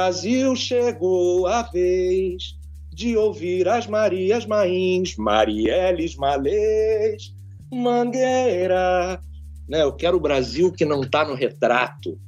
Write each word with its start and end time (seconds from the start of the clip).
Brasil 0.00 0.56
chegou 0.56 1.46
a 1.46 1.60
vez 1.60 2.56
de 2.90 3.18
ouvir 3.18 3.68
as 3.68 3.86
Marias 3.86 4.46
Mains, 4.46 5.14
Marielles 5.18 6.16
Malês, 6.16 7.34
Mangueira. 7.70 9.20
Né? 9.68 9.82
Eu 9.82 9.92
quero 9.92 10.16
o 10.16 10.20
Brasil 10.20 10.72
que 10.72 10.86
não 10.86 11.02
está 11.02 11.22
no 11.22 11.34
retrato. 11.34 12.18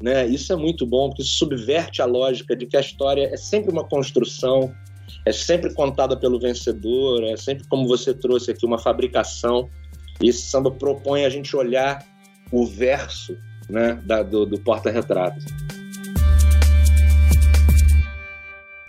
Né? 0.00 0.28
Isso 0.28 0.52
é 0.52 0.56
muito 0.56 0.86
bom, 0.86 1.08
porque 1.08 1.22
isso 1.22 1.38
subverte 1.38 2.00
a 2.00 2.04
lógica 2.04 2.54
de 2.54 2.66
que 2.66 2.76
a 2.76 2.80
história 2.80 3.28
é 3.32 3.36
sempre 3.36 3.72
uma 3.72 3.82
construção, 3.82 4.72
é 5.26 5.32
sempre 5.32 5.74
contada 5.74 6.16
pelo 6.16 6.38
vencedor, 6.38 7.24
é 7.24 7.36
sempre 7.36 7.66
como 7.66 7.88
você 7.88 8.14
trouxe 8.14 8.52
aqui, 8.52 8.64
uma 8.64 8.78
fabricação. 8.78 9.68
E 10.22 10.28
esse 10.28 10.42
samba 10.42 10.70
propõe 10.70 11.24
a 11.24 11.30
gente 11.30 11.56
olhar 11.56 12.06
o 12.52 12.64
verso 12.64 13.36
né, 13.68 14.00
da, 14.04 14.22
do, 14.22 14.46
do 14.46 14.60
porta-retrato. 14.60 15.44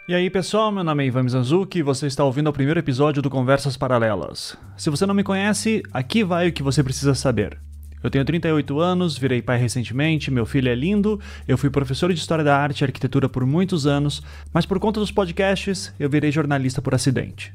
E 0.09 0.15
aí 0.15 0.27
pessoal, 0.27 0.71
meu 0.71 0.83
nome 0.83 1.03
é 1.03 1.05
Ivan 1.05 1.21
Mizanzuki 1.21 1.77
e 1.77 1.83
você 1.83 2.07
está 2.07 2.23
ouvindo 2.23 2.49
o 2.49 2.51
primeiro 2.51 2.79
episódio 2.79 3.21
do 3.21 3.29
Conversas 3.29 3.77
Paralelas. 3.77 4.57
Se 4.75 4.89
você 4.89 5.05
não 5.05 5.13
me 5.13 5.23
conhece, 5.23 5.83
aqui 5.93 6.23
vai 6.23 6.47
o 6.47 6.51
que 6.51 6.63
você 6.63 6.83
precisa 6.83 7.13
saber. 7.13 7.59
Eu 8.01 8.09
tenho 8.09 8.25
38 8.25 8.79
anos, 8.79 9.15
virei 9.15 9.39
pai 9.39 9.59
recentemente, 9.59 10.31
meu 10.31 10.47
filho 10.47 10.67
é 10.67 10.73
lindo, 10.73 11.19
eu 11.47 11.59
fui 11.59 11.69
professor 11.69 12.11
de 12.11 12.17
História 12.17 12.43
da 12.43 12.57
Arte 12.57 12.81
e 12.81 12.85
Arquitetura 12.85 13.29
por 13.29 13.45
muitos 13.45 13.85
anos, 13.85 14.23
mas 14.51 14.65
por 14.65 14.79
conta 14.79 14.99
dos 14.99 15.11
podcasts, 15.11 15.93
eu 15.99 16.09
virei 16.09 16.31
jornalista 16.31 16.81
por 16.81 16.95
acidente. 16.95 17.53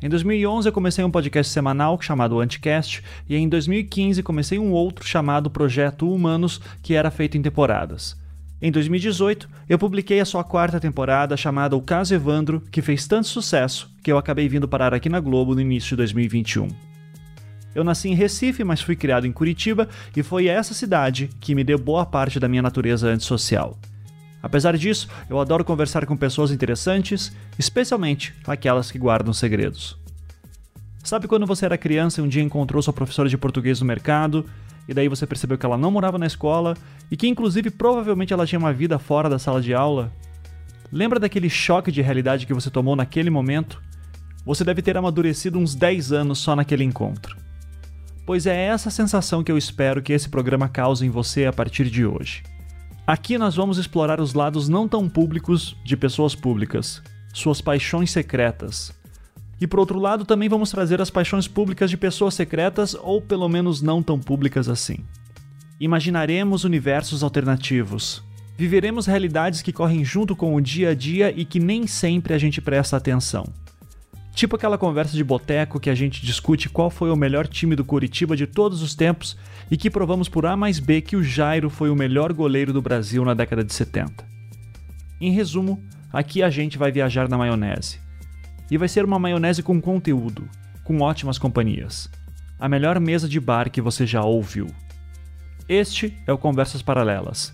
Em 0.00 0.08
2011 0.08 0.70
eu 0.70 0.72
comecei 0.72 1.04
um 1.04 1.10
podcast 1.10 1.52
semanal 1.52 2.00
chamado 2.00 2.40
Anticast 2.40 3.02
e 3.28 3.36
em 3.36 3.46
2015 3.50 4.22
comecei 4.22 4.58
um 4.58 4.72
outro 4.72 5.06
chamado 5.06 5.50
Projeto 5.50 6.10
Humanos, 6.10 6.58
que 6.82 6.94
era 6.94 7.10
feito 7.10 7.36
em 7.36 7.42
temporadas. 7.42 8.21
Em 8.64 8.70
2018, 8.70 9.48
eu 9.68 9.76
publiquei 9.76 10.20
a 10.20 10.24
sua 10.24 10.44
quarta 10.44 10.78
temporada 10.78 11.36
chamada 11.36 11.76
O 11.76 11.82
Caso 11.82 12.14
Evandro, 12.14 12.62
que 12.70 12.80
fez 12.80 13.08
tanto 13.08 13.26
sucesso 13.26 13.90
que 14.04 14.12
eu 14.12 14.16
acabei 14.16 14.48
vindo 14.48 14.68
parar 14.68 14.94
aqui 14.94 15.08
na 15.08 15.18
Globo 15.18 15.52
no 15.52 15.60
início 15.60 15.90
de 15.90 15.96
2021. 15.96 16.68
Eu 17.74 17.82
nasci 17.82 18.08
em 18.08 18.14
Recife, 18.14 18.62
mas 18.62 18.80
fui 18.80 18.94
criado 18.94 19.26
em 19.26 19.32
Curitiba 19.32 19.88
e 20.16 20.22
foi 20.22 20.46
essa 20.46 20.74
cidade 20.74 21.28
que 21.40 21.56
me 21.56 21.64
deu 21.64 21.76
boa 21.76 22.06
parte 22.06 22.38
da 22.38 22.46
minha 22.46 22.62
natureza 22.62 23.08
antissocial. 23.08 23.76
Apesar 24.40 24.78
disso, 24.78 25.08
eu 25.28 25.40
adoro 25.40 25.64
conversar 25.64 26.06
com 26.06 26.16
pessoas 26.16 26.52
interessantes, 26.52 27.32
especialmente 27.58 28.32
aquelas 28.46 28.92
que 28.92 28.98
guardam 28.98 29.32
segredos. 29.32 29.98
Sabe 31.02 31.26
quando 31.26 31.46
você 31.46 31.64
era 31.64 31.76
criança 31.76 32.20
e 32.20 32.24
um 32.24 32.28
dia 32.28 32.42
encontrou 32.42 32.80
sua 32.80 32.92
professora 32.92 33.28
de 33.28 33.36
português 33.36 33.80
no 33.80 33.86
mercado 33.86 34.46
e 34.88 34.94
daí 34.94 35.08
você 35.08 35.26
percebeu 35.26 35.56
que 35.56 35.64
ela 35.64 35.78
não 35.78 35.90
morava 35.90 36.18
na 36.18 36.26
escola 36.26 36.76
e 37.10 37.16
que 37.16 37.28
inclusive 37.28 37.70
provavelmente 37.70 38.32
ela 38.32 38.46
tinha 38.46 38.58
uma 38.58 38.72
vida 38.72 38.98
fora 38.98 39.28
da 39.28 39.38
sala 39.38 39.60
de 39.60 39.72
aula? 39.74 40.12
Lembra 40.90 41.18
daquele 41.18 41.48
choque 41.48 41.90
de 41.90 42.02
realidade 42.02 42.46
que 42.46 42.54
você 42.54 42.70
tomou 42.70 42.94
naquele 42.94 43.30
momento? 43.30 43.80
Você 44.44 44.64
deve 44.64 44.82
ter 44.82 44.96
amadurecido 44.96 45.58
uns 45.58 45.74
10 45.74 46.12
anos 46.12 46.38
só 46.38 46.56
naquele 46.56 46.84
encontro. 46.84 47.36
Pois 48.26 48.46
é 48.46 48.66
essa 48.66 48.90
sensação 48.90 49.42
que 49.42 49.50
eu 49.50 49.58
espero 49.58 50.02
que 50.02 50.12
esse 50.12 50.28
programa 50.28 50.68
cause 50.68 51.04
em 51.04 51.10
você 51.10 51.46
a 51.46 51.52
partir 51.52 51.88
de 51.88 52.04
hoje. 52.04 52.42
Aqui 53.06 53.36
nós 53.36 53.56
vamos 53.56 53.78
explorar 53.78 54.20
os 54.20 54.32
lados 54.32 54.68
não 54.68 54.86
tão 54.86 55.08
públicos 55.08 55.76
de 55.84 55.96
pessoas 55.96 56.34
públicas, 56.34 57.02
suas 57.32 57.60
paixões 57.60 58.10
secretas, 58.10 58.92
e 59.62 59.66
por 59.68 59.78
outro 59.78 60.00
lado, 60.00 60.24
também 60.24 60.48
vamos 60.48 60.72
trazer 60.72 61.00
as 61.00 61.08
paixões 61.08 61.46
públicas 61.46 61.88
de 61.88 61.96
pessoas 61.96 62.34
secretas 62.34 62.96
ou 63.00 63.22
pelo 63.22 63.48
menos 63.48 63.80
não 63.80 64.02
tão 64.02 64.18
públicas 64.18 64.68
assim. 64.68 64.96
Imaginaremos 65.78 66.64
universos 66.64 67.22
alternativos. 67.22 68.24
Viveremos 68.58 69.06
realidades 69.06 69.62
que 69.62 69.72
correm 69.72 70.04
junto 70.04 70.34
com 70.34 70.56
o 70.56 70.60
dia 70.60 70.90
a 70.90 70.94
dia 70.96 71.32
e 71.36 71.44
que 71.44 71.60
nem 71.60 71.86
sempre 71.86 72.34
a 72.34 72.38
gente 72.38 72.60
presta 72.60 72.96
atenção. 72.96 73.44
Tipo 74.34 74.56
aquela 74.56 74.76
conversa 74.76 75.16
de 75.16 75.22
boteco 75.22 75.78
que 75.78 75.90
a 75.90 75.94
gente 75.94 76.26
discute 76.26 76.68
qual 76.68 76.90
foi 76.90 77.12
o 77.12 77.16
melhor 77.16 77.46
time 77.46 77.76
do 77.76 77.84
Curitiba 77.84 78.36
de 78.36 78.48
todos 78.48 78.82
os 78.82 78.96
tempos 78.96 79.36
e 79.70 79.76
que 79.76 79.88
provamos 79.88 80.28
por 80.28 80.44
A 80.44 80.56
mais 80.56 80.80
B 80.80 81.00
que 81.00 81.14
o 81.14 81.22
Jairo 81.22 81.70
foi 81.70 81.88
o 81.88 81.94
melhor 81.94 82.32
goleiro 82.32 82.72
do 82.72 82.82
Brasil 82.82 83.24
na 83.24 83.32
década 83.32 83.62
de 83.62 83.72
70. 83.72 84.26
Em 85.20 85.30
resumo, 85.30 85.80
aqui 86.12 86.42
a 86.42 86.50
gente 86.50 86.76
vai 86.76 86.90
viajar 86.90 87.28
na 87.28 87.38
maionese. 87.38 88.00
E 88.72 88.78
vai 88.78 88.88
ser 88.88 89.04
uma 89.04 89.18
maionese 89.18 89.62
com 89.62 89.78
conteúdo, 89.78 90.48
com 90.82 91.02
ótimas 91.02 91.36
companhias. 91.36 92.08
A 92.58 92.70
melhor 92.70 92.98
mesa 92.98 93.28
de 93.28 93.38
bar 93.38 93.70
que 93.70 93.82
você 93.82 94.06
já 94.06 94.24
ouviu. 94.24 94.66
Este 95.68 96.16
é 96.26 96.32
o 96.32 96.38
Conversas 96.38 96.80
Paralelas. 96.80 97.52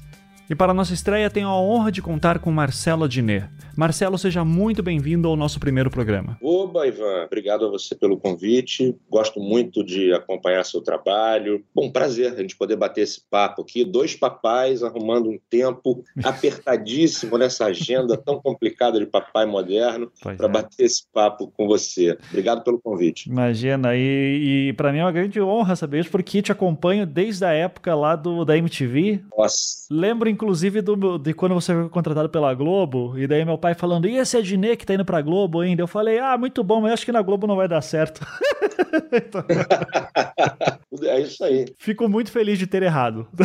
E 0.50 0.54
para 0.54 0.72
nossa 0.72 0.94
estreia 0.94 1.28
tenho 1.28 1.46
a 1.46 1.60
honra 1.60 1.92
de 1.92 2.00
contar 2.00 2.38
com 2.38 2.50
Marcelo 2.50 3.04
Adnet, 3.04 3.50
Marcelo, 3.78 4.18
seja 4.18 4.44
muito 4.44 4.82
bem-vindo 4.82 5.28
ao 5.28 5.36
nosso 5.36 5.60
primeiro 5.60 5.88
programa. 5.88 6.36
Oba, 6.42 6.84
Ivan, 6.88 7.22
obrigado 7.24 7.64
a 7.64 7.70
você 7.70 7.94
pelo 7.94 8.16
convite. 8.16 8.92
Gosto 9.08 9.38
muito 9.38 9.84
de 9.84 10.12
acompanhar 10.12 10.64
seu 10.64 10.80
trabalho. 10.80 11.62
Bom, 11.72 11.88
prazer 11.88 12.32
a 12.32 12.34
gente 12.34 12.56
poder 12.56 12.74
bater 12.74 13.02
esse 13.02 13.20
papo 13.30 13.62
aqui. 13.62 13.84
Dois 13.84 14.16
papais 14.16 14.82
arrumando 14.82 15.30
um 15.30 15.38
tempo 15.48 16.02
apertadíssimo 16.24 17.38
nessa 17.38 17.66
agenda 17.66 18.16
tão 18.16 18.40
complicada 18.40 18.98
de 18.98 19.06
papai 19.06 19.46
moderno 19.46 20.10
para 20.20 20.46
é. 20.46 20.48
bater 20.48 20.82
esse 20.82 21.04
papo 21.12 21.46
com 21.56 21.68
você. 21.68 22.18
Obrigado 22.30 22.64
pelo 22.64 22.80
convite. 22.80 23.30
Imagina, 23.30 23.94
e, 23.94 24.70
e 24.70 24.72
para 24.72 24.92
mim 24.92 24.98
é 24.98 25.04
uma 25.04 25.12
grande 25.12 25.40
honra 25.40 25.76
saber 25.76 26.00
isso, 26.00 26.10
porque 26.10 26.42
te 26.42 26.50
acompanho 26.50 27.06
desde 27.06 27.44
a 27.44 27.52
época 27.52 27.94
lá 27.94 28.16
do, 28.16 28.44
da 28.44 28.58
MTV. 28.58 29.20
Nossa. 29.38 29.86
Lembro, 29.88 30.28
inclusive, 30.38 30.80
do, 30.80 31.18
de 31.18 31.34
quando 31.34 31.54
você 31.54 31.74
foi 31.74 31.88
contratado 31.88 32.28
pela 32.28 32.54
Globo, 32.54 33.18
e 33.18 33.26
daí 33.26 33.44
meu 33.44 33.58
pai 33.58 33.74
falando, 33.74 34.06
e 34.06 34.16
esse 34.16 34.36
Adnet 34.36 34.76
que 34.76 34.86
tá 34.86 34.94
indo 34.94 35.04
pra 35.04 35.20
Globo 35.20 35.58
ainda? 35.60 35.82
Eu 35.82 35.88
falei, 35.88 36.20
ah, 36.20 36.38
muito 36.38 36.62
bom, 36.62 36.80
mas 36.80 36.92
acho 36.92 37.04
que 37.04 37.10
na 37.10 37.20
Globo 37.20 37.48
não 37.48 37.56
vai 37.56 37.66
dar 37.66 37.80
certo. 37.80 38.24
é 41.02 41.20
isso 41.20 41.42
aí. 41.42 41.66
Fico 41.76 42.08
muito 42.08 42.30
feliz 42.30 42.56
de 42.56 42.68
ter 42.68 42.84
errado. 42.84 43.26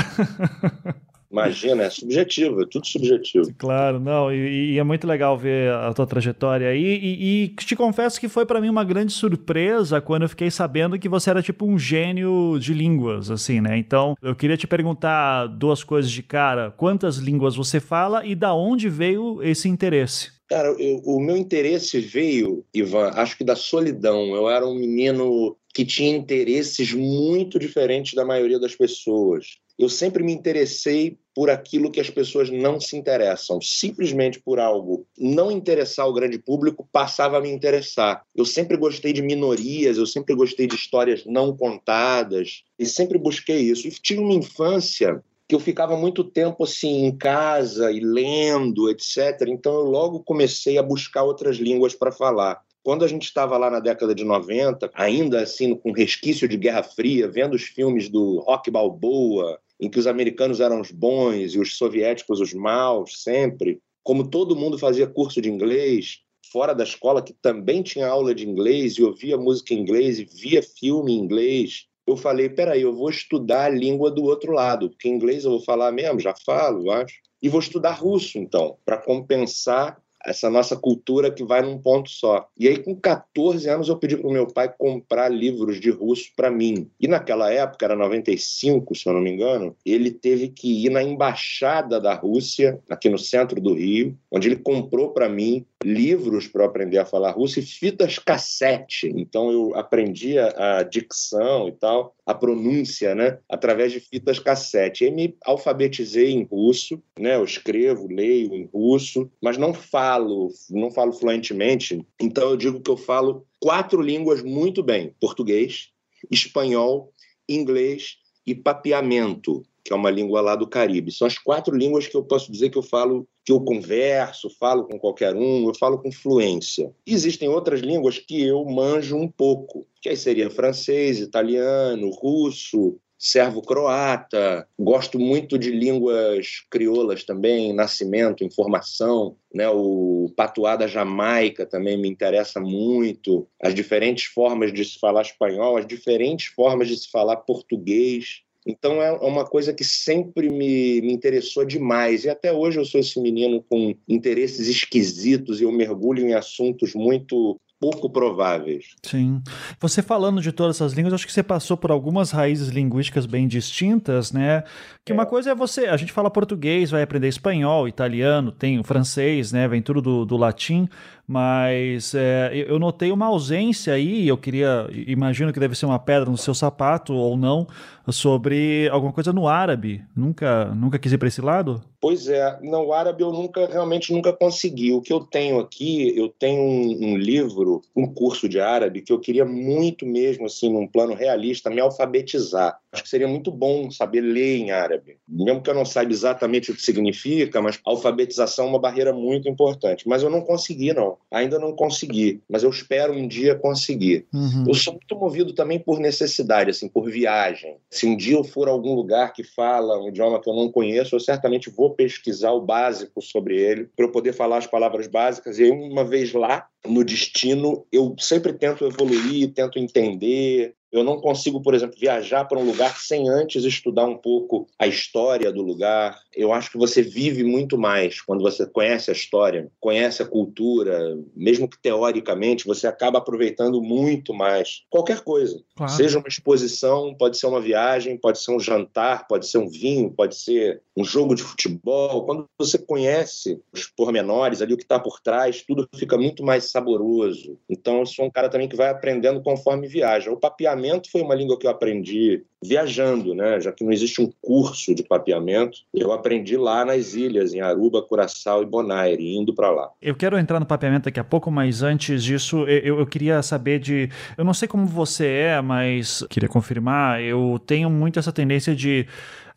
Imagina, 1.34 1.84
é 1.84 1.90
subjetivo, 1.90 2.62
é 2.62 2.66
tudo 2.70 2.86
subjetivo. 2.86 3.52
Claro, 3.58 4.00
não, 4.00 4.32
e, 4.32 4.74
e 4.74 4.80
é 4.80 4.84
muito 4.84 5.08
legal 5.08 5.36
ver 5.36 5.72
a 5.72 5.92
tua 5.92 6.06
trajetória 6.06 6.70
aí. 6.70 6.84
E, 6.84 7.46
e, 7.46 7.48
te 7.56 7.76
confesso 7.76 8.20
que 8.20 8.30
foi 8.30 8.46
para 8.46 8.62
mim 8.62 8.70
uma 8.70 8.84
grande 8.84 9.12
surpresa 9.12 10.00
quando 10.00 10.22
eu 10.22 10.30
fiquei 10.30 10.52
sabendo 10.52 11.00
que 11.00 11.10
você 11.10 11.32
era 11.32 11.42
tipo 11.42 11.66
um 11.66 11.78
gênio 11.78 12.60
de 12.60 12.72
línguas, 12.72 13.32
assim, 13.32 13.60
né? 13.60 13.76
Então, 13.80 14.16
eu 14.22 14.36
queria 14.36 14.56
te 14.56 14.68
perguntar 14.68 15.48
duas 15.48 15.84
coisas 15.84 16.12
de 16.12 16.22
cara: 16.22 16.70
quantas 16.70 17.18
línguas 17.18 17.56
você 17.56 17.80
fala 17.80 18.24
e 18.24 18.36
da 18.36 18.54
onde 18.54 18.88
veio 18.88 19.42
esse 19.42 19.68
interesse? 19.68 20.32
Cara, 20.48 20.68
eu, 20.78 21.02
o 21.04 21.20
meu 21.20 21.36
interesse 21.36 22.00
veio, 22.00 22.64
Ivan, 22.72 23.10
acho 23.16 23.36
que 23.36 23.44
da 23.44 23.56
solidão. 23.56 24.36
Eu 24.36 24.48
era 24.48 24.68
um 24.68 24.76
menino 24.76 25.58
que 25.74 25.84
tinha 25.84 26.16
interesses 26.16 26.94
muito 26.94 27.58
diferentes 27.58 28.14
da 28.14 28.24
maioria 28.24 28.60
das 28.60 28.76
pessoas. 28.76 29.58
Eu 29.80 29.90
sempre 29.90 30.24
me 30.24 30.32
interessei 30.32 31.18
por 31.36 31.50
aquilo 31.50 31.92
que 31.92 32.00
as 32.00 32.10
pessoas 32.10 32.50
não 32.50 32.80
se 32.80 32.96
interessam. 32.96 33.60
Simplesmente 33.62 34.40
por 34.40 34.60
algo 34.60 35.06
não 35.18 35.52
interessar 35.52 36.08
o 36.08 36.14
grande 36.14 36.38
público 36.38 36.88
passava 36.92 37.38
a 37.38 37.42
me 37.42 37.50
interessar. 37.50 38.24
Eu 38.36 38.46
sempre 38.46 38.78
gostei 38.78 39.14
de 39.14 39.22
minorias, 39.22 39.98
eu 39.98 40.06
sempre 40.06 40.36
gostei 40.36 40.68
de 40.68 40.76
histórias 40.76 41.26
não 41.26 41.56
contadas 41.56 42.64
e 42.78 42.86
sempre 42.86 43.18
busquei 43.18 43.62
isso. 43.62 43.88
E 43.88 43.92
tive 43.92 44.22
uma 44.22 44.34
infância 44.34 45.24
que 45.48 45.56
eu 45.56 45.60
ficava 45.60 45.98
muito 45.98 46.24
tempo 46.24 46.64
assim 46.64 47.06
em 47.06 47.16
casa 47.16 47.92
e 47.92 48.00
lendo, 48.00 48.90
etc. 48.90 49.48
Então 49.48 49.74
eu 49.74 49.84
logo 49.84 50.24
comecei 50.24 50.78
a 50.78 50.84
buscar 50.84 51.24
outras 51.24 51.58
línguas 51.58 51.94
para 51.94 52.12
falar. 52.12 52.62
Quando 52.84 53.06
a 53.06 53.08
gente 53.08 53.24
estava 53.24 53.58
lá 53.58 53.70
na 53.70 53.80
década 53.80 54.14
de 54.14 54.26
90, 54.26 54.92
ainda 54.94 55.42
assim 55.42 55.74
com 55.74 55.94
resquício 55.94 56.50
de 56.50 56.58
Guerra 56.58 56.84
Fria, 56.84 57.30
vendo 57.30 57.54
os 57.54 57.64
filmes 57.64 58.10
do 58.10 58.40
Rock 58.42 58.70
Balboa, 58.70 59.58
em 59.84 59.90
que 59.90 60.00
os 60.00 60.08
americanos 60.08 60.62
eram 60.62 60.80
os 60.80 60.92
bons 60.92 61.54
e 61.54 61.60
os 61.60 61.78
soviéticos 61.78 62.40
os 62.40 62.54
maus 62.54 63.22
sempre, 63.22 63.82
como 64.02 64.30
todo 64.30 64.56
mundo 64.56 64.80
fazia 64.80 65.06
curso 65.06 65.42
de 65.42 65.50
inglês, 65.50 66.20
fora 66.50 66.74
da 66.74 66.86
escola 66.86 67.22
que 67.22 67.34
também 67.34 67.84
tinha 67.84 68.08
aula 68.08 68.34
de 68.34 68.48
inglês 68.48 68.94
e 68.94 69.04
ouvia 69.04 69.38
música 69.38 69.74
em 69.74 69.80
inglês 69.80 70.20
e 70.20 70.24
via 70.24 70.64
filme 70.64 71.12
em 71.12 71.20
inglês, 71.20 71.88
eu 72.08 72.16
falei, 72.16 72.50
peraí, 72.50 72.82
eu 72.82 72.94
vou 72.94 73.10
estudar 73.10 73.66
a 73.66 73.70
língua 73.70 74.10
do 74.10 74.24
outro 74.24 74.54
lado, 74.54 74.90
porque 74.90 75.10
inglês 75.10 75.44
eu 75.44 75.52
vou 75.52 75.62
falar 75.62 75.92
mesmo, 75.92 76.20
já 76.20 76.34
falo, 76.46 76.90
acho. 76.90 77.16
E 77.42 77.50
vou 77.50 77.60
estudar 77.60 77.92
russo, 77.92 78.38
então, 78.38 78.78
para 78.86 78.98
compensar 78.98 80.02
essa 80.26 80.50
nossa 80.50 80.76
cultura 80.76 81.32
que 81.32 81.44
vai 81.44 81.62
num 81.62 81.78
ponto 81.78 82.10
só. 82.10 82.48
E 82.58 82.68
aí, 82.68 82.78
com 82.78 82.96
14 82.96 83.70
anos, 83.70 83.90
eu 83.90 83.98
pedi 83.98 84.18
para 84.18 84.28
o 84.28 84.34
meu 84.34 84.48
pai 84.48 84.74
comprar 84.78 85.30
livros 85.30 85.80
de 85.80 85.90
russo 85.90 86.32
para 86.36 86.52
mim. 86.52 86.90
E 87.00 87.08
naquela 87.08 87.52
época, 87.52 87.86
era 87.86 87.96
95, 87.96 88.96
se 88.96 89.08
eu 89.08 89.14
não 89.14 89.22
me 89.22 89.32
engano, 89.32 89.76
ele 89.86 90.12
teve 90.12 90.50
que 90.50 90.86
ir 90.86 90.90
na 90.90 91.04
embaixada 91.04 92.00
da 92.00 92.14
Rússia, 92.14 92.80
aqui 92.90 93.10
no 93.10 93.18
centro 93.18 93.60
do 93.60 93.74
Rio, 93.74 94.18
onde 94.32 94.48
ele 94.48 94.58
comprou 94.58 95.10
para 95.10 95.30
mim 95.30 95.66
livros 95.84 96.48
para 96.48 96.66
aprender 96.66 96.98
a 96.98 97.06
falar 97.06 97.32
russo 97.32 97.60
e 97.60 97.64
fitas 97.64 98.18
cassete. 98.18 99.12
Então 99.16 99.52
eu 99.52 99.76
aprendi 99.76 100.40
a, 100.40 100.80
a 100.80 100.84
dicção 100.84 101.68
e 101.68 101.74
tal, 101.74 102.16
a 102.26 102.34
pronúncia, 102.34 103.14
né, 103.14 103.38
através 103.50 103.92
de 103.92 104.00
fitas 104.00 104.40
cassete. 104.40 105.06
E 105.06 105.12
me 105.12 105.36
alfabetizei 105.46 106.32
em 106.32 106.44
russo, 106.44 107.02
né? 107.20 107.36
Eu 107.36 107.44
escrevo, 107.44 108.08
leio 108.08 108.54
em 108.54 108.70
russo, 108.74 109.30
mas 109.42 109.58
não 109.58 109.74
falo, 109.74 110.13
não 110.20 110.92
falo 110.92 111.14
fluentemente. 111.14 112.06
Então 112.20 112.52
eu 112.52 112.58
digo 112.58 112.82
que 112.82 112.90
eu 112.90 112.98
falo 112.98 113.46
quatro 113.60 114.02
línguas 114.02 114.42
muito 114.42 114.84
bem: 114.84 115.16
português, 115.20 115.90
espanhol, 116.30 117.14
inglês 117.48 118.18
e 118.46 118.54
papiamento, 118.54 119.64
que 119.84 119.92
é 119.92 119.96
uma 119.96 120.10
língua 120.10 120.42
lá 120.42 120.56
do 120.56 120.68
Caribe. 120.68 121.12
São 121.12 121.28
as 121.28 121.38
quatro 121.38 121.76
línguas 121.76 122.08
que 122.08 122.16
eu 122.16 122.24
posso 122.24 122.52
dizer 122.52 122.70
que 122.70 122.78
eu 122.78 122.84
falo, 122.84 123.28
que 123.46 123.52
eu 123.52 123.60
converso, 123.60 124.50
falo 124.50 124.86
com 124.86 124.98
qualquer 124.98 125.36
um, 125.36 125.68
eu 125.68 125.76
falo 125.76 125.98
com 125.98 126.12
fluência. 126.12 126.94
Existem 127.06 127.50
outras 127.50 127.82
línguas 127.82 128.18
que 128.18 128.42
eu 128.42 128.64
manjo 128.66 129.18
um 129.18 129.28
pouco, 129.28 129.86
que 130.02 130.10
aí 130.10 130.18
seria 130.18 130.50
francês, 130.50 131.20
italiano, 131.20 132.10
russo, 132.10 132.98
servo-croata. 133.24 134.68
Gosto 134.78 135.18
muito 135.18 135.58
de 135.58 135.72
línguas 135.72 136.66
crioulas 136.70 137.24
também, 137.24 137.72
nascimento, 137.72 138.44
informação. 138.44 139.38
Né? 139.54 139.70
O 139.70 140.30
patuá 140.36 140.76
da 140.76 140.88
Jamaica 140.88 141.66
também 141.66 141.98
me 141.98 142.10
interessa 142.10 142.60
muito. 142.60 143.48
As 143.62 143.74
diferentes 143.74 144.26
formas 144.26 144.74
de 144.74 144.84
se 144.84 145.00
falar 145.00 145.22
espanhol, 145.22 145.78
as 145.78 145.88
diferentes 145.88 146.48
formas 146.48 146.90
de 146.90 146.98
se 146.98 147.10
falar 147.10 147.38
português. 147.38 148.42
Então 148.68 149.02
é 149.02 149.12
uma 149.12 149.46
coisa 149.46 149.74
que 149.74 149.86
sempre 149.86 150.50
me, 150.50 151.02
me 151.02 151.14
interessou 151.14 151.64
demais. 151.64 152.26
E 152.26 152.30
até 152.30 152.52
hoje 152.52 152.78
eu 152.78 152.86
sou 152.86 153.00
esse 153.00 153.22
menino 153.22 153.64
com 153.70 153.96
interesses 154.08 154.68
esquisitos 154.68 155.62
e 155.62 155.64
eu 155.64 155.72
mergulho 155.72 156.28
em 156.28 156.34
assuntos 156.34 156.94
muito 156.94 157.58
pouco 157.84 158.10
prováveis. 158.10 158.96
Sim. 159.04 159.42
Você 159.78 160.02
falando 160.02 160.42
de 160.42 160.54
todas 160.54 160.78
essas 160.78 160.94
línguas, 160.94 161.14
acho 161.14 161.28
que 161.28 161.34
você 161.34 161.44
passou 161.44 161.76
por 161.76 161.92
algumas 161.92 162.32
raízes 162.32 162.70
linguísticas 162.70 163.26
bem 163.26 163.46
distintas, 163.46 164.32
né? 164.32 164.64
Que 165.04 165.12
é. 165.12 165.16
uma 165.16 165.26
coisa 165.26 165.52
é 165.52 165.56
você, 165.56 165.88
a 165.88 165.98
gente 165.98 166.14
fala 166.14 166.32
português, 166.32 166.92
vai 166.92 167.04
aprender 167.04 167.28
espanhol, 167.28 167.86
italiano, 167.86 168.54
tem 168.54 168.80
o 168.80 168.86
francês, 168.86 169.52
né? 169.52 169.68
Vem 169.68 169.82
tudo 169.82 170.02
do, 170.02 170.26
do 170.26 170.38
latim, 170.38 170.88
mas 171.34 172.14
é, 172.14 172.52
eu 172.68 172.78
notei 172.78 173.12
uma 173.12 173.26
ausência 173.26 173.96
aí, 173.96 174.28
eu 174.28 174.38
queria, 174.38 174.88
imagino 175.08 175.52
que 175.52 175.60
deve 175.60 175.74
ser 175.74 175.88
uma 175.88 175.98
pedra 175.98 176.30
no 176.30 176.38
seu 176.38 176.54
sapato 176.54 177.12
ou 177.12 177.36
não, 177.36 177.66
sobre 178.12 178.88
alguma 178.90 179.12
coisa 179.12 179.34
no 179.34 179.48
árabe. 179.48 180.04
Nunca, 180.16 180.66
nunca 180.76 181.00
quis 181.00 181.12
ir 181.12 181.18
para 181.18 181.28
esse 181.28 181.42
lado? 181.42 181.82
Pois 182.02 182.28
é, 182.28 182.60
no 182.62 182.92
árabe 182.92 183.24
eu 183.24 183.32
nunca, 183.32 183.66
realmente 183.66 184.12
nunca 184.12 184.34
consegui. 184.34 184.92
O 184.92 185.02
que 185.02 185.14
eu 185.14 185.22
tenho 185.22 185.60
aqui, 185.60 186.14
eu 186.18 186.28
tenho 186.28 186.62
um, 186.62 187.14
um 187.14 187.18
livro, 187.18 187.82
um 187.96 188.06
curso 188.06 188.50
de 188.50 188.60
árabe, 188.60 189.02
que 189.02 189.14
eu 189.14 189.20
queria 189.20 189.46
muito 189.46 190.06
mesmo, 190.06 190.46
assim, 190.46 190.72
num 190.72 190.86
plano 190.86 191.14
realista, 191.14 191.70
me 191.70 191.80
alfabetizar. 191.80 192.78
Acho 192.92 193.04
que 193.04 193.10
seria 193.10 193.28
muito 193.28 193.50
bom 193.52 193.90
saber 193.90 194.20
ler 194.20 194.58
em 194.58 194.72
árabe. 194.72 195.18
Mesmo 195.28 195.64
que 195.64 195.70
eu 195.70 195.74
não 195.74 195.86
saiba 195.86 196.12
exatamente 196.12 196.72
o 196.72 196.76
que 196.76 196.82
significa, 196.82 197.62
mas 197.62 197.80
alfabetização 197.86 198.66
é 198.66 198.70
uma 198.70 198.80
barreira 198.80 199.14
muito 199.14 199.48
importante. 199.48 200.08
Mas 200.08 200.22
eu 200.22 200.30
não 200.30 200.42
consegui, 200.42 200.94
não. 200.94 201.18
Ainda 201.32 201.60
não 201.60 201.76
consegui. 201.76 202.42
Mas 202.50 202.64
eu 202.64 202.70
espero 202.70 203.14
um 203.14 203.28
dia 203.28 203.56
conseguir. 203.56 204.26
Uhum. 204.34 204.66
Eu 204.68 204.74
sou 204.74 204.94
muito 204.94 205.16
movido 205.16 205.54
também 205.54 205.80
por 205.80 206.00
necessidade, 206.00 206.70
assim, 206.70 206.88
por 206.88 207.10
viagem. 207.10 207.78
Se 207.90 208.06
um 208.06 208.16
dia 208.16 208.36
eu 208.36 208.44
for 208.44 208.68
a 208.68 208.72
algum 208.72 208.94
lugar 208.94 209.34
que 209.34 209.44
fala 209.44 210.02
um 210.02 210.10
idioma 210.10 210.42
que 210.42 210.50
eu 210.50 210.56
não 210.56 210.72
conheço, 210.72 211.16
eu 211.16 211.20
certamente 211.20 211.70
vou 211.70 211.92
pesquisar 211.92 212.52
o 212.52 212.62
básico 212.62 213.22
sobre 213.22 213.58
ele 213.58 213.90
para 213.96 214.06
eu 214.06 214.12
poder 214.12 214.34
falar 214.34 214.58
as 214.58 214.68
palavras 214.68 215.08
básicas. 215.08 215.60
E 215.60 215.64
aí, 215.64 215.72
uma 215.72 216.04
vez 216.04 216.34
lá, 216.34 216.68
no 216.86 217.04
destino, 217.04 217.86
eu 217.92 218.16
sempre 218.20 218.54
tento 218.54 218.86
evoluir, 218.86 219.54
tento 219.54 219.80
entender, 219.80 220.76
eu 220.94 221.04
não 221.04 221.20
consigo, 221.20 221.60
por 221.60 221.74
exemplo, 221.74 221.98
viajar 222.00 222.46
para 222.46 222.60
um 222.60 222.66
lugar 222.66 223.00
sem 223.00 223.28
antes 223.28 223.64
estudar 223.64 224.06
um 224.06 224.16
pouco 224.16 224.68
a 224.78 224.86
história 224.86 225.52
do 225.52 225.64
lugar. 225.64 226.20
Eu 226.36 226.52
acho 226.54 226.72
que 226.72 226.78
você 226.78 227.02
vive 227.02 227.44
muito 227.44 227.78
mais 227.78 228.22
quando 228.22 228.42
você 228.42 228.66
conhece 228.66 229.10
a 229.10 229.14
história, 229.14 229.72
conhece 229.80 230.22
a 230.22 230.26
cultura, 230.26 231.18
mesmo 231.36 231.68
que 231.68 231.80
teoricamente, 231.82 232.66
você 232.66 232.88
acaba 232.88 233.20
aproveitando 233.20 233.82
muito 233.82 234.34
mais 234.34 234.84
qualquer 234.90 235.22
coisa. 235.22 235.62
Claro. 235.76 235.92
Seja 235.92 236.20
uma 236.20 236.28
exposição, 236.28 237.16
pode 237.16 237.38
ser 237.38 237.48
uma 237.48 237.62
viagem, 237.62 238.18
pode 238.18 238.40
ser 238.40 238.52
um 238.52 238.60
jantar, 238.60 239.28
pode 239.28 239.48
ser 239.48 239.58
um 239.58 239.70
vinho, 239.70 240.12
pode 240.12 240.36
ser 240.36 240.82
um 240.96 241.04
jogo 241.04 241.36
de 241.36 241.44
futebol. 241.44 242.26
Quando 242.26 242.46
você 242.58 242.78
conhece 242.78 243.60
os 243.72 243.86
pormenores 243.88 244.62
ali, 244.62 244.74
o 244.74 244.78
que 244.78 244.84
está 244.84 245.00
por 245.00 245.20
trás, 245.20 245.64
tudo 245.66 245.88
fica 245.96 246.18
muito 246.18 246.44
mais 246.44 246.66
saboroso. 246.72 247.58
Então, 247.70 248.00
eu 248.00 248.06
sou 248.06 248.26
um 248.26 248.32
cara 248.32 248.50
também 248.50 248.68
que 248.68 248.76
vai 248.76 248.90
aprendendo 248.90 249.42
conforme 249.42 249.88
viaja. 249.88 250.32
O 250.32 250.38
papiamento 250.38 250.64
papeamento 250.64 251.12
foi 251.12 251.22
uma 251.22 251.36
língua 251.36 251.58
que 251.58 251.68
eu 251.68 251.72
aprendi 251.72 252.44
viajando, 252.64 253.36
né? 253.36 253.60
Já 253.60 253.72
que 253.72 253.84
não 253.84 253.92
existe 253.92 254.22
um 254.22 254.32
curso 254.42 254.96
de 254.96 255.04
papeamento, 255.04 255.80
eu 255.94 256.12
aprendi 256.24 256.56
lá 256.56 256.86
nas 256.86 257.14
ilhas, 257.14 257.54
em 257.54 257.60
Aruba, 257.60 258.02
Curaçao 258.02 258.64
e 258.64 258.66
Bonaire, 258.66 259.36
indo 259.36 259.54
para 259.54 259.70
lá. 259.70 259.90
Eu 260.02 260.16
quero 260.16 260.38
entrar 260.38 260.60
no 260.60 260.66
papeamento 260.66 261.06
daqui 261.06 261.20
a 261.20 261.24
pouco, 261.24 261.52
mas 261.52 261.84
antes 261.84 262.24
disso, 262.24 262.64
eu, 262.64 263.00
eu 263.00 263.06
queria 263.06 263.42
saber 263.42 263.80
de. 263.80 264.10
Eu 264.38 264.46
não 264.46 264.54
sei 264.54 264.68
como 264.68 264.86
você 264.86 265.28
é, 265.28 265.62
mas 265.62 266.26
queria 266.30 266.48
confirmar. 266.48 267.22
Eu 267.22 267.60
tenho 267.66 267.90
muito 267.90 268.18
essa 268.18 268.32
tendência 268.32 268.74
de. 268.74 269.06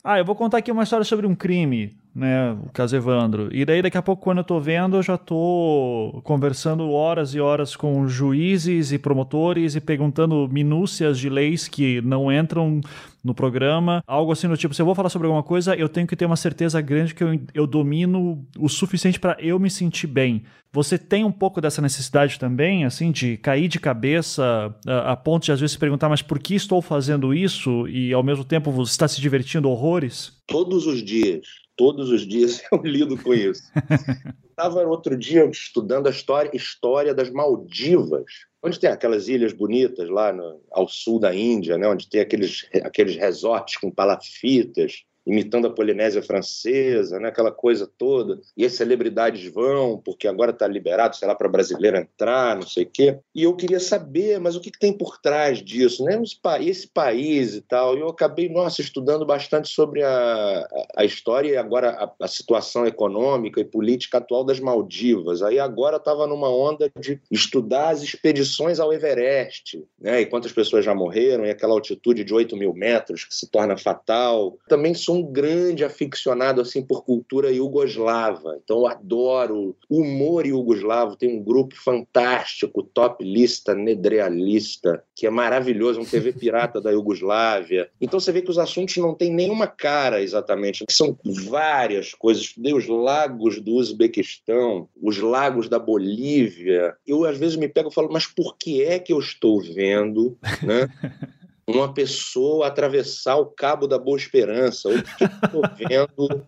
Ah, 0.03 0.19
eu 0.19 0.25
vou 0.25 0.35
contar 0.35 0.57
aqui 0.57 0.71
uma 0.71 0.83
história 0.83 1.05
sobre 1.05 1.25
um 1.25 1.35
crime 1.35 1.95
né, 2.17 2.57
o 2.65 2.69
caso 2.71 2.95
Evandro. 2.95 3.47
E 3.51 3.63
daí 3.63 3.79
daqui 3.79 3.95
a 3.97 4.01
pouco 4.01 4.23
quando 4.23 4.39
eu 4.39 4.43
tô 4.43 4.59
vendo, 4.59 4.97
eu 4.97 5.03
já 5.03 5.19
tô 5.19 6.19
conversando 6.23 6.89
horas 6.89 7.35
e 7.35 7.39
horas 7.39 7.75
com 7.75 8.07
juízes 8.07 8.91
e 8.91 8.97
promotores 8.97 9.75
e 9.75 9.79
perguntando 9.79 10.49
minúcias 10.51 11.19
de 11.19 11.29
leis 11.29 11.67
que 11.67 12.01
não 12.01 12.31
entram 12.31 12.81
no 13.27 13.35
programa, 13.35 14.03
algo 14.07 14.31
assim 14.31 14.47
do 14.47 14.57
tipo, 14.57 14.73
se 14.73 14.81
eu 14.81 14.85
vou 14.85 14.95
falar 14.95 15.09
sobre 15.09 15.27
alguma 15.27 15.43
coisa, 15.43 15.75
eu 15.75 15.89
tenho 15.89 16.07
que 16.07 16.15
ter 16.15 16.25
uma 16.25 16.35
certeza 16.35 16.79
grande 16.81 17.13
que 17.13 17.23
eu, 17.23 17.39
eu 17.53 17.67
domino 17.67 18.47
o 18.57 18.69
suficiente 18.69 19.19
para 19.19 19.37
eu 19.39 19.59
me 19.59 19.69
sentir 19.69 20.07
bem. 20.07 20.43
Você 20.71 20.97
tem 20.97 21.23
um 21.23 21.31
pouco 21.31 21.61
dessa 21.61 21.81
necessidade 21.81 22.39
também, 22.39 22.85
assim, 22.85 23.11
de 23.11 23.37
cair 23.37 23.67
de 23.67 23.79
cabeça 23.79 24.75
a, 24.87 25.11
a 25.11 25.15
ponto 25.15 25.45
de 25.45 25.51
às 25.51 25.59
vezes 25.59 25.73
se 25.73 25.79
perguntar, 25.79 26.09
mas 26.09 26.21
por 26.21 26.39
que 26.39 26.55
estou 26.55 26.81
fazendo 26.81 27.33
isso 27.33 27.87
e 27.87 28.13
ao 28.13 28.23
mesmo 28.23 28.43
tempo 28.43 28.71
você 28.71 28.91
está 28.91 29.07
se 29.07 29.19
divertindo 29.21 29.69
horrores? 29.69 30.33
Todos 30.47 30.87
os 30.87 31.03
dias 31.03 31.45
todos 31.77 32.09
os 32.09 32.27
dias 32.27 32.61
eu 32.73 32.81
lido 32.81 33.15
com 33.21 33.33
isso. 33.33 33.61
Estava 34.49 34.81
outro 34.87 35.15
dia 35.15 35.45
estudando 35.45 36.07
a 36.07 36.09
história, 36.09 36.49
história 36.51 37.13
das 37.13 37.29
Maldivas, 37.29 38.25
onde 38.61 38.79
tem 38.79 38.89
aquelas 38.89 39.27
ilhas 39.27 39.53
bonitas 39.53 40.09
lá 40.09 40.33
no, 40.33 40.61
ao 40.71 40.87
sul 40.87 41.19
da 41.19 41.33
Índia, 41.33 41.77
né, 41.77 41.87
onde 41.87 42.09
tem 42.09 42.21
aqueles, 42.21 42.67
aqueles 42.83 43.15
resorts 43.15 43.77
com 43.77 43.91
palafitas 43.91 45.03
imitando 45.27 45.67
a 45.67 45.69
Polinésia 45.69 46.23
Francesa, 46.23 47.19
né? 47.19 47.27
aquela 47.27 47.51
coisa 47.51 47.85
toda. 47.97 48.39
E 48.55 48.65
as 48.65 48.73
celebridades 48.73 49.51
vão, 49.51 50.01
porque 50.03 50.27
agora 50.27 50.51
está 50.51 50.65
liberado, 50.65 51.17
sei 51.17 51.27
lá, 51.27 51.35
para 51.35 51.49
brasileiro 51.49 51.97
entrar, 51.97 52.55
não 52.55 52.65
sei 52.65 52.85
o 52.85 52.89
quê. 52.89 53.19
E 53.35 53.43
eu 53.43 53.53
queria 53.53 53.79
saber, 53.79 54.39
mas 54.39 54.55
o 54.55 54.61
que, 54.61 54.71
que 54.71 54.79
tem 54.79 54.93
por 54.93 55.17
trás 55.17 55.61
disso? 55.61 56.05
Né? 56.05 56.19
Esse 56.61 56.87
país 56.87 57.55
e 57.55 57.61
tal. 57.61 57.97
E 57.97 57.99
eu 57.99 58.07
acabei, 58.07 58.47
nossa, 58.47 58.79
estudando 58.79 59.25
bastante 59.25 59.67
sobre 59.67 60.01
a, 60.01 60.67
a 60.95 61.03
história 61.03 61.49
e 61.49 61.57
agora 61.57 61.89
a, 61.91 62.25
a 62.25 62.27
situação 62.27 62.87
econômica 62.87 63.59
e 63.59 63.65
política 63.65 64.19
atual 64.19 64.45
das 64.45 64.61
Maldivas. 64.61 65.41
Aí 65.41 65.59
agora 65.59 65.97
estava 65.97 66.25
numa 66.25 66.49
onda 66.49 66.89
de 66.97 67.19
estudar 67.29 67.89
as 67.89 68.01
expedições 68.01 68.79
ao 68.79 68.93
Everest, 68.93 69.83
né? 69.99 70.21
e 70.21 70.25
quantas 70.25 70.53
pessoas 70.53 70.85
já 70.85 70.95
morreram, 70.95 71.45
e 71.45 71.49
aquela 71.49 71.73
altitude 71.73 72.23
de 72.23 72.33
8 72.33 72.55
mil 72.55 72.73
metros 72.73 73.25
que 73.25 73.35
se 73.35 73.49
torna 73.49 73.77
fatal. 73.77 74.57
Também 74.69 74.93
sou 74.93 75.16
um 75.17 75.31
grande 75.31 75.83
aficionado 75.83 76.61
assim 76.61 76.81
por 76.81 77.03
cultura 77.03 77.51
iugoslava. 77.51 78.57
Então 78.63 78.79
eu 78.79 78.87
adoro 78.87 79.75
humor 79.89 80.45
iugoslavo. 80.45 81.15
Tem 81.15 81.37
um 81.37 81.43
grupo 81.43 81.75
fantástico, 81.75 82.83
Top 82.83 83.23
Lista 83.23 83.73
Nedrealista, 83.73 85.03
que 85.15 85.25
é 85.27 85.29
maravilhoso, 85.29 85.99
um 85.99 86.05
TV 86.05 86.33
pirata 86.37 86.79
da 86.79 86.91
Iugoslávia. 86.91 87.89
Então 87.99 88.19
você 88.19 88.31
vê 88.31 88.41
que 88.41 88.51
os 88.51 88.57
assuntos 88.57 88.97
não 88.97 89.13
têm 89.13 89.33
nenhuma 89.33 89.67
cara 89.67 90.21
exatamente. 90.21 90.85
São 90.89 91.17
várias 91.49 92.13
coisas. 92.13 92.43
Estudei 92.43 92.73
os 92.73 92.87
lagos 92.87 93.59
do 93.59 93.75
Uzbequistão, 93.75 94.87
os 95.01 95.17
lagos 95.17 95.67
da 95.69 95.79
Bolívia. 95.79 96.95
Eu 97.05 97.25
às 97.25 97.37
vezes 97.37 97.55
me 97.55 97.67
pego 97.67 97.89
e 97.89 97.93
falo, 97.93 98.09
mas 98.11 98.25
por 98.25 98.57
que 98.57 98.83
é 98.83 98.99
que 98.99 99.13
eu 99.13 99.19
estou 99.19 99.61
vendo, 99.61 100.37
né? 100.63 100.87
uma 101.67 101.93
pessoa 101.93 102.67
atravessar 102.67 103.35
o 103.35 103.47
Cabo 103.47 103.87
da 103.87 103.99
Boa 103.99 104.17
Esperança, 104.17 104.87
ou 104.87 104.95
que 105.03 105.23
estou 105.25 105.61
vendo 105.77 106.45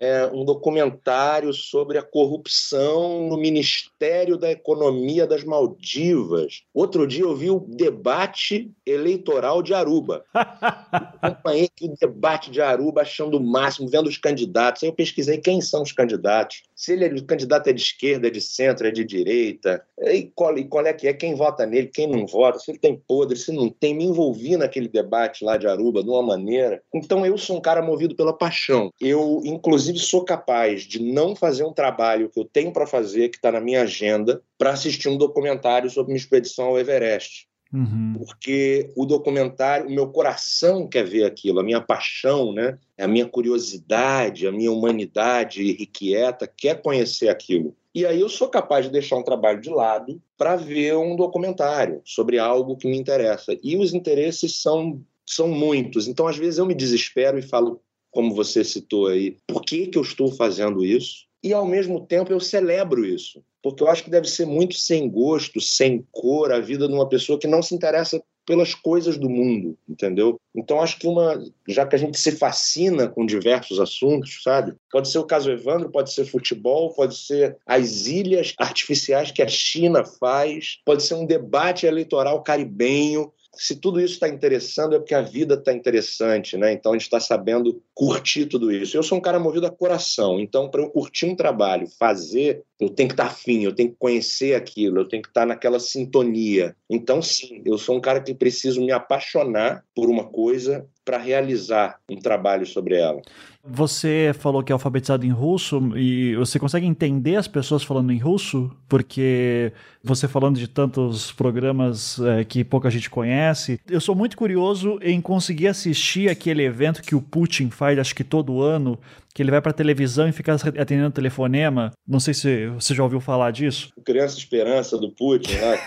é, 0.00 0.26
um 0.32 0.44
documentário 0.44 1.52
sobre 1.52 1.98
a 1.98 2.02
corrupção 2.02 3.28
no 3.28 3.36
Ministério 3.36 4.38
da 4.38 4.50
Economia 4.50 5.26
das 5.26 5.44
Maldivas. 5.44 6.62
Outro 6.72 7.06
dia 7.06 7.24
eu 7.24 7.36
vi 7.36 7.50
o 7.50 7.60
debate 7.60 8.72
eleitoral 8.86 9.62
de 9.62 9.74
Aruba. 9.74 10.24
Acompanhei 11.20 11.68
o 11.82 11.94
debate 12.00 12.50
de 12.50 12.62
Aruba 12.62 13.02
achando 13.02 13.36
o 13.36 13.42
máximo, 13.42 13.88
vendo 13.88 14.08
os 14.08 14.16
candidatos. 14.16 14.82
Aí 14.82 14.88
eu 14.88 14.94
pesquisei 14.94 15.36
quem 15.36 15.60
são 15.60 15.82
os 15.82 15.92
candidatos. 15.92 16.62
Se 16.74 16.92
ele 16.94 17.04
é, 17.04 17.08
o 17.08 17.24
candidato 17.24 17.68
é 17.68 17.72
de 17.74 17.82
esquerda, 17.82 18.28
é 18.28 18.30
de 18.30 18.40
centro, 18.40 18.86
é 18.86 18.90
de 18.90 19.04
direita, 19.04 19.84
e 19.98 20.22
qual, 20.34 20.56
e 20.56 20.64
qual 20.64 20.86
é 20.86 20.94
que 20.94 21.06
é, 21.06 21.12
quem 21.12 21.34
vota 21.34 21.66
nele, 21.66 21.88
quem 21.88 22.06
não 22.06 22.26
vota, 22.26 22.58
se 22.58 22.70
ele 22.70 22.78
tem 22.78 22.96
podre, 22.96 23.36
se 23.36 23.52
não 23.52 23.68
tem. 23.68 23.94
Me 23.94 24.04
envolvi 24.04 24.56
naquele 24.56 24.88
debate 24.88 25.44
lá 25.44 25.58
de 25.58 25.66
Aruba 25.66 26.02
de 26.02 26.08
uma 26.08 26.22
maneira. 26.22 26.82
Então 26.94 27.26
eu 27.26 27.36
sou 27.36 27.58
um 27.58 27.60
cara 27.60 27.82
movido 27.82 28.16
pela 28.16 28.32
paixão. 28.32 28.90
Eu, 28.98 29.42
inclusive, 29.44 29.89
sou 29.98 30.24
capaz 30.24 30.82
de 30.82 31.02
não 31.02 31.34
fazer 31.34 31.64
um 31.64 31.72
trabalho 31.72 32.28
que 32.28 32.38
eu 32.38 32.44
tenho 32.44 32.72
para 32.72 32.86
fazer, 32.86 33.28
que 33.28 33.36
está 33.36 33.50
na 33.50 33.60
minha 33.60 33.82
agenda, 33.82 34.42
para 34.56 34.70
assistir 34.70 35.08
um 35.08 35.18
documentário 35.18 35.90
sobre 35.90 36.12
minha 36.12 36.22
expedição 36.22 36.66
ao 36.66 36.78
Everest. 36.78 37.48
Uhum. 37.72 38.14
Porque 38.18 38.90
o 38.96 39.06
documentário, 39.06 39.86
o 39.86 39.92
meu 39.92 40.08
coração 40.08 40.88
quer 40.88 41.04
ver 41.04 41.24
aquilo, 41.24 41.60
a 41.60 41.62
minha 41.62 41.80
paixão, 41.80 42.52
né? 42.52 42.76
a 42.98 43.06
minha 43.06 43.26
curiosidade, 43.26 44.46
a 44.46 44.52
minha 44.52 44.72
humanidade 44.72 45.62
irrequieta 45.62 46.46
quer 46.46 46.82
conhecer 46.82 47.28
aquilo. 47.28 47.74
E 47.94 48.04
aí 48.06 48.20
eu 48.20 48.28
sou 48.28 48.48
capaz 48.48 48.84
de 48.84 48.92
deixar 48.92 49.16
um 49.16 49.22
trabalho 49.22 49.60
de 49.60 49.70
lado 49.70 50.20
para 50.36 50.56
ver 50.56 50.96
um 50.96 51.16
documentário 51.16 52.00
sobre 52.04 52.38
algo 52.38 52.76
que 52.76 52.88
me 52.88 52.96
interessa. 52.96 53.56
E 53.62 53.76
os 53.76 53.92
interesses 53.94 54.60
são, 54.60 55.00
são 55.26 55.48
muitos. 55.48 56.06
Então, 56.06 56.26
às 56.26 56.36
vezes, 56.36 56.58
eu 56.58 56.66
me 56.66 56.74
desespero 56.74 57.38
e 57.38 57.42
falo, 57.42 57.80
como 58.10 58.34
você 58.34 58.64
citou 58.64 59.08
aí, 59.08 59.36
por 59.46 59.62
que, 59.62 59.86
que 59.86 59.98
eu 59.98 60.02
estou 60.02 60.32
fazendo 60.32 60.84
isso? 60.84 61.26
E, 61.42 61.52
ao 61.52 61.66
mesmo 61.66 62.06
tempo, 62.06 62.32
eu 62.32 62.40
celebro 62.40 63.04
isso 63.04 63.42
porque 63.62 63.82
eu 63.82 63.88
acho 63.88 64.04
que 64.04 64.10
deve 64.10 64.28
ser 64.28 64.46
muito 64.46 64.74
sem 64.74 65.08
gosto, 65.08 65.60
sem 65.60 66.04
cor 66.10 66.52
a 66.52 66.60
vida 66.60 66.88
de 66.88 66.94
uma 66.94 67.08
pessoa 67.08 67.38
que 67.38 67.46
não 67.46 67.62
se 67.62 67.74
interessa 67.74 68.22
pelas 68.46 68.74
coisas 68.74 69.16
do 69.16 69.28
mundo, 69.28 69.78
entendeu? 69.88 70.40
Então 70.56 70.80
acho 70.80 70.98
que 70.98 71.06
uma, 71.06 71.38
já 71.68 71.86
que 71.86 71.94
a 71.94 71.98
gente 71.98 72.18
se 72.18 72.32
fascina 72.32 73.06
com 73.06 73.24
diversos 73.24 73.78
assuntos, 73.78 74.42
sabe? 74.42 74.74
Pode 74.90 75.08
ser 75.08 75.18
o 75.18 75.26
caso 75.26 75.52
Evandro, 75.52 75.90
pode 75.90 76.12
ser 76.12 76.24
futebol, 76.24 76.92
pode 76.94 77.16
ser 77.16 77.56
as 77.66 78.06
ilhas 78.06 78.54
artificiais 78.58 79.30
que 79.30 79.42
a 79.42 79.46
China 79.46 80.04
faz, 80.04 80.78
pode 80.84 81.02
ser 81.02 81.14
um 81.14 81.26
debate 81.26 81.86
eleitoral 81.86 82.42
caribenho, 82.42 83.30
se 83.54 83.76
tudo 83.76 84.00
isso 84.00 84.14
está 84.14 84.28
interessando, 84.28 84.94
é 84.94 84.98
porque 84.98 85.14
a 85.14 85.22
vida 85.22 85.54
está 85.54 85.72
interessante, 85.72 86.56
né? 86.56 86.72
Então 86.72 86.92
a 86.92 86.94
gente 86.94 87.02
está 87.02 87.18
sabendo 87.18 87.82
curtir 87.94 88.46
tudo 88.46 88.70
isso. 88.70 88.96
Eu 88.96 89.02
sou 89.02 89.18
um 89.18 89.20
cara 89.20 89.38
movido 89.38 89.66
a 89.66 89.70
coração, 89.70 90.38
então 90.40 90.70
para 90.70 90.82
eu 90.82 90.90
curtir 90.90 91.26
um 91.26 91.36
trabalho, 91.36 91.86
fazer, 91.98 92.62
eu 92.80 92.88
tenho 92.88 93.08
que 93.08 93.12
estar 93.12 93.26
afim, 93.26 93.62
eu 93.62 93.74
tenho 93.74 93.90
que 93.90 93.96
conhecer 93.98 94.54
aquilo, 94.54 95.00
eu 95.00 95.08
tenho 95.08 95.22
que 95.22 95.28
estar 95.28 95.44
naquela 95.44 95.78
sintonia. 95.78 96.74
Então, 96.88 97.20
sim, 97.20 97.60
eu 97.64 97.76
sou 97.76 97.96
um 97.96 98.00
cara 98.00 98.20
que 98.20 98.34
preciso 98.34 98.80
me 98.80 98.90
apaixonar 98.90 99.84
por 99.94 100.08
uma 100.08 100.24
coisa 100.24 100.86
para 101.04 101.18
realizar 101.18 101.98
um 102.08 102.16
trabalho 102.16 102.64
sobre 102.64 102.96
ela. 102.96 103.20
Você 103.62 104.32
falou 104.38 104.62
que 104.62 104.72
é 104.72 104.74
alfabetizado 104.74 105.26
em 105.26 105.30
russo 105.30 105.92
e 105.96 106.34
você 106.36 106.58
consegue 106.58 106.86
entender 106.86 107.36
as 107.36 107.46
pessoas 107.46 107.82
falando 107.82 108.10
em 108.12 108.18
russo? 108.18 108.70
Porque 108.88 109.72
você 110.02 110.26
falando 110.26 110.58
de 110.58 110.66
tantos 110.66 111.30
programas 111.32 112.18
é, 112.20 112.44
que 112.44 112.64
pouca 112.64 112.88
gente 112.88 113.10
conhece, 113.10 113.78
eu 113.88 114.00
sou 114.00 114.14
muito 114.14 114.36
curioso 114.36 114.98
em 115.02 115.20
conseguir 115.20 115.68
assistir 115.68 116.30
aquele 116.30 116.62
evento 116.62 117.02
que 117.02 117.14
o 117.14 117.20
Putin 117.20 117.68
faz, 117.68 117.98
acho 117.98 118.14
que 118.14 118.24
todo 118.24 118.62
ano, 118.62 118.98
que 119.34 119.42
ele 119.42 119.50
vai 119.50 119.60
para 119.60 119.72
televisão 119.72 120.28
e 120.28 120.32
fica 120.32 120.54
atendendo 120.54 121.10
telefonema. 121.10 121.92
Não 122.06 122.20
sei 122.20 122.34
se 122.34 122.68
você 122.68 122.94
já 122.94 123.02
ouviu 123.02 123.20
falar 123.20 123.50
disso. 123.50 123.90
Criança 124.04 124.38
Esperança 124.38 124.98
do 124.98 125.10
Putin, 125.10 125.54
né? 125.54 125.78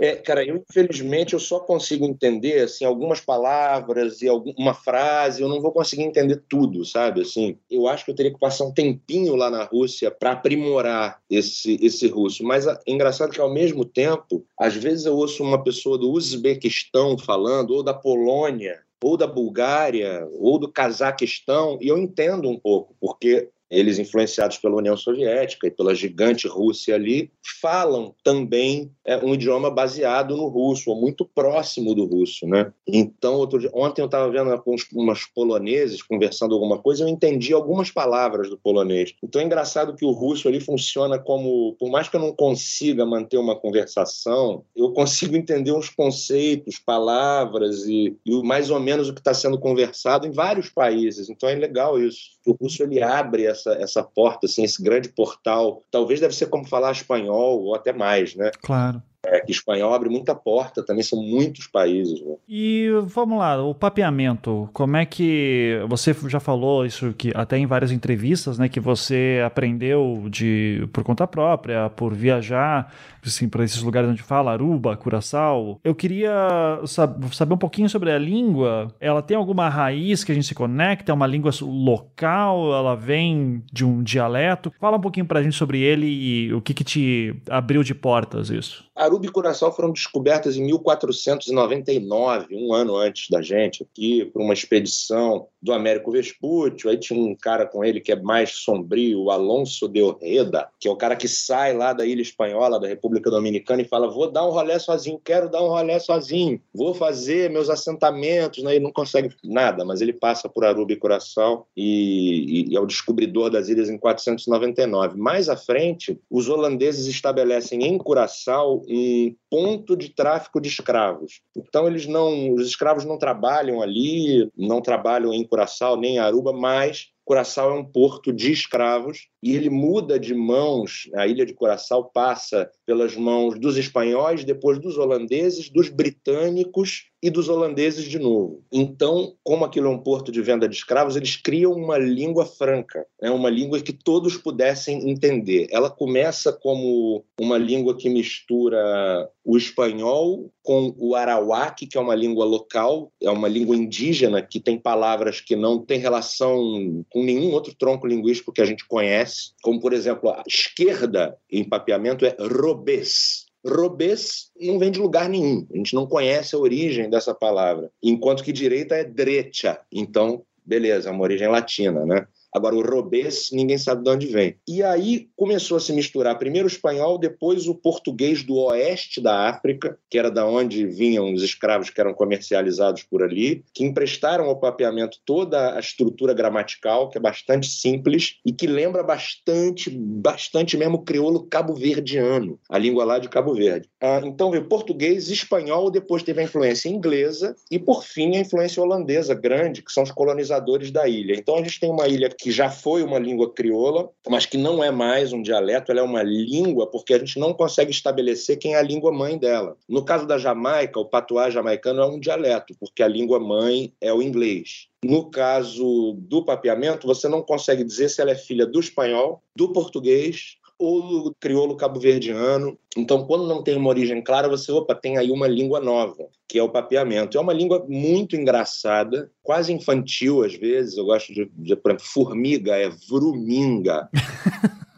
É, 0.00 0.16
cara, 0.16 0.44
eu 0.44 0.62
infelizmente 0.68 1.34
eu 1.34 1.40
só 1.40 1.60
consigo 1.60 2.04
entender 2.04 2.60
assim 2.60 2.84
algumas 2.84 3.20
palavras 3.20 4.20
e 4.20 4.28
alguma 4.28 4.74
frase, 4.74 5.40
eu 5.40 5.48
não 5.48 5.60
vou 5.60 5.72
conseguir 5.72 6.02
entender 6.02 6.42
tudo, 6.48 6.84
sabe? 6.84 7.22
Assim, 7.22 7.56
eu 7.70 7.86
acho 7.86 8.04
que 8.04 8.10
eu 8.10 8.14
teria 8.14 8.32
que 8.32 8.38
passar 8.38 8.64
um 8.64 8.72
tempinho 8.72 9.36
lá 9.36 9.50
na 9.50 9.64
Rússia 9.64 10.10
para 10.10 10.32
aprimorar 10.32 11.20
esse 11.30 11.78
esse 11.80 12.06
russo. 12.08 12.44
Mas 12.44 12.66
é 12.66 12.76
engraçado 12.86 13.30
que 13.30 13.40
ao 13.40 13.52
mesmo 13.52 13.84
tempo, 13.84 14.44
às 14.58 14.74
vezes 14.74 15.06
eu 15.06 15.16
ouço 15.16 15.42
uma 15.42 15.62
pessoa 15.62 15.96
do 15.96 16.10
Uzbequistão 16.10 17.16
falando 17.16 17.70
ou 17.70 17.82
da 17.82 17.94
Polônia 17.94 18.83
ou 19.04 19.18
da 19.18 19.26
Bulgária, 19.26 20.26
ou 20.38 20.58
do 20.58 20.72
Cazaquistão, 20.72 21.76
e 21.78 21.88
eu 21.88 21.98
entendo 21.98 22.48
um 22.48 22.58
pouco, 22.58 22.96
porque 22.98 23.50
eles 23.70 23.98
influenciados 23.98 24.58
pela 24.58 24.76
União 24.76 24.96
Soviética 24.96 25.66
e 25.66 25.70
pela 25.70 25.94
gigante 25.94 26.46
Rússia 26.46 26.94
ali, 26.94 27.30
falam 27.60 28.14
também 28.22 28.90
é, 29.04 29.16
um 29.18 29.34
idioma 29.34 29.70
baseado 29.70 30.36
no 30.36 30.48
russo, 30.48 30.90
ou 30.90 31.00
muito 31.00 31.24
próximo 31.24 31.94
do 31.94 32.04
russo, 32.04 32.46
né? 32.46 32.72
Então, 32.86 33.46
dia, 33.46 33.70
ontem 33.74 34.02
eu 34.02 34.06
estava 34.06 34.30
vendo 34.30 34.56
com 34.62 34.74
umas 34.94 35.24
poloneses 35.26 36.02
conversando 36.02 36.54
alguma 36.54 36.78
coisa, 36.78 37.04
eu 37.04 37.08
entendi 37.08 37.52
algumas 37.52 37.90
palavras 37.90 38.48
do 38.48 38.58
polonês. 38.58 39.14
Então 39.22 39.40
é 39.40 39.44
engraçado 39.44 39.94
que 39.94 40.04
o 40.04 40.10
russo 40.10 40.48
ali 40.48 40.60
funciona 40.60 41.18
como, 41.18 41.74
por 41.78 41.90
mais 41.90 42.08
que 42.08 42.16
eu 42.16 42.20
não 42.20 42.32
consiga 42.32 43.04
manter 43.04 43.38
uma 43.38 43.56
conversação, 43.56 44.64
eu 44.76 44.92
consigo 44.92 45.36
entender 45.36 45.72
uns 45.72 45.88
conceitos, 45.88 46.78
palavras 46.78 47.86
e, 47.86 48.16
e 48.24 48.42
mais 48.42 48.70
ou 48.70 48.80
menos 48.80 49.08
o 49.08 49.14
que 49.14 49.20
está 49.20 49.34
sendo 49.34 49.58
conversado 49.58 50.26
em 50.26 50.30
vários 50.30 50.68
países. 50.68 51.28
Então 51.28 51.48
é 51.48 51.54
legal 51.54 52.00
isso. 52.00 52.34
O 52.46 52.52
russo 52.52 52.82
ele 52.82 53.02
abre 53.02 53.46
essa, 53.54 53.72
essa 53.74 54.02
porta, 54.02 54.46
assim, 54.46 54.62
esse 54.62 54.82
grande 54.82 55.08
portal. 55.08 55.82
Talvez 55.90 56.20
deve 56.20 56.34
ser 56.34 56.46
como 56.46 56.66
falar 56.66 56.92
espanhol 56.92 57.62
ou 57.62 57.74
até 57.74 57.92
mais, 57.92 58.34
né? 58.34 58.50
Claro. 58.62 59.02
É, 59.34 59.40
que 59.40 59.50
espanhol 59.50 59.92
abre 59.92 60.08
muita 60.08 60.32
porta, 60.32 60.84
também 60.84 61.02
são 61.02 61.20
muitos 61.20 61.66
países. 61.66 62.20
Né? 62.24 62.36
E 62.48 62.88
vamos 63.06 63.38
lá, 63.38 63.60
o 63.60 63.74
papeamento, 63.74 64.68
como 64.72 64.96
é 64.96 65.04
que 65.04 65.80
você 65.88 66.14
já 66.28 66.38
falou 66.38 66.86
isso 66.86 67.12
que 67.14 67.32
até 67.34 67.58
em 67.58 67.66
várias 67.66 67.90
entrevistas, 67.90 68.58
né, 68.58 68.68
que 68.68 68.78
você 68.78 69.42
aprendeu 69.44 70.26
de 70.30 70.88
por 70.92 71.02
conta 71.02 71.26
própria, 71.26 71.90
por 71.90 72.14
viajar, 72.14 72.92
assim, 73.24 73.48
para 73.48 73.64
esses 73.64 73.82
lugares 73.82 74.08
onde 74.08 74.22
fala 74.22 74.52
Aruba, 74.52 74.96
Curaçao. 74.96 75.80
Eu 75.82 75.94
queria 75.94 76.80
sab 76.86 77.34
saber 77.34 77.54
um 77.54 77.58
pouquinho 77.58 77.88
sobre 77.88 78.12
a 78.12 78.18
língua. 78.18 78.94
Ela 79.00 79.22
tem 79.22 79.36
alguma 79.36 79.68
raiz 79.68 80.22
que 80.22 80.30
a 80.30 80.34
gente 80.34 80.46
se 80.46 80.54
conecta? 80.54 81.10
É 81.10 81.14
uma 81.14 81.26
língua 81.26 81.50
local? 81.62 82.72
Ela 82.72 82.94
vem 82.94 83.62
de 83.72 83.84
um 83.84 84.02
dialeto? 84.02 84.72
Fala 84.80 84.96
um 84.96 85.00
pouquinho 85.00 85.26
para 85.26 85.40
a 85.40 85.42
gente 85.42 85.56
sobre 85.56 85.80
ele 85.80 86.06
e 86.06 86.52
o 86.52 86.60
que 86.60 86.74
que 86.74 86.84
te 86.84 87.34
abriu 87.48 87.82
de 87.82 87.94
portas 87.94 88.50
isso. 88.50 88.84
Aruba 88.94 89.26
e 89.26 89.30
Curaçao 89.30 89.72
foram 89.72 89.92
descobertas 89.92 90.56
em 90.56 90.64
1499, 90.64 92.54
um 92.54 92.72
ano 92.72 92.96
antes 92.96 93.28
da 93.28 93.42
gente, 93.42 93.82
aqui, 93.82 94.24
por 94.26 94.40
uma 94.40 94.54
expedição 94.54 95.48
do 95.64 95.72
Américo 95.72 96.10
Vespucci. 96.10 96.86
Aí 96.86 96.98
tinha 96.98 97.18
um 97.18 97.34
cara 97.34 97.66
com 97.66 97.82
ele 97.82 97.98
que 97.98 98.12
é 98.12 98.16
mais 98.16 98.50
sombrio, 98.50 99.22
o 99.22 99.30
Alonso 99.30 99.88
de 99.88 100.02
Orreda, 100.02 100.68
que 100.78 100.86
é 100.86 100.90
o 100.90 100.96
cara 100.96 101.16
que 101.16 101.26
sai 101.26 101.72
lá 101.72 101.94
da 101.94 102.04
Ilha 102.04 102.20
Espanhola, 102.20 102.78
da 102.78 102.86
República 102.86 103.30
Dominicana, 103.30 103.80
e 103.80 103.88
fala: 103.88 104.10
Vou 104.10 104.30
dar 104.30 104.46
um 104.46 104.50
rolé 104.50 104.78
sozinho, 104.78 105.18
quero 105.24 105.48
dar 105.48 105.62
um 105.62 105.68
rolé 105.68 105.98
sozinho, 105.98 106.60
vou 106.72 106.92
fazer 106.92 107.50
meus 107.50 107.70
assentamentos. 107.70 108.62
Né? 108.62 108.74
Ele 108.74 108.84
não 108.84 108.92
consegue 108.92 109.34
nada, 109.42 109.84
mas 109.86 110.02
ele 110.02 110.12
passa 110.12 110.50
por 110.50 110.66
Aruba 110.66 110.92
e 110.92 110.96
Curaçao 110.96 111.66
e, 111.74 112.70
e 112.70 112.76
é 112.76 112.80
o 112.80 112.86
descobridor 112.86 113.48
das 113.48 113.68
ilhas 113.68 113.88
em 113.88 113.96
499. 113.96 115.16
Mais 115.16 115.48
à 115.48 115.56
frente, 115.56 116.20
os 116.30 116.50
holandeses 116.50 117.06
estabelecem 117.06 117.82
em 117.84 117.96
Curaçao 117.96 118.82
um 118.86 119.34
ponto 119.50 119.96
de 119.96 120.10
tráfico 120.10 120.60
de 120.60 120.68
escravos. 120.68 121.40
Então 121.56 121.86
eles 121.86 122.06
não, 122.06 122.52
os 122.52 122.66
escravos 122.66 123.04
não 123.04 123.16
trabalham 123.16 123.80
ali, 123.80 124.50
não 124.56 124.82
trabalham 124.82 125.32
em 125.32 125.44
Curaçao 125.54 125.96
nem 125.96 126.16
em 126.16 126.18
Aruba, 126.18 126.52
mas 126.52 127.12
Curaçao 127.24 127.70
é 127.70 127.74
um 127.74 127.84
porto 127.84 128.32
de 128.32 128.50
escravos 128.50 129.28
e 129.44 129.54
ele 129.54 129.68
muda 129.68 130.18
de 130.18 130.34
mãos. 130.34 131.10
A 131.14 131.26
ilha 131.26 131.44
de 131.44 131.52
Curaçao 131.52 132.10
passa 132.14 132.70
pelas 132.86 133.14
mãos 133.14 133.60
dos 133.60 133.76
espanhóis, 133.76 134.42
depois 134.42 134.78
dos 134.78 134.96
holandeses, 134.96 135.68
dos 135.68 135.90
britânicos 135.90 137.10
e 137.24 137.30
dos 137.30 137.48
holandeses 137.48 138.04
de 138.04 138.18
novo. 138.18 138.62
Então, 138.70 139.34
como 139.42 139.64
aquilo 139.64 139.86
é 139.86 139.90
um 139.90 139.98
porto 139.98 140.30
de 140.30 140.42
venda 140.42 140.68
de 140.68 140.76
escravos, 140.76 141.16
eles 141.16 141.36
criam 141.36 141.72
uma 141.72 141.96
língua 141.96 142.44
franca, 142.44 143.06
né? 143.20 143.30
uma 143.30 143.48
língua 143.48 143.80
que 143.80 143.94
todos 143.94 144.36
pudessem 144.36 145.10
entender. 145.10 145.66
Ela 145.70 145.88
começa 145.88 146.52
como 146.52 147.24
uma 147.40 147.56
língua 147.56 147.96
que 147.96 148.10
mistura 148.10 149.26
o 149.42 149.56
espanhol 149.56 150.50
com 150.62 150.94
o 150.98 151.14
arawak, 151.14 151.86
que 151.86 151.96
é 151.96 152.00
uma 152.00 152.14
língua 152.14 152.44
local, 152.44 153.10
é 153.22 153.30
uma 153.30 153.48
língua 153.48 153.74
indígena 153.74 154.42
que 154.42 154.60
tem 154.60 154.78
palavras 154.78 155.40
que 155.40 155.56
não 155.56 155.78
têm 155.78 156.00
relação 156.00 157.04
com 157.10 157.22
nenhum 157.22 157.52
outro 157.52 157.74
tronco 157.74 158.06
linguístico 158.06 158.52
que 158.52 158.60
a 158.60 158.66
gente 158.66 158.86
conhece, 158.86 159.33
como 159.62 159.80
por 159.80 159.92
exemplo, 159.92 160.30
a 160.30 160.42
esquerda 160.46 161.36
em 161.50 161.68
papeamento 161.68 162.24
é 162.24 162.36
robês. 162.40 163.46
Robês 163.66 164.50
não 164.60 164.78
vem 164.78 164.90
de 164.90 165.00
lugar 165.00 165.28
nenhum, 165.28 165.66
a 165.72 165.76
gente 165.76 165.94
não 165.94 166.06
conhece 166.06 166.54
a 166.54 166.58
origem 166.58 167.08
dessa 167.08 167.34
palavra, 167.34 167.90
enquanto 168.02 168.44
que 168.44 168.52
direita 168.52 168.94
é 168.94 169.04
drecha, 169.04 169.80
então 169.90 170.44
beleza, 170.64 171.08
é 171.08 171.12
uma 171.12 171.22
origem 171.22 171.48
latina, 171.48 172.06
né? 172.06 172.26
Agora, 172.54 172.76
o 172.76 172.82
robês, 172.82 173.48
ninguém 173.52 173.76
sabe 173.76 174.04
de 174.04 174.10
onde 174.10 174.26
vem. 174.28 174.54
E 174.68 174.80
aí 174.80 175.26
começou 175.36 175.76
a 175.76 175.80
se 175.80 175.92
misturar 175.92 176.38
primeiro 176.38 176.68
o 176.68 176.70
espanhol, 176.70 177.18
depois 177.18 177.66
o 177.66 177.74
português 177.74 178.44
do 178.44 178.54
oeste 178.56 179.20
da 179.20 179.48
África, 179.48 179.98
que 180.08 180.16
era 180.16 180.30
da 180.30 180.46
onde 180.46 180.86
vinham 180.86 181.34
os 181.34 181.42
escravos 181.42 181.90
que 181.90 182.00
eram 182.00 182.14
comercializados 182.14 183.02
por 183.02 183.24
ali, 183.24 183.64
que 183.74 183.84
emprestaram 183.84 184.44
ao 184.44 184.60
papeamento 184.60 185.18
toda 185.26 185.76
a 185.76 185.80
estrutura 185.80 186.32
gramatical, 186.32 187.08
que 187.08 187.18
é 187.18 187.20
bastante 187.20 187.66
simples 187.66 188.36
e 188.46 188.52
que 188.52 188.68
lembra 188.68 189.02
bastante, 189.02 189.90
bastante 189.90 190.76
mesmo 190.76 190.98
o 190.98 191.02
crioulo 191.02 191.44
cabo-verdiano, 191.46 192.60
a 192.70 192.78
língua 192.78 193.04
lá 193.04 193.18
de 193.18 193.28
Cabo 193.28 193.52
Verde. 193.52 193.88
Ah, 194.00 194.20
então 194.24 194.52
veio 194.52 194.68
português, 194.68 195.28
espanhol, 195.28 195.90
depois 195.90 196.22
teve 196.22 196.40
a 196.40 196.44
influência 196.44 196.88
inglesa 196.88 197.56
e, 197.68 197.80
por 197.80 198.04
fim, 198.04 198.36
a 198.36 198.40
influência 198.40 198.80
holandesa 198.80 199.34
grande, 199.34 199.82
que 199.82 199.90
são 199.90 200.04
os 200.04 200.12
colonizadores 200.12 200.92
da 200.92 201.08
ilha. 201.08 201.34
Então 201.34 201.56
a 201.56 201.62
gente 201.62 201.80
tem 201.80 201.90
uma 201.90 202.06
ilha 202.06 202.28
que 202.44 202.52
já 202.52 202.68
foi 202.68 203.02
uma 203.02 203.18
língua 203.18 203.50
crioula, 203.50 204.10
mas 204.28 204.44
que 204.44 204.58
não 204.58 204.84
é 204.84 204.90
mais 204.90 205.32
um 205.32 205.40
dialeto, 205.40 205.90
ela 205.90 206.00
é 206.00 206.02
uma 206.02 206.22
língua 206.22 206.86
porque 206.86 207.14
a 207.14 207.18
gente 207.18 207.38
não 207.38 207.54
consegue 207.54 207.90
estabelecer 207.90 208.58
quem 208.58 208.74
é 208.74 208.78
a 208.78 208.82
língua 208.82 209.10
mãe 209.10 209.38
dela. 209.38 209.78
No 209.88 210.04
caso 210.04 210.26
da 210.26 210.36
Jamaica, 210.36 211.00
o 211.00 211.06
patuá 211.06 211.48
jamaicano 211.48 212.02
é 212.02 212.06
um 212.06 212.20
dialeto, 212.20 212.74
porque 212.78 213.02
a 213.02 213.08
língua 213.08 213.40
mãe 213.40 213.94
é 213.98 214.12
o 214.12 214.20
inglês. 214.20 214.88
No 215.02 215.30
caso 215.30 216.18
do 216.18 216.44
papeamento, 216.44 217.06
você 217.06 217.28
não 217.30 217.40
consegue 217.40 217.82
dizer 217.82 218.10
se 218.10 218.20
ela 218.20 218.32
é 218.32 218.36
filha 218.36 218.66
do 218.66 218.78
espanhol, 218.78 219.42
do 219.56 219.72
português 219.72 220.58
ou 220.78 221.24
do 221.24 221.36
crioulo 221.40 221.76
cabo-verdiano. 221.76 222.78
Então, 222.96 223.26
quando 223.26 223.46
não 223.46 223.62
tem 223.62 223.76
uma 223.76 223.88
origem 223.88 224.22
clara, 224.22 224.48
você, 224.48 224.70
opa, 224.72 224.94
tem 224.94 225.16
aí 225.16 225.30
uma 225.30 225.46
língua 225.46 225.80
nova, 225.80 226.26
que 226.48 226.58
é 226.58 226.62
o 226.62 226.68
papeamento. 226.68 227.36
É 227.36 227.40
uma 227.40 227.52
língua 227.52 227.84
muito 227.88 228.36
engraçada, 228.36 229.30
quase 229.42 229.72
infantil 229.72 230.42
às 230.42 230.54
vezes. 230.54 230.96
Eu 230.96 231.06
gosto 231.06 231.32
de, 231.32 231.50
de 231.56 231.76
por 231.76 231.90
exemplo, 231.90 232.06
formiga 232.06 232.76
é 232.76 232.90
vruminga. 233.08 234.08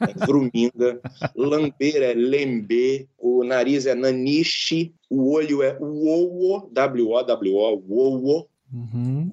é 0.01 0.27
vruminga, 0.27 1.01
lamber 1.35 2.03
é 2.03 2.13
lembe, 2.13 3.09
o 3.19 3.45
nariz 3.45 3.87
é 3.87 3.95
naniche, 3.95 4.93
o 5.09 5.33
olho 5.33 5.63
é 5.63 5.79
uowo, 5.81 6.69
W-O-W-O, 6.73 7.83
uowo, 7.89 8.49
uhum. 8.73 9.31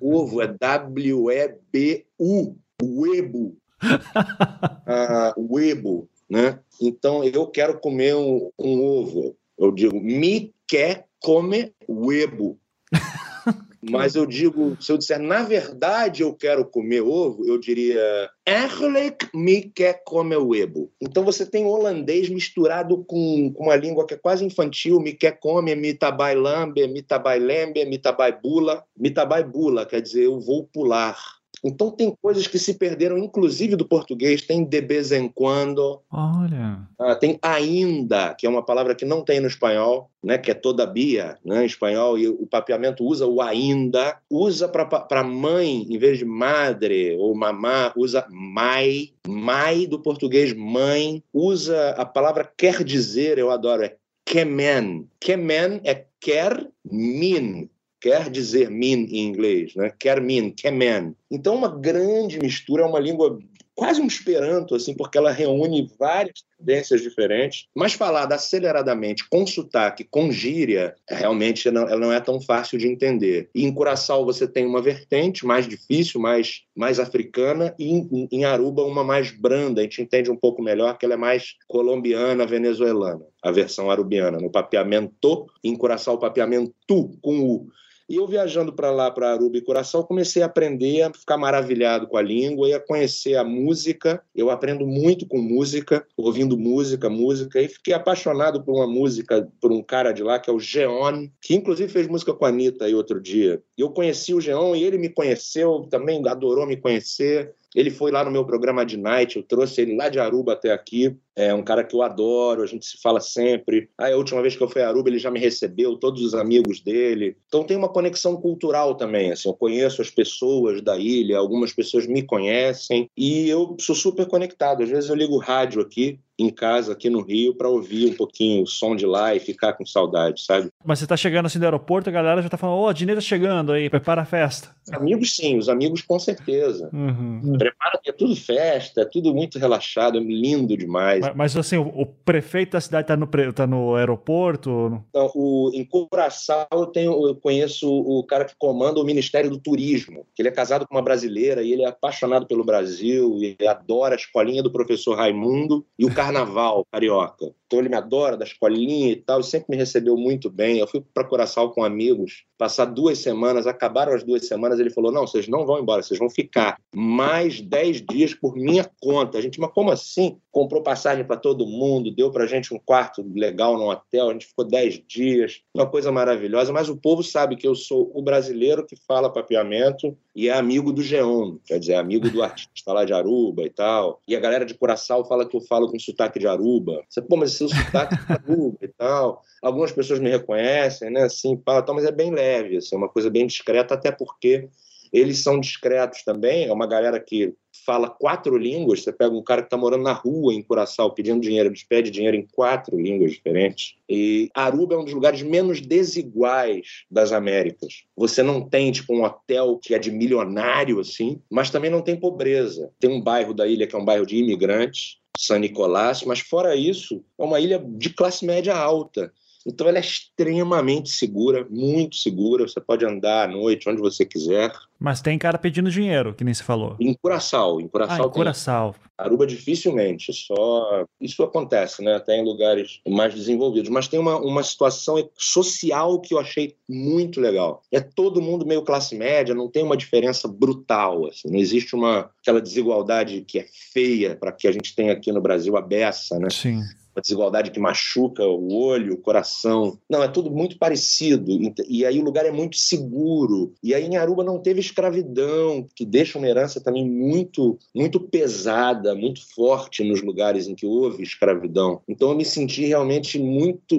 o 0.00 0.16
ovo 0.16 0.42
é 0.42 0.48
W-E-B-U, 0.48 2.56
uebo, 2.82 3.56
uh, 5.36 5.54
Weibo, 5.54 6.08
né? 6.28 6.58
Então 6.80 7.24
eu 7.24 7.46
quero 7.46 7.78
comer 7.80 8.14
um, 8.14 8.50
um, 8.58 8.82
ovo. 8.82 9.36
Eu 9.58 9.72
digo, 9.72 10.00
me 10.00 10.54
quer 10.66 11.06
comer 11.20 11.74
Weibo. 11.88 12.58
Mas 13.82 14.14
eu 14.14 14.26
digo, 14.26 14.76
se 14.78 14.92
eu 14.92 14.98
disser, 14.98 15.18
na 15.18 15.42
verdade 15.42 16.22
eu 16.22 16.34
quero 16.34 16.66
comer 16.66 17.00
ovo, 17.00 17.46
eu 17.46 17.58
diria, 17.58 18.30
eigenlijk 18.46 19.30
me 19.34 19.62
quer 19.62 20.02
comer 20.04 20.36
Weibo. 20.36 20.92
Então 21.00 21.24
você 21.24 21.46
tem 21.46 21.64
holandês 21.64 22.28
misturado 22.28 23.02
com, 23.04 23.50
com 23.54 23.64
uma 23.64 23.76
língua 23.76 24.06
que 24.06 24.12
é 24.12 24.18
quase 24.18 24.44
infantil, 24.44 25.00
me 25.00 25.14
quer 25.14 25.38
comer, 25.40 25.76
me 25.76 25.94
tabai 25.94 26.34
lambe, 26.34 26.86
me 26.88 27.00
tabai 27.00 27.38
lembe, 27.38 27.82
me 27.86 27.96
tabai 27.96 28.38
bula. 28.38 28.84
Me 28.94 29.10
tabai 29.10 29.42
bula, 29.42 29.86
quer 29.86 30.02
dizer, 30.02 30.24
eu 30.24 30.38
vou 30.38 30.68
pular. 30.70 31.39
Então 31.62 31.90
tem 31.90 32.14
coisas 32.20 32.46
que 32.46 32.58
se 32.58 32.74
perderam, 32.74 33.18
inclusive 33.18 33.76
do 33.76 33.84
português. 33.84 34.42
Tem 34.42 34.64
de 34.64 34.80
vez 34.80 35.12
em 35.12 35.28
quando. 35.28 36.00
Olha. 36.10 36.80
Ah, 36.98 37.14
tem 37.14 37.38
ainda, 37.42 38.34
que 38.34 38.46
é 38.46 38.50
uma 38.50 38.64
palavra 38.64 38.94
que 38.94 39.04
não 39.04 39.22
tem 39.22 39.40
no 39.40 39.46
espanhol, 39.46 40.10
né? 40.22 40.38
Que 40.38 40.50
é 40.50 40.54
todavia, 40.54 41.36
né? 41.44 41.62
Em 41.62 41.66
espanhol 41.66 42.18
e 42.18 42.28
o 42.28 42.46
papeamento 42.46 43.04
usa 43.04 43.26
o 43.26 43.40
ainda. 43.40 44.18
Usa 44.30 44.68
para 44.68 45.22
mãe 45.22 45.86
em 45.88 45.98
vez 45.98 46.18
de 46.18 46.24
madre 46.24 47.16
ou 47.18 47.34
mamá 47.34 47.92
usa 47.96 48.26
mai. 48.30 49.10
Mai 49.28 49.86
do 49.86 50.00
português 50.00 50.52
mãe. 50.52 51.22
Usa 51.32 51.90
a 51.90 52.04
palavra 52.04 52.50
quer 52.56 52.82
dizer. 52.82 53.38
Eu 53.38 53.50
adoro 53.50 53.84
é 53.84 53.96
kemen. 54.24 55.08
Kemen 55.18 55.80
é 55.84 56.04
quer 56.20 56.68
min 56.84 57.68
quer 58.00 58.30
dizer 58.30 58.70
mean 58.70 59.06
em 59.08 59.26
inglês, 59.26 59.74
né? 59.74 59.92
Quer 59.98 60.20
mean, 60.20 60.50
kemen. 60.50 61.14
Então, 61.30 61.54
uma 61.54 61.68
grande 61.68 62.38
mistura, 62.38 62.82
é 62.82 62.86
uma 62.86 62.98
língua 62.98 63.38
quase 63.80 63.98
um 63.98 64.06
esperanto, 64.06 64.74
assim, 64.74 64.94
porque 64.94 65.16
ela 65.16 65.32
reúne 65.32 65.90
várias 65.98 66.44
tendências 66.58 67.00
diferentes, 67.00 67.66
mas 67.74 67.94
falada 67.94 68.34
aceleradamente, 68.34 69.26
com 69.26 69.46
sotaque, 69.46 70.04
com 70.04 70.30
gíria, 70.30 70.94
realmente 71.08 71.70
não, 71.70 71.88
ela 71.88 71.98
não 71.98 72.12
é 72.12 72.20
tão 72.20 72.38
fácil 72.42 72.78
de 72.78 72.86
entender. 72.86 73.48
E 73.54 73.64
em 73.64 73.72
Curaçao 73.72 74.22
você 74.22 74.46
tem 74.46 74.66
uma 74.66 74.82
vertente 74.82 75.46
mais 75.46 75.66
difícil, 75.66 76.20
mais, 76.20 76.64
mais 76.76 77.00
africana, 77.00 77.74
e 77.78 77.90
em, 77.90 78.28
em 78.30 78.44
Aruba 78.44 78.84
uma 78.84 79.02
mais 79.02 79.30
branda, 79.30 79.80
a 79.80 79.84
gente 79.84 80.02
entende 80.02 80.30
um 80.30 80.36
pouco 80.36 80.62
melhor 80.62 80.98
que 80.98 81.06
ela 81.06 81.14
é 81.14 81.16
mais 81.16 81.54
colombiana, 81.66 82.46
venezuelana, 82.46 83.24
a 83.42 83.50
versão 83.50 83.90
arubiana, 83.90 84.36
no 84.36 84.50
papeamento, 84.50 85.46
em 85.64 85.74
Curaçao 85.74 86.18
papeamento 86.18 86.74
com 87.22 87.40
U. 87.40 87.70
E 88.10 88.16
eu 88.16 88.26
viajando 88.26 88.72
para 88.72 88.90
lá, 88.90 89.08
para 89.08 89.30
Aruba 89.30 89.56
e 89.56 89.60
Curaçao, 89.60 90.04
comecei 90.04 90.42
a 90.42 90.46
aprender, 90.46 91.02
a 91.02 91.12
ficar 91.14 91.36
maravilhado 91.36 92.08
com 92.08 92.16
a 92.16 92.22
língua 92.22 92.68
e 92.68 92.74
a 92.74 92.80
conhecer 92.80 93.36
a 93.36 93.44
música. 93.44 94.20
Eu 94.34 94.50
aprendo 94.50 94.84
muito 94.84 95.28
com 95.28 95.38
música, 95.38 96.04
ouvindo 96.16 96.58
música, 96.58 97.08
música, 97.08 97.62
e 97.62 97.68
fiquei 97.68 97.94
apaixonado 97.94 98.64
por 98.64 98.74
uma 98.74 98.88
música, 98.88 99.48
por 99.60 99.70
um 99.70 99.80
cara 99.80 100.10
de 100.10 100.24
lá, 100.24 100.40
que 100.40 100.50
é 100.50 100.52
o 100.52 100.58
Geon, 100.58 101.28
que 101.40 101.54
inclusive 101.54 101.88
fez 101.88 102.08
música 102.08 102.34
com 102.34 102.44
a 102.44 102.48
Anitta 102.48 102.86
aí 102.86 102.96
outro 102.96 103.20
dia. 103.20 103.62
Eu 103.78 103.90
conheci 103.90 104.34
o 104.34 104.40
Geon 104.40 104.74
e 104.74 104.82
ele 104.82 104.98
me 104.98 105.08
conheceu, 105.08 105.86
também 105.88 106.20
adorou 106.26 106.66
me 106.66 106.76
conhecer. 106.76 107.54
Ele 107.74 107.90
foi 107.90 108.10
lá 108.10 108.24
no 108.24 108.30
meu 108.30 108.44
programa 108.44 108.84
de 108.84 108.96
night, 108.96 109.36
eu 109.36 109.42
trouxe 109.42 109.80
ele 109.80 109.96
lá 109.96 110.08
de 110.08 110.18
Aruba 110.18 110.52
até 110.52 110.72
aqui. 110.72 111.16
É 111.36 111.54
um 111.54 111.62
cara 111.62 111.84
que 111.84 111.94
eu 111.94 112.02
adoro, 112.02 112.62
a 112.62 112.66
gente 112.66 112.84
se 112.84 113.00
fala 113.00 113.20
sempre. 113.20 113.88
Aí, 113.96 114.12
a 114.12 114.16
última 114.16 114.42
vez 114.42 114.56
que 114.56 114.62
eu 114.62 114.68
fui 114.68 114.82
a 114.82 114.88
Aruba, 114.88 115.08
ele 115.08 115.18
já 115.18 115.30
me 115.30 115.38
recebeu, 115.38 115.96
todos 115.96 116.22
os 116.22 116.34
amigos 116.34 116.80
dele. 116.80 117.36
Então 117.46 117.64
tem 117.64 117.76
uma 117.76 117.88
conexão 117.88 118.36
cultural 118.36 118.94
também. 118.94 119.32
Assim, 119.32 119.48
eu 119.48 119.54
conheço 119.54 120.02
as 120.02 120.10
pessoas 120.10 120.82
da 120.82 120.98
ilha, 120.98 121.38
algumas 121.38 121.72
pessoas 121.72 122.06
me 122.06 122.22
conhecem 122.22 123.08
e 123.16 123.48
eu 123.48 123.76
sou 123.80 123.94
super 123.94 124.26
conectado. 124.26 124.82
Às 124.82 124.90
vezes 124.90 125.08
eu 125.08 125.16
ligo 125.16 125.34
o 125.34 125.40
rádio 125.40 125.80
aqui 125.80 126.18
em 126.42 126.50
casa 126.50 126.92
aqui 126.92 127.10
no 127.10 127.20
Rio 127.20 127.54
para 127.54 127.68
ouvir 127.68 128.10
um 128.10 128.14
pouquinho 128.14 128.62
o 128.62 128.66
som 128.66 128.96
de 128.96 129.06
lá 129.06 129.34
e 129.34 129.40
ficar 129.40 129.74
com 129.74 129.84
saudade, 129.84 130.44
sabe? 130.44 130.68
Mas 130.84 130.98
você 130.98 131.06
tá 131.06 131.16
chegando 131.16 131.46
assim 131.46 131.58
do 131.58 131.64
aeroporto, 131.64 132.08
a 132.08 132.12
galera 132.12 132.42
já 132.42 132.48
tá 132.48 132.56
falando, 132.56 132.78
ô, 132.78 132.84
oh, 132.84 132.88
a 132.88 132.92
Dinei 132.92 133.14
tá 133.14 133.20
chegando 133.20 133.72
aí, 133.72 133.90
prepara 133.90 134.22
a 134.22 134.24
festa. 134.24 134.70
Os 134.86 134.92
amigos 134.92 135.36
sim, 135.36 135.58
os 135.58 135.68
amigos 135.68 136.02
com 136.02 136.18
certeza. 136.18 136.90
Uhum. 136.92 137.56
Prepara, 137.58 138.00
é 138.06 138.12
tudo 138.12 138.34
festa, 138.34 139.02
é 139.02 139.04
tudo 139.04 139.34
muito 139.34 139.58
relaxado, 139.58 140.18
é 140.18 140.20
lindo 140.20 140.76
demais. 140.76 141.20
Mas, 141.20 141.36
mas 141.36 141.56
assim, 141.56 141.76
o, 141.76 141.86
o, 141.88 142.06
prefeito 142.06 142.72
da 142.72 142.80
cidade 142.80 143.06
tá 143.06 143.16
no, 143.16 143.26
tá 143.52 143.66
no 143.66 143.94
aeroporto? 143.94 145.02
Não, 145.14 145.30
o, 145.34 145.70
em 145.74 145.84
Curaçao 145.84 146.66
eu, 146.72 146.86
tenho, 146.86 147.28
eu 147.28 147.34
conheço 147.36 147.88
o 147.88 148.24
cara 148.24 148.44
que 148.44 148.54
comanda 148.58 149.00
o 149.00 149.04
Ministério 149.04 149.50
do 149.50 149.58
Turismo, 149.58 150.26
que 150.34 150.42
ele 150.42 150.48
é 150.48 150.52
casado 150.52 150.86
com 150.86 150.94
uma 150.94 151.02
brasileira 151.02 151.62
e 151.62 151.72
ele 151.72 151.82
é 151.82 151.88
apaixonado 151.88 152.46
pelo 152.46 152.64
Brasil 152.64 153.38
e 153.38 153.56
adora 153.66 154.14
a 154.14 154.16
escolinha 154.16 154.62
do 154.62 154.72
professor 154.72 155.16
Raimundo 155.16 155.84
e 155.98 156.04
o 156.04 156.14
carnaval 156.30 156.86
carioca. 156.90 157.52
Então 157.70 157.78
ele 157.78 157.88
me 157.88 157.96
adora, 157.96 158.36
da 158.36 158.44
escolinha 158.44 159.12
e 159.12 159.16
tal, 159.16 159.44
sempre 159.44 159.66
me 159.70 159.76
recebeu 159.76 160.16
muito 160.16 160.50
bem. 160.50 160.78
Eu 160.78 160.88
fui 160.88 161.00
para 161.14 161.22
Curaçao 161.22 161.70
com 161.70 161.84
amigos, 161.84 162.44
passar 162.58 162.84
duas 162.84 163.18
semanas, 163.18 163.64
acabaram 163.64 164.12
as 164.12 164.24
duas 164.24 164.44
semanas, 164.48 164.80
ele 164.80 164.90
falou, 164.90 165.12
não, 165.12 165.24
vocês 165.24 165.46
não 165.46 165.64
vão 165.64 165.78
embora, 165.78 166.02
vocês 166.02 166.18
vão 166.18 166.28
ficar 166.28 166.80
mais 166.92 167.60
dez 167.60 168.02
dias 168.02 168.34
por 168.34 168.56
minha 168.56 168.90
conta. 169.00 169.38
A 169.38 169.40
gente, 169.40 169.60
mas 169.60 169.70
como 169.72 169.92
assim? 169.92 170.36
Comprou 170.50 170.82
passagem 170.82 171.24
para 171.24 171.36
todo 171.36 171.64
mundo, 171.64 172.10
deu 172.10 172.28
para 172.32 172.44
gente 172.44 172.74
um 172.74 172.78
quarto 172.78 173.24
legal 173.36 173.78
no 173.78 173.88
hotel, 173.88 174.30
a 174.30 174.32
gente 174.32 174.46
ficou 174.46 174.64
dez 174.64 175.00
dias, 175.06 175.62
uma 175.72 175.86
coisa 175.86 176.10
maravilhosa, 176.10 176.72
mas 176.72 176.88
o 176.88 176.96
povo 176.96 177.22
sabe 177.22 177.54
que 177.54 177.68
eu 177.68 177.76
sou 177.76 178.10
o 178.12 178.20
brasileiro 178.20 178.84
que 178.84 178.96
fala 179.06 179.32
papiamento 179.32 180.16
e 180.34 180.48
é 180.48 180.52
amigo 180.52 180.92
do 180.92 181.02
Geon, 181.02 181.56
quer 181.64 181.78
dizer, 181.78 181.94
amigo 181.94 182.28
do 182.28 182.42
artista 182.42 182.92
lá 182.92 183.04
de 183.04 183.12
Aruba 183.12 183.62
e 183.62 183.70
tal. 183.70 184.20
E 184.26 184.34
a 184.34 184.40
galera 184.40 184.66
de 184.66 184.74
Curaçao 184.74 185.24
fala 185.24 185.46
que 185.46 185.56
eu 185.56 185.60
falo 185.60 185.88
com 185.88 185.98
sotaque 186.00 186.19
de 186.28 186.46
Aruba. 186.46 187.02
Você, 187.08 187.22
pô, 187.22 187.36
mas 187.36 187.52
seu 187.52 187.68
sotaque 187.68 188.16
de 188.16 188.32
Aruba 188.32 188.78
e 188.82 188.88
tal. 188.88 189.42
Algumas 189.62 189.92
pessoas 189.92 190.18
me 190.18 190.30
reconhecem, 190.30 191.10
né? 191.10 191.22
Assim, 191.22 191.60
fala, 191.64 191.82
tal, 191.82 191.94
mas 191.94 192.04
é 192.04 192.12
bem 192.12 192.30
leve, 192.30 192.76
assim, 192.76 192.94
é 192.94 192.98
uma 192.98 193.08
coisa 193.08 193.30
bem 193.30 193.46
discreta, 193.46 193.94
até 193.94 194.10
porque 194.10 194.68
eles 195.12 195.38
são 195.38 195.58
discretos 195.58 196.22
também, 196.22 196.66
é 196.66 196.72
uma 196.72 196.86
galera 196.86 197.18
que 197.18 197.54
fala 197.84 198.08
quatro 198.08 198.56
línguas. 198.56 199.02
Você 199.02 199.12
pega 199.12 199.34
um 199.34 199.42
cara 199.42 199.62
que 199.62 199.66
está 199.66 199.76
morando 199.76 200.04
na 200.04 200.12
rua 200.12 200.54
em 200.54 200.62
Curaçao 200.62 201.12
pedindo 201.12 201.40
dinheiro, 201.40 201.68
eles 201.68 201.82
pedem 201.82 202.12
dinheiro 202.12 202.36
em 202.36 202.46
quatro 202.46 202.96
línguas 202.98 203.32
diferentes. 203.32 203.96
E 204.08 204.48
Aruba 204.54 204.94
é 204.94 204.98
um 204.98 205.04
dos 205.04 205.14
lugares 205.14 205.42
menos 205.42 205.80
desiguais 205.80 207.04
das 207.10 207.32
Américas. 207.32 208.04
Você 208.16 208.42
não 208.42 208.68
tem 208.68 208.92
tipo 208.92 209.14
um 209.14 209.24
hotel 209.24 209.78
que 209.82 209.94
é 209.94 209.98
de 209.98 210.10
milionário 210.10 211.00
assim, 211.00 211.40
mas 211.50 211.70
também 211.70 211.90
não 211.90 212.02
tem 212.02 212.16
pobreza. 212.16 212.90
Tem 212.98 213.10
um 213.10 213.20
bairro 213.20 213.54
da 213.54 213.66
ilha 213.66 213.86
que 213.86 213.96
é 213.96 213.98
um 213.98 214.04
bairro 214.04 214.26
de 214.26 214.36
imigrantes, 214.36 215.19
San 215.36 215.58
Nicolás, 215.60 216.22
mas 216.22 216.40
fora 216.40 216.76
isso, 216.76 217.24
é 217.38 217.42
uma 217.42 217.60
ilha 217.60 217.78
de 217.78 218.10
classe 218.10 218.44
média 218.44 218.76
alta. 218.76 219.32
Então 219.66 219.88
ela 219.88 219.98
é 219.98 220.00
extremamente 220.00 221.10
segura, 221.10 221.66
muito 221.68 222.16
segura. 222.16 222.66
Você 222.66 222.80
pode 222.80 223.04
andar 223.04 223.48
à 223.48 223.52
noite 223.52 223.88
onde 223.88 224.00
você 224.00 224.24
quiser. 224.24 224.72
Mas 224.98 225.20
tem 225.20 225.38
cara 225.38 225.58
pedindo 225.58 225.90
dinheiro, 225.90 226.34
que 226.34 226.44
nem 226.44 226.52
se 226.52 226.62
falou. 226.62 226.96
Em 227.00 227.14
Curaçao, 227.14 227.80
em 227.80 227.88
Curaçao. 227.88 228.24
Ah, 228.24 228.26
em 228.26 228.30
Curaçao. 228.30 228.94
Aruba 229.16 229.46
dificilmente, 229.46 230.32
só 230.32 231.04
isso 231.20 231.42
acontece, 231.42 232.02
né? 232.02 232.14
Até 232.14 232.38
em 232.38 232.44
lugares 232.44 233.00
mais 233.06 233.34
desenvolvidos. 233.34 233.90
Mas 233.90 234.08
tem 234.08 234.18
uma, 234.18 234.36
uma 234.36 234.62
situação 234.62 235.16
social 235.36 236.20
que 236.20 236.34
eu 236.34 236.38
achei 236.38 236.76
muito 236.88 237.40
legal. 237.40 237.82
É 237.92 238.00
todo 238.00 238.42
mundo 238.42 238.66
meio 238.66 238.82
classe 238.82 239.14
média, 239.14 239.54
não 239.54 239.70
tem 239.70 239.82
uma 239.82 239.96
diferença 239.96 240.48
brutal, 240.48 241.26
assim. 241.26 241.50
Não 241.50 241.58
existe 241.58 241.94
uma 241.94 242.30
aquela 242.40 242.60
desigualdade 242.60 243.42
que 243.46 243.58
é 243.58 243.66
feia 243.92 244.36
para 244.36 244.52
que 244.52 244.66
a 244.66 244.72
gente 244.72 244.94
tem 244.94 245.10
aqui 245.10 245.32
no 245.32 245.40
Brasil 245.40 245.76
a 245.76 245.82
beça, 245.82 246.38
né? 246.38 246.48
Sim 246.50 246.80
uma 247.14 247.22
desigualdade 247.22 247.70
que 247.70 247.80
machuca 247.80 248.44
o 248.44 248.72
olho, 248.72 249.14
o 249.14 249.18
coração. 249.18 249.98
Não, 250.08 250.22
é 250.22 250.28
tudo 250.28 250.50
muito 250.50 250.78
parecido. 250.78 251.58
E 251.88 252.04
aí 252.04 252.18
o 252.18 252.24
lugar 252.24 252.46
é 252.46 252.50
muito 252.50 252.76
seguro. 252.76 253.72
E 253.82 253.94
aí 253.94 254.04
em 254.04 254.16
Aruba 254.16 254.44
não 254.44 254.58
teve 254.58 254.80
escravidão, 254.80 255.86
que 255.94 256.04
deixa 256.04 256.38
uma 256.38 256.48
herança 256.48 256.80
também 256.80 257.08
muito, 257.08 257.78
muito 257.94 258.20
pesada, 258.20 259.14
muito 259.14 259.40
forte 259.54 260.04
nos 260.04 260.22
lugares 260.22 260.68
em 260.68 260.74
que 260.74 260.86
houve 260.86 261.22
escravidão. 261.22 262.00
Então 262.08 262.30
eu 262.30 262.36
me 262.36 262.44
senti 262.44 262.86
realmente 262.86 263.38
muito 263.38 263.98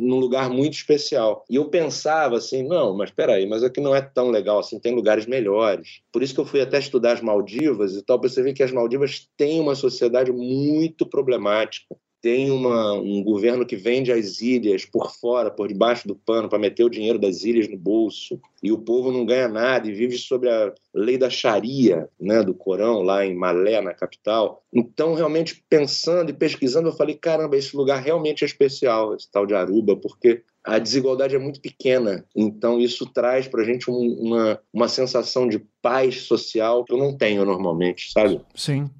num 0.00 0.18
lugar 0.18 0.50
muito 0.50 0.74
especial. 0.74 1.44
E 1.48 1.56
eu 1.56 1.68
pensava 1.68 2.36
assim, 2.36 2.66
não, 2.66 2.96
mas 2.96 3.10
peraí, 3.10 3.46
mas 3.46 3.62
aqui 3.62 3.80
não 3.80 3.94
é 3.94 4.00
tão 4.00 4.30
legal 4.30 4.58
assim, 4.58 4.78
tem 4.78 4.94
lugares 4.94 5.26
melhores. 5.26 6.00
Por 6.12 6.22
isso 6.22 6.34
que 6.34 6.40
eu 6.40 6.46
fui 6.46 6.60
até 6.60 6.78
estudar 6.78 7.12
as 7.12 7.20
Maldivas 7.20 7.94
e 7.94 8.02
tal, 8.02 8.20
percebi 8.20 8.52
que 8.52 8.62
as 8.62 8.72
Maldivas 8.72 9.28
têm 9.36 9.60
uma 9.60 9.74
sociedade 9.74 10.32
muito 10.32 11.06
problemática 11.06 11.96
tem 12.20 12.50
uma, 12.50 12.94
um 12.94 13.22
governo 13.22 13.64
que 13.64 13.76
vende 13.76 14.10
as 14.10 14.40
ilhas 14.40 14.84
por 14.84 15.12
fora, 15.12 15.50
por 15.50 15.68
debaixo 15.68 16.08
do 16.08 16.16
pano, 16.16 16.48
para 16.48 16.58
meter 16.58 16.84
o 16.84 16.90
dinheiro 16.90 17.18
das 17.18 17.44
ilhas 17.44 17.68
no 17.68 17.76
bolso, 17.76 18.40
e 18.62 18.72
o 18.72 18.78
povo 18.78 19.12
não 19.12 19.24
ganha 19.24 19.48
nada 19.48 19.88
e 19.88 19.92
vive 19.92 20.18
sobre 20.18 20.50
a 20.50 20.72
lei 20.92 21.16
da 21.16 21.30
Sharia, 21.30 22.08
né, 22.20 22.42
do 22.42 22.54
Corão, 22.54 23.02
lá 23.02 23.24
em 23.24 23.34
Malé, 23.34 23.80
na 23.80 23.94
capital. 23.94 24.64
Então, 24.72 25.14
realmente, 25.14 25.64
pensando 25.68 26.30
e 26.30 26.34
pesquisando, 26.34 26.88
eu 26.88 26.96
falei: 26.96 27.14
caramba, 27.14 27.56
esse 27.56 27.76
lugar 27.76 28.02
realmente 28.02 28.42
é 28.42 28.46
especial, 28.46 29.14
esse 29.14 29.30
tal 29.30 29.46
de 29.46 29.54
Aruba, 29.54 29.96
porque 29.96 30.42
a 30.64 30.78
desigualdade 30.78 31.34
é 31.34 31.38
muito 31.38 31.60
pequena. 31.60 32.24
Então, 32.34 32.80
isso 32.80 33.06
traz 33.06 33.46
para 33.46 33.62
a 33.62 33.64
gente 33.64 33.90
um, 33.90 33.94
uma, 33.94 34.60
uma 34.72 34.88
sensação 34.88 35.48
de 35.48 35.60
paz 35.80 36.22
social 36.22 36.84
que 36.84 36.92
eu 36.92 36.98
não 36.98 37.16
tenho 37.16 37.44
normalmente, 37.44 38.12
sabe? 38.12 38.40
Sim. 38.54 38.90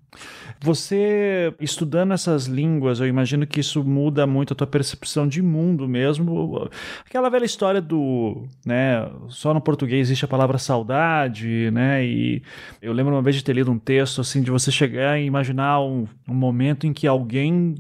Você, 0.61 1.55
estudando 1.61 2.13
essas 2.13 2.47
línguas, 2.47 2.99
eu 2.99 3.07
imagino 3.07 3.47
que 3.47 3.61
isso 3.61 3.85
muda 3.85 4.27
muito 4.27 4.53
a 4.53 4.57
tua 4.57 4.67
percepção 4.67 5.29
de 5.29 5.41
mundo 5.41 5.89
mesmo. 5.89 6.69
Aquela 7.07 7.29
velha 7.29 7.45
história 7.45 7.81
do, 7.81 8.45
né, 8.67 9.09
só 9.29 9.55
no 9.55 9.61
português 9.61 10.09
existe 10.09 10.25
a 10.25 10.29
palavra 10.29 10.59
saudade, 10.59 11.71
né, 11.71 12.05
e 12.05 12.43
eu 12.83 12.93
lembro 12.93 13.15
uma 13.15 13.23
vez 13.23 13.37
de 13.37 13.45
ter 13.45 13.55
lido 13.55 13.71
um 13.71 13.79
texto, 13.79 14.21
assim, 14.21 14.43
de 14.43 14.51
você 14.51 14.73
chegar 14.73 15.19
e 15.19 15.25
imaginar 15.25 15.81
um, 15.81 16.07
um 16.29 16.35
momento 16.35 16.87
em 16.87 16.93
que 16.93 17.07
alguém, 17.07 17.77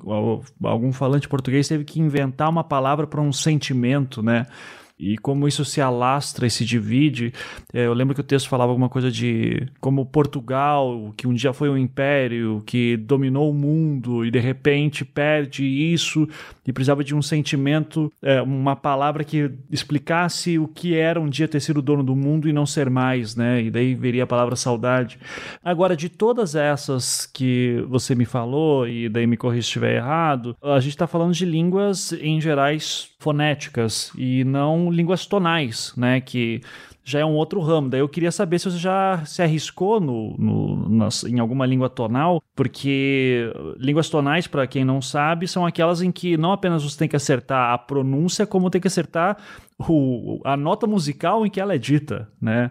algum 0.62 0.93
falante 0.93 1.29
português 1.29 1.67
teve 1.67 1.85
que 1.85 2.01
inventar 2.01 2.49
uma 2.49 2.62
palavra 2.62 3.07
para 3.07 3.21
um 3.21 3.33
sentimento, 3.33 4.23
né, 4.23 4.47
e 4.98 5.16
como 5.16 5.46
isso 5.46 5.64
se 5.64 5.80
alastra 5.80 6.46
e 6.46 6.50
se 6.50 6.64
divide. 6.64 7.32
É, 7.72 7.87
eu 7.87 7.92
lembro 7.92 8.14
que 8.14 8.20
o 8.20 8.24
texto 8.24 8.48
falava 8.48 8.72
alguma 8.72 8.88
coisa 8.88 9.11
de 9.11 9.66
como 9.80 10.04
Portugal, 10.04 11.12
que 11.16 11.26
um 11.26 11.34
dia 11.34 11.52
foi 11.52 11.68
um 11.68 11.78
império, 11.78 12.62
que 12.66 12.96
dominou 12.96 13.50
o 13.50 13.54
mundo 13.54 14.24
e 14.24 14.30
de 14.30 14.38
repente 14.38 15.04
perde 15.04 15.64
isso 15.64 16.28
e 16.66 16.72
precisava 16.72 17.04
de 17.04 17.14
um 17.14 17.22
sentimento, 17.22 18.12
é, 18.22 18.42
uma 18.42 18.76
palavra 18.76 19.24
que 19.24 19.50
explicasse 19.70 20.58
o 20.58 20.66
que 20.66 20.94
era 20.94 21.20
um 21.20 21.28
dia 21.28 21.48
ter 21.48 21.61
sido 21.61 21.80
dono 21.80 22.02
do 22.02 22.16
mundo 22.16 22.48
e 22.48 22.52
não 22.52 22.66
ser 22.66 22.90
mais, 22.90 23.37
né? 23.37 23.62
E 23.62 23.70
daí 23.70 23.94
veria 23.94 24.24
a 24.24 24.26
palavra 24.26 24.56
saudade. 24.56 25.18
Agora, 25.62 25.96
de 25.96 26.08
todas 26.08 26.54
essas 26.54 27.26
que 27.26 27.84
você 27.88 28.14
me 28.14 28.24
falou, 28.24 28.87
e 28.87 29.08
daí 29.08 29.26
me 29.26 29.37
corrija 29.37 29.62
se 29.62 29.68
estiver 29.68 29.96
errado, 29.96 30.56
a 30.62 30.80
gente 30.80 30.92
está 30.92 31.06
falando 31.06 31.32
de 31.32 31.44
línguas 31.44 32.12
em 32.12 32.40
gerais 32.40 33.11
fonéticas 33.18 34.12
e 34.16 34.44
não 34.44 34.90
línguas 34.90 35.26
tonais, 35.26 35.92
né? 35.96 36.20
Que 36.20 36.61
já 37.02 37.20
é 37.20 37.24
um 37.24 37.35
outro 37.35 37.61
ramo. 37.61 37.88
Daí 37.88 38.00
eu 38.00 38.09
queria 38.09 38.31
saber 38.31 38.59
se 38.59 38.70
você 38.70 38.78
já 38.78 39.24
se 39.24 39.42
arriscou 39.42 39.98
no, 39.98 40.37
no 40.38 41.09
em 41.26 41.40
alguma 41.40 41.66
língua 41.66 41.88
tonal, 41.88 42.42
porque 42.54 43.50
línguas 43.76 44.09
tonais, 44.09 44.46
para 44.46 44.66
quem 44.66 44.85
não 44.85 45.02
sabe, 45.02 45.48
são 45.48 45.66
aquelas 45.66 46.00
em 46.00 46.12
que 46.12 46.37
não 46.37 46.52
apenas 46.52 46.85
você 46.85 46.98
tem 46.98 47.09
que 47.09 47.16
acertar 47.16 47.72
a 47.72 47.78
pronúncia, 47.78 48.46
como 48.46 48.70
tem 48.70 48.81
que 48.81 48.88
acertar 48.88 49.37
o, 49.88 50.40
a 50.44 50.57
nota 50.57 50.87
musical 50.87 51.44
em 51.44 51.50
que 51.50 51.61
ela 51.61 51.74
é 51.74 51.78
dita, 51.78 52.28
né? 52.40 52.70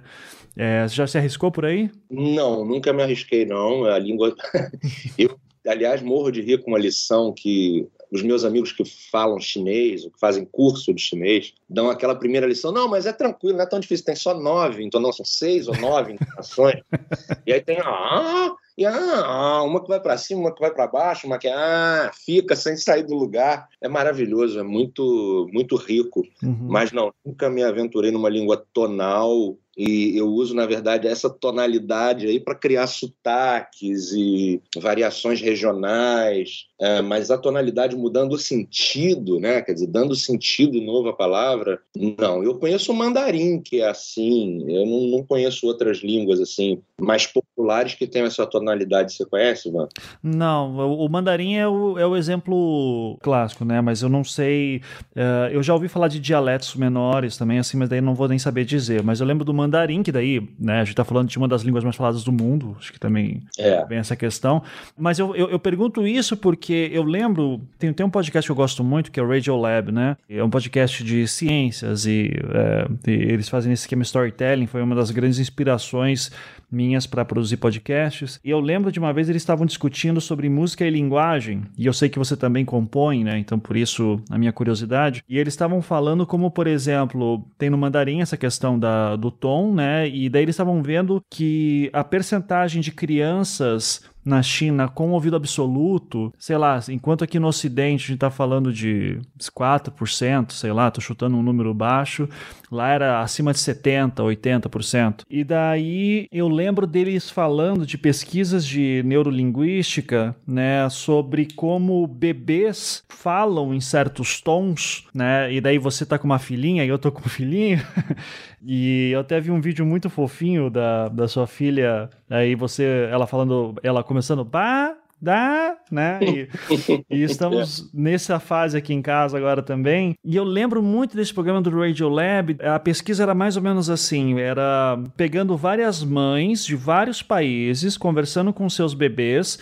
É, 0.55 0.87
já 0.87 1.05
se 1.05 1.17
arriscou 1.17 1.51
por 1.51 1.65
aí? 1.65 1.91
Não, 2.09 2.65
nunca 2.65 2.93
me 2.93 3.03
arrisquei, 3.03 3.45
não. 3.45 3.85
A 3.85 3.99
língua. 3.99 4.35
eu, 5.17 5.37
aliás, 5.67 6.01
morro 6.01 6.31
de 6.31 6.41
rir 6.41 6.63
com 6.63 6.71
uma 6.71 6.79
lição 6.79 7.33
que 7.35 7.87
os 8.11 8.21
meus 8.21 8.43
amigos 8.45 8.71
que 8.71 8.83
falam 9.11 9.39
chinês, 9.39 10.05
ou 10.05 10.11
que 10.11 10.19
fazem 10.19 10.45
curso 10.45 10.93
de 10.93 11.01
chinês, 11.01 11.53
dão 11.69 11.89
aquela 11.89 12.15
primeira 12.15 12.47
lição. 12.47 12.71
Não, 12.71 12.87
mas 12.87 13.05
é 13.05 13.13
tranquilo, 13.13 13.57
não 13.57 13.63
é 13.63 13.67
tão 13.67 13.79
difícil, 13.79 14.05
tem 14.05 14.15
só 14.15 14.33
nove, 14.33 14.83
então 14.83 14.99
não, 14.99 15.11
são 15.11 15.25
seis 15.25 15.67
ou 15.67 15.75
nove 15.77 16.13
entonações. 16.13 16.81
e 17.45 17.53
aí 17.53 17.61
tem 17.61 17.79
ah, 17.79 18.55
e 18.77 18.85
ah, 18.85 19.63
uma 19.63 19.81
que 19.81 19.87
vai 19.87 19.99
para 19.99 20.17
cima, 20.17 20.41
uma 20.41 20.53
que 20.53 20.61
vai 20.61 20.71
para 20.71 20.87
baixo, 20.87 21.25
uma 21.25 21.39
que 21.39 21.47
ah, 21.47 22.11
fica 22.13 22.55
sem 22.55 22.77
sair 22.77 23.03
do 23.03 23.15
lugar. 23.15 23.67
É 23.81 23.87
maravilhoso, 23.87 24.59
é 24.59 24.63
muito, 24.63 25.49
muito 25.51 25.75
rico. 25.75 26.21
Uhum. 26.43 26.67
Mas 26.69 26.91
não, 26.91 27.11
nunca 27.25 27.49
me 27.49 27.63
aventurei 27.63 28.11
numa 28.11 28.29
língua 28.29 28.63
tonal 28.71 29.57
e 29.77 30.17
eu 30.17 30.27
uso, 30.27 30.55
na 30.55 30.65
verdade, 30.65 31.07
essa 31.07 31.29
tonalidade 31.29 32.25
aí 32.25 32.39
para 32.39 32.55
criar 32.55 32.87
sotaques 32.87 34.11
e 34.11 34.59
variações 34.75 35.39
regionais, 35.39 36.65
é, 36.81 37.01
mas 37.01 37.29
a 37.29 37.37
tonalidade 37.37 37.95
mudando 37.95 38.33
o 38.33 38.39
sentido, 38.39 39.39
né? 39.39 39.61
Quer 39.61 39.73
dizer, 39.73 39.87
dando 39.87 40.15
sentido 40.15 40.81
novo 40.81 41.09
à 41.09 41.13
palavra. 41.13 41.79
Não, 41.95 42.43
eu 42.43 42.55
conheço 42.55 42.91
o 42.91 42.95
mandarim, 42.95 43.61
que 43.61 43.81
é 43.81 43.87
assim, 43.87 44.65
eu 44.67 44.85
não, 44.85 45.17
não 45.17 45.23
conheço 45.23 45.67
outras 45.67 45.99
línguas 45.99 46.41
assim 46.41 46.81
mais 46.99 47.27
populares 47.27 47.93
que 47.93 48.07
tenham 48.07 48.25
essa 48.25 48.45
tonalidade. 48.45 49.13
Você 49.13 49.25
conhece, 49.25 49.69
Ivan? 49.69 49.87
Não, 50.21 50.75
o 50.75 51.07
mandarim 51.07 51.55
é 51.55 51.67
o, 51.67 51.97
é 51.97 52.05
o 52.05 52.15
exemplo 52.15 53.17
clássico, 53.21 53.63
né? 53.63 53.81
Mas 53.81 54.01
eu 54.01 54.09
não 54.09 54.23
sei. 54.23 54.81
Uh, 55.15 55.51
eu 55.51 55.61
já 55.61 55.73
ouvi 55.73 55.87
falar 55.87 56.07
de 56.07 56.19
dialetos 56.19 56.75
menores 56.75 57.37
também, 57.37 57.59
assim, 57.59 57.77
mas 57.77 57.89
daí 57.89 58.01
não 58.01 58.15
vou 58.15 58.27
nem 58.27 58.39
saber 58.39 58.65
dizer. 58.65 59.03
Mas 59.03 59.19
eu 59.19 59.27
lembro 59.27 59.45
do 59.45 59.53
mandarim, 59.53 59.66
que 60.03 60.11
daí, 60.11 60.47
né, 60.59 60.81
a 60.81 60.83
gente 60.83 60.95
tá 60.95 61.03
falando 61.03 61.27
de 61.29 61.37
uma 61.37 61.47
das 61.47 61.61
línguas 61.61 61.83
mais 61.83 61.95
faladas 61.95 62.23
do 62.23 62.31
mundo, 62.31 62.75
acho 62.79 62.91
que 62.91 62.99
também 62.99 63.41
é. 63.57 63.85
vem 63.85 63.97
essa 63.97 64.15
questão. 64.15 64.63
Mas 64.97 65.19
eu, 65.19 65.35
eu, 65.35 65.49
eu, 65.49 65.59
pergunto 65.59 66.05
isso 66.05 66.37
porque 66.37 66.89
eu 66.93 67.03
lembro, 67.03 67.61
tem, 67.77 67.91
tem 67.93 68.05
um 68.05 68.09
podcast 68.09 68.47
que 68.47 68.51
eu 68.51 68.55
gosto 68.55 68.83
muito, 68.83 69.11
que 69.11 69.19
é 69.19 69.23
o 69.23 69.27
Radio 69.27 69.55
Lab, 69.55 69.91
né? 69.91 70.17
É 70.29 70.43
um 70.43 70.49
podcast 70.49 71.03
de 71.03 71.27
ciências 71.27 72.05
e, 72.05 72.31
é, 72.53 73.11
e 73.11 73.11
eles 73.11 73.49
fazem 73.49 73.73
esse 73.73 73.83
esquema 73.83 74.03
storytelling, 74.03 74.67
foi 74.67 74.81
uma 74.81 74.95
das 74.95 75.11
grandes 75.11 75.39
inspirações 75.39 76.31
minhas 76.71 77.07
para 77.07 77.25
produzir 77.25 77.57
podcasts. 77.57 78.39
E 78.43 78.49
eu 78.49 78.59
lembro 78.59 78.91
de 78.91 78.99
uma 78.99 79.13
vez 79.13 79.29
eles 79.29 79.41
estavam 79.41 79.65
discutindo 79.65 80.19
sobre 80.19 80.49
música 80.49 80.85
e 80.85 80.89
linguagem, 80.89 81.63
e 81.77 81.85
eu 81.85 81.93
sei 81.93 82.09
que 82.09 82.19
você 82.19 82.35
também 82.35 82.65
compõe, 82.65 83.23
né? 83.23 83.37
Então 83.39 83.59
por 83.59 83.75
isso 83.75 84.19
a 84.29 84.37
minha 84.37 84.51
curiosidade. 84.51 85.23
E 85.27 85.37
eles 85.37 85.53
estavam 85.53 85.81
falando 85.81 86.25
como, 86.25 86.51
por 86.51 86.67
exemplo, 86.67 87.45
tem 87.57 87.69
no 87.69 87.77
mandarim 87.77 88.21
essa 88.21 88.37
questão 88.37 88.77
da, 88.77 89.15
do 89.15 89.31
tom, 89.31 89.73
né? 89.73 90.07
E 90.09 90.29
daí 90.29 90.43
eles 90.43 90.53
estavam 90.53 90.81
vendo 90.81 91.23
que 91.29 91.89
a 91.93 92.03
percentagem 92.03 92.81
de 92.81 92.91
crianças 92.91 94.01
na 94.27 94.43
China 94.43 94.89
com 94.89 95.11
ouvido 95.11 95.37
absoluto, 95.37 96.33
sei 96.37 96.57
lá, 96.57 96.79
enquanto 96.89 97.23
aqui 97.23 97.39
no 97.39 97.47
Ocidente 97.47 98.03
a 98.03 98.07
gente 98.07 98.13
está 98.15 98.29
falando 98.29 98.73
de 98.73 99.19
4%, 99.39 100.51
sei 100.51 100.71
lá, 100.73 100.91
tô 100.91 100.99
chutando 100.99 101.37
um 101.37 101.41
número 101.41 101.73
baixo, 101.73 102.27
lá 102.69 102.89
era 102.89 103.21
acima 103.21 103.53
de 103.53 103.59
70%, 103.59 104.15
80%. 104.15 105.21
E 105.29 105.43
daí 105.43 106.27
eu 106.31 106.49
lembro 106.49 106.85
deles 106.85 107.29
falando 107.29 107.85
de 107.85 107.97
pesquisas 107.97 108.65
de 108.65 109.01
neurolinguística, 109.05 110.35
né, 110.45 110.89
sobre 110.89 111.47
como 111.55 112.05
bebês 112.05 113.03
falam 113.07 113.73
em 113.73 113.79
certos 113.79 114.41
tons, 114.41 115.07
né, 115.13 115.51
e 115.53 115.61
daí 115.61 115.77
você 115.77 116.05
tá 116.05 116.19
com 116.19 116.25
uma 116.25 116.39
filhinha 116.39 116.83
e 116.83 116.89
eu 116.89 116.99
tô 116.99 117.11
com 117.11 117.21
um 117.21 117.29
filhinho, 117.29 117.81
e 118.69 119.11
eu 119.13 119.21
até 119.21 119.39
vi 119.39 119.49
um 119.49 119.61
vídeo 119.61 119.85
muito 119.85 120.09
fofinho 120.09 120.69
da, 120.69 121.07
da 121.07 121.25
sua 121.25 121.47
filha, 121.47 122.09
aí 122.29 122.53
você, 122.53 123.07
ela 123.09 123.25
falando, 123.25 123.73
ela 123.81 124.03
começando, 124.03 124.45
pá, 124.45 124.93
dá, 125.21 125.77
né? 125.89 126.19
E, 126.21 126.49
e 127.09 127.23
estamos 127.23 127.89
nessa 127.93 128.41
fase 128.41 128.77
aqui 128.77 128.93
em 128.93 129.01
casa 129.01 129.37
agora 129.37 129.61
também. 129.61 130.15
E 130.21 130.35
eu 130.35 130.43
lembro 130.43 130.83
muito 130.83 131.15
desse 131.15 131.33
programa 131.33 131.61
do 131.61 131.69
Radio 131.79 132.09
Lab. 132.09 132.57
A 132.61 132.77
pesquisa 132.77 133.23
era 133.23 133.33
mais 133.33 133.55
ou 133.55 133.63
menos 133.63 133.89
assim: 133.89 134.37
era 134.37 135.01
pegando 135.15 135.55
várias 135.55 136.03
mães 136.03 136.65
de 136.65 136.75
vários 136.75 137.21
países, 137.21 137.95
conversando 137.95 138.51
com 138.51 138.69
seus 138.69 138.93
bebês 138.93 139.57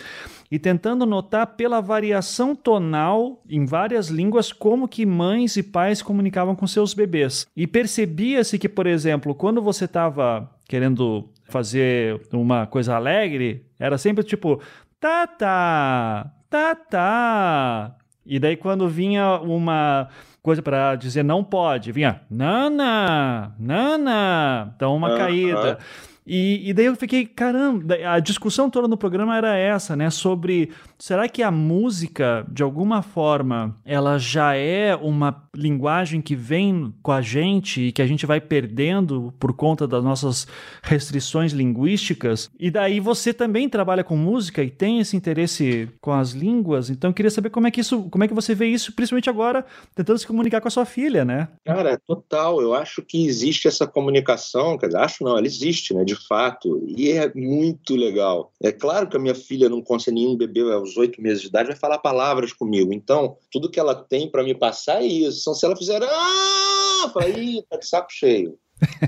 e 0.50 0.58
tentando 0.58 1.04
notar 1.04 1.46
pela 1.48 1.80
variação 1.80 2.54
tonal 2.54 3.42
em 3.48 3.64
várias 3.64 4.08
línguas 4.08 4.52
como 4.52 4.88
que 4.88 5.04
mães 5.04 5.56
e 5.56 5.62
pais 5.62 6.02
comunicavam 6.02 6.54
com 6.54 6.66
seus 6.66 6.94
bebês. 6.94 7.46
E 7.56 7.66
percebia-se 7.66 8.58
que, 8.58 8.68
por 8.68 8.86
exemplo, 8.86 9.34
quando 9.34 9.60
você 9.60 9.84
estava 9.84 10.50
querendo 10.68 11.28
fazer 11.44 12.20
uma 12.32 12.66
coisa 12.66 12.94
alegre, 12.94 13.66
era 13.78 13.98
sempre 13.98 14.24
tipo 14.24 14.60
tá 15.00 15.26
tá 15.26 16.32
tá 16.48 16.74
tá. 16.74 17.96
E 18.24 18.38
daí 18.38 18.56
quando 18.56 18.88
vinha 18.88 19.38
uma 19.40 20.08
coisa 20.42 20.62
para 20.62 20.94
dizer 20.96 21.22
não 21.22 21.42
pode, 21.42 21.92
vinha 21.92 22.20
nana, 22.30 23.54
nana, 23.58 24.72
então 24.76 24.96
uma 24.96 25.16
caída. 25.16 25.78
E, 26.26 26.68
e 26.68 26.72
daí 26.72 26.86
eu 26.86 26.96
fiquei, 26.96 27.24
caramba, 27.24 27.94
a 27.94 28.18
discussão 28.18 28.68
toda 28.68 28.88
no 28.88 28.96
programa 28.96 29.36
era 29.36 29.56
essa, 29.56 29.94
né? 29.94 30.10
Sobre 30.10 30.70
será 30.98 31.28
que 31.28 31.42
a 31.42 31.50
música, 31.50 32.44
de 32.50 32.62
alguma 32.62 33.02
forma, 33.02 33.76
ela 33.84 34.18
já 34.18 34.54
é 34.54 34.96
uma 34.96 35.44
linguagem 35.54 36.20
que 36.20 36.34
vem 36.34 36.92
com 37.02 37.12
a 37.12 37.22
gente 37.22 37.80
e 37.80 37.92
que 37.92 38.02
a 38.02 38.06
gente 38.06 38.26
vai 38.26 38.40
perdendo 38.40 39.32
por 39.38 39.52
conta 39.52 39.86
das 39.86 40.02
nossas 40.02 40.46
restrições 40.82 41.52
linguísticas? 41.52 42.50
E 42.58 42.70
daí 42.70 42.98
você 42.98 43.32
também 43.32 43.68
trabalha 43.68 44.02
com 44.02 44.16
música 44.16 44.62
e 44.62 44.70
tem 44.70 44.98
esse 44.98 45.16
interesse 45.16 45.88
com 46.00 46.12
as 46.12 46.32
línguas, 46.32 46.90
então 46.90 47.10
eu 47.10 47.14
queria 47.14 47.30
saber 47.30 47.50
como 47.50 47.66
é 47.66 47.70
que 47.70 47.80
isso, 47.80 48.02
como 48.10 48.24
é 48.24 48.28
que 48.28 48.34
você 48.34 48.54
vê 48.54 48.66
isso, 48.66 48.92
principalmente 48.92 49.30
agora, 49.30 49.64
tentando 49.94 50.18
se 50.18 50.26
comunicar 50.26 50.60
com 50.60 50.68
a 50.68 50.70
sua 50.70 50.84
filha, 50.84 51.24
né? 51.24 51.48
Cara, 51.64 51.98
total. 52.06 52.60
Eu 52.60 52.74
acho 52.74 53.02
que 53.02 53.26
existe 53.26 53.68
essa 53.68 53.86
comunicação, 53.86 54.76
quer 54.76 54.86
dizer, 54.86 54.98
acho 54.98 55.22
não, 55.22 55.36
ela 55.36 55.46
existe, 55.46 55.94
né? 55.94 56.04
De 56.04 56.15
fato, 56.16 56.82
e 56.86 57.10
é 57.12 57.32
muito 57.34 57.94
legal. 57.94 58.52
É 58.62 58.72
claro 58.72 59.08
que 59.08 59.16
a 59.16 59.20
minha 59.20 59.34
filha 59.34 59.68
não 59.68 59.82
consegue 59.82 60.16
nenhum 60.16 60.36
bebê 60.36 60.60
aos 60.72 60.96
oito 60.96 61.20
meses 61.20 61.42
de 61.42 61.48
idade 61.48 61.68
vai 61.68 61.76
falar 61.76 61.98
palavras 61.98 62.52
comigo. 62.52 62.92
Então, 62.92 63.36
tudo 63.50 63.70
que 63.70 63.78
ela 63.78 63.94
tem 63.94 64.30
para 64.30 64.42
me 64.42 64.54
passar 64.54 65.02
é 65.02 65.06
isso. 65.06 65.40
Então, 65.42 65.54
se 65.54 65.64
ela 65.64 65.76
fizer, 65.76 66.02
ah, 66.02 67.10
fala, 67.12 67.28
ih, 67.28 67.62
tá 67.68 67.76
de 67.76 67.86
saco 67.86 68.12
cheio. 68.12 68.58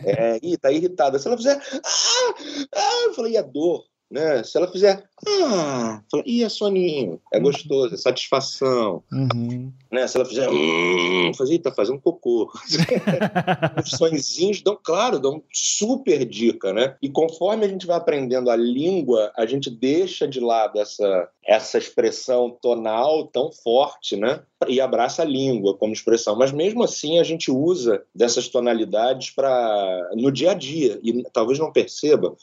É, 0.05 0.39
ih, 0.43 0.57
tá 0.57 0.71
irritada. 0.71 1.19
Se 1.19 1.27
ela 1.27 1.37
fizer, 1.37 1.61
ah, 1.85 2.35
ah, 2.75 3.05
eu 3.07 3.15
falei, 3.15 3.33
e 3.33 3.37
a 3.37 3.43
dor? 3.43 3.85
Né? 4.11 4.43
Se 4.43 4.57
ela 4.57 4.71
fizer, 4.71 5.08
ah, 5.27 6.03
ih, 6.25 6.45
é 6.45 6.49
soninho, 6.49 7.21
é 7.33 7.41
gostoso, 7.41 7.95
é 7.95 7.97
satisfação. 7.97 9.03
Uhum. 9.13 9.73
Né? 9.91 10.07
Se 10.07 10.17
ela 10.17 10.25
fizer, 10.25 10.49
hum, 10.49 11.33
fazer, 11.37 11.59
tá 11.59 11.73
fazendo 11.73 12.01
cocô. 12.01 12.51
Os 13.85 13.91
sonzinhos 13.91 14.63
dão, 14.63 14.79
claro, 14.83 15.19
dão 15.19 15.43
super 15.53 16.25
dica, 16.25 16.73
né? 16.73 16.97
E 17.03 17.09
conforme 17.09 17.65
a 17.65 17.69
gente 17.69 17.87
vai 17.87 17.97
aprendendo 17.97 18.51
a 18.51 18.57
língua, 18.57 19.33
a 19.37 19.47
gente 19.47 19.71
deixa 19.71 20.29
de 20.29 20.41
lado 20.41 20.79
essa, 20.79 21.29
essa 21.45 21.79
expressão 21.79 22.51
tonal 22.51 23.27
tão 23.27 23.51
forte, 23.51 24.17
né? 24.17 24.43
E 24.69 24.81
abraça 24.81 25.23
a 25.23 25.25
língua 25.25 25.77
como 25.77 25.93
expressão. 25.93 26.37
Mas 26.37 26.53
mesmo 26.53 26.83
assim, 26.83 27.19
a 27.19 27.23
gente 27.23 27.51
usa 27.51 28.03
dessas 28.15 28.49
tonalidades 28.49 29.31
para 29.31 30.11
no 30.15 30.31
dia 30.31 30.51
a 30.51 30.55
dia. 30.55 30.99
E 31.03 31.23
talvez 31.33 31.59
não 31.59 31.73
perceba, 31.73 32.37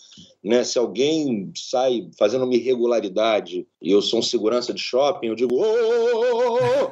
né? 0.43 0.63
Se 0.63 0.79
alguém 0.79 1.51
sai 1.55 2.09
fazendo 2.17 2.45
uma 2.45 2.55
irregularidade 2.65 3.67
e 3.81 3.91
eu 3.91 4.01
sou 4.01 4.19
um 4.19 4.23
segurança 4.23 4.73
de 4.73 4.81
shopping, 4.81 5.27
eu 5.27 5.35
digo, 5.35 5.55
ô, 5.55 6.91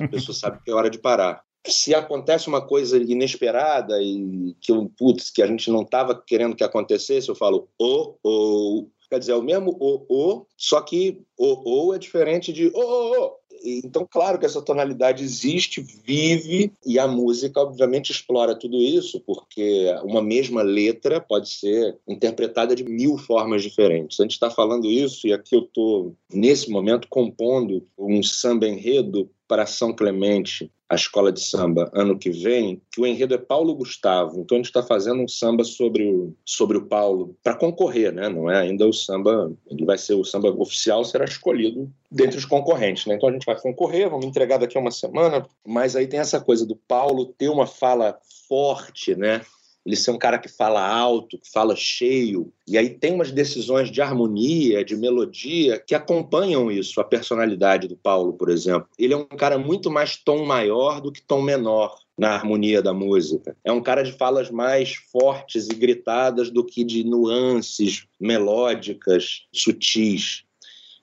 a 0.00 0.08
pessoa 0.08 0.34
sabe 0.34 0.62
que 0.64 0.70
é 0.70 0.74
hora 0.74 0.90
de 0.90 0.98
parar. 0.98 1.44
Se 1.66 1.94
acontece 1.94 2.46
uma 2.46 2.64
coisa 2.64 2.96
inesperada 2.96 4.00
e 4.00 4.54
que, 4.60 4.72
putz, 4.96 5.30
que 5.30 5.42
a 5.42 5.46
gente 5.46 5.68
não 5.70 5.82
estava 5.82 6.14
querendo 6.14 6.54
que 6.54 6.62
acontecesse, 6.62 7.28
eu 7.28 7.34
falo, 7.34 7.68
ô, 7.78 8.14
ô. 8.22 8.88
Quer 9.08 9.20
dizer, 9.20 9.32
é 9.32 9.36
o 9.36 9.42
mesmo 9.42 9.76
o, 9.78 10.04
o, 10.08 10.46
só 10.56 10.80
que 10.80 11.22
o, 11.38 11.86
o 11.88 11.94
é 11.94 11.98
diferente 11.98 12.52
de 12.52 12.66
o, 12.66 12.72
o. 12.74 13.36
Então, 13.66 14.06
claro 14.08 14.38
que 14.38 14.46
essa 14.46 14.62
tonalidade 14.62 15.24
existe, 15.24 15.84
vive, 16.04 16.72
e 16.84 16.98
a 16.98 17.08
música, 17.08 17.60
obviamente, 17.60 18.12
explora 18.12 18.54
tudo 18.54 18.76
isso, 18.76 19.20
porque 19.20 19.86
uma 20.04 20.22
mesma 20.22 20.62
letra 20.62 21.20
pode 21.20 21.48
ser 21.48 21.98
interpretada 22.06 22.74
de 22.76 22.84
mil 22.84 23.18
formas 23.18 23.62
diferentes. 23.62 24.20
A 24.20 24.22
gente 24.22 24.32
está 24.32 24.50
falando 24.50 24.86
isso, 24.86 25.26
e 25.26 25.32
aqui 25.32 25.56
eu 25.56 25.62
estou, 25.62 26.14
nesse 26.32 26.70
momento, 26.70 27.08
compondo 27.08 27.86
um 27.98 28.22
samba 28.22 28.68
enredo 28.68 29.28
para 29.48 29.66
São 29.66 29.94
Clemente, 29.94 30.70
a 30.88 30.94
escola 30.94 31.32
de 31.32 31.40
samba, 31.40 31.90
ano 31.92 32.18
que 32.18 32.30
vem, 32.30 32.80
que 32.92 33.00
o 33.00 33.06
enredo 33.06 33.34
é 33.34 33.38
Paulo 33.38 33.74
Gustavo. 33.74 34.40
Então 34.40 34.56
a 34.56 34.58
gente 34.58 34.66
está 34.66 34.82
fazendo 34.82 35.20
um 35.20 35.28
samba 35.28 35.64
sobre 35.64 36.08
o, 36.08 36.34
sobre 36.44 36.78
o 36.78 36.86
Paulo 36.86 37.36
para 37.42 37.56
concorrer, 37.56 38.12
né? 38.12 38.28
Não 38.28 38.48
é 38.48 38.58
ainda 38.58 38.86
o 38.86 38.92
samba, 38.92 39.52
ele 39.68 39.84
vai 39.84 39.98
ser 39.98 40.14
o 40.14 40.24
samba 40.24 40.50
oficial, 40.50 41.04
será 41.04 41.24
escolhido 41.24 41.90
dentre 42.10 42.38
os 42.38 42.44
concorrentes, 42.44 43.06
né? 43.06 43.16
Então 43.16 43.28
a 43.28 43.32
gente 43.32 43.46
vai 43.46 43.60
concorrer, 43.60 44.08
vamos 44.08 44.26
entregar 44.26 44.58
daqui 44.58 44.78
a 44.78 44.80
uma 44.80 44.92
semana, 44.92 45.44
mas 45.66 45.96
aí 45.96 46.06
tem 46.06 46.20
essa 46.20 46.40
coisa 46.40 46.64
do 46.64 46.76
Paulo 46.76 47.26
ter 47.36 47.48
uma 47.48 47.66
fala 47.66 48.18
forte, 48.48 49.16
né? 49.16 49.42
Ele 49.86 49.94
ser 49.94 50.10
um 50.10 50.18
cara 50.18 50.36
que 50.36 50.48
fala 50.48 50.84
alto, 50.84 51.38
que 51.38 51.48
fala 51.48 51.76
cheio. 51.76 52.52
E 52.66 52.76
aí 52.76 52.90
tem 52.90 53.14
umas 53.14 53.30
decisões 53.30 53.88
de 53.88 54.02
harmonia, 54.02 54.84
de 54.84 54.96
melodia, 54.96 55.78
que 55.78 55.94
acompanham 55.94 56.70
isso, 56.70 57.00
a 57.00 57.04
personalidade 57.04 57.86
do 57.86 57.96
Paulo, 57.96 58.32
por 58.32 58.50
exemplo. 58.50 58.88
Ele 58.98 59.14
é 59.14 59.16
um 59.16 59.24
cara 59.24 59.56
muito 59.56 59.88
mais 59.88 60.16
tom 60.16 60.44
maior 60.44 61.00
do 61.00 61.12
que 61.12 61.22
tom 61.22 61.40
menor 61.40 61.96
na 62.18 62.30
harmonia 62.30 62.82
da 62.82 62.92
música. 62.92 63.56
É 63.62 63.70
um 63.70 63.82
cara 63.82 64.02
de 64.02 64.10
falas 64.12 64.50
mais 64.50 64.94
fortes 65.12 65.68
e 65.68 65.74
gritadas 65.74 66.50
do 66.50 66.64
que 66.64 66.82
de 66.82 67.04
nuances 67.04 68.06
melódicas, 68.18 69.46
sutis. 69.52 70.45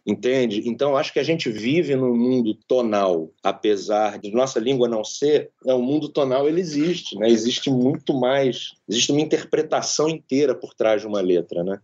Entende? 0.05 0.67
Então, 0.67 0.97
acho 0.97 1.13
que 1.13 1.19
a 1.19 1.23
gente 1.23 1.49
vive 1.49 1.95
num 1.95 2.13
mundo 2.13 2.53
tonal, 2.67 3.31
apesar 3.41 4.19
de 4.19 4.31
nossa 4.31 4.59
língua 4.59 4.85
não 4.85 5.01
ser, 5.01 5.49
né, 5.65 5.73
o 5.73 5.81
mundo 5.81 6.09
tonal 6.09 6.47
ele 6.47 6.59
existe, 6.59 7.17
né? 7.17 7.29
Existe 7.29 7.69
muito 7.69 8.13
mais, 8.13 8.73
existe 8.87 9.13
uma 9.13 9.21
interpretação 9.21 10.09
inteira 10.09 10.53
por 10.53 10.73
trás 10.73 11.01
de 11.01 11.07
uma 11.07 11.21
letra, 11.21 11.63
né? 11.63 11.79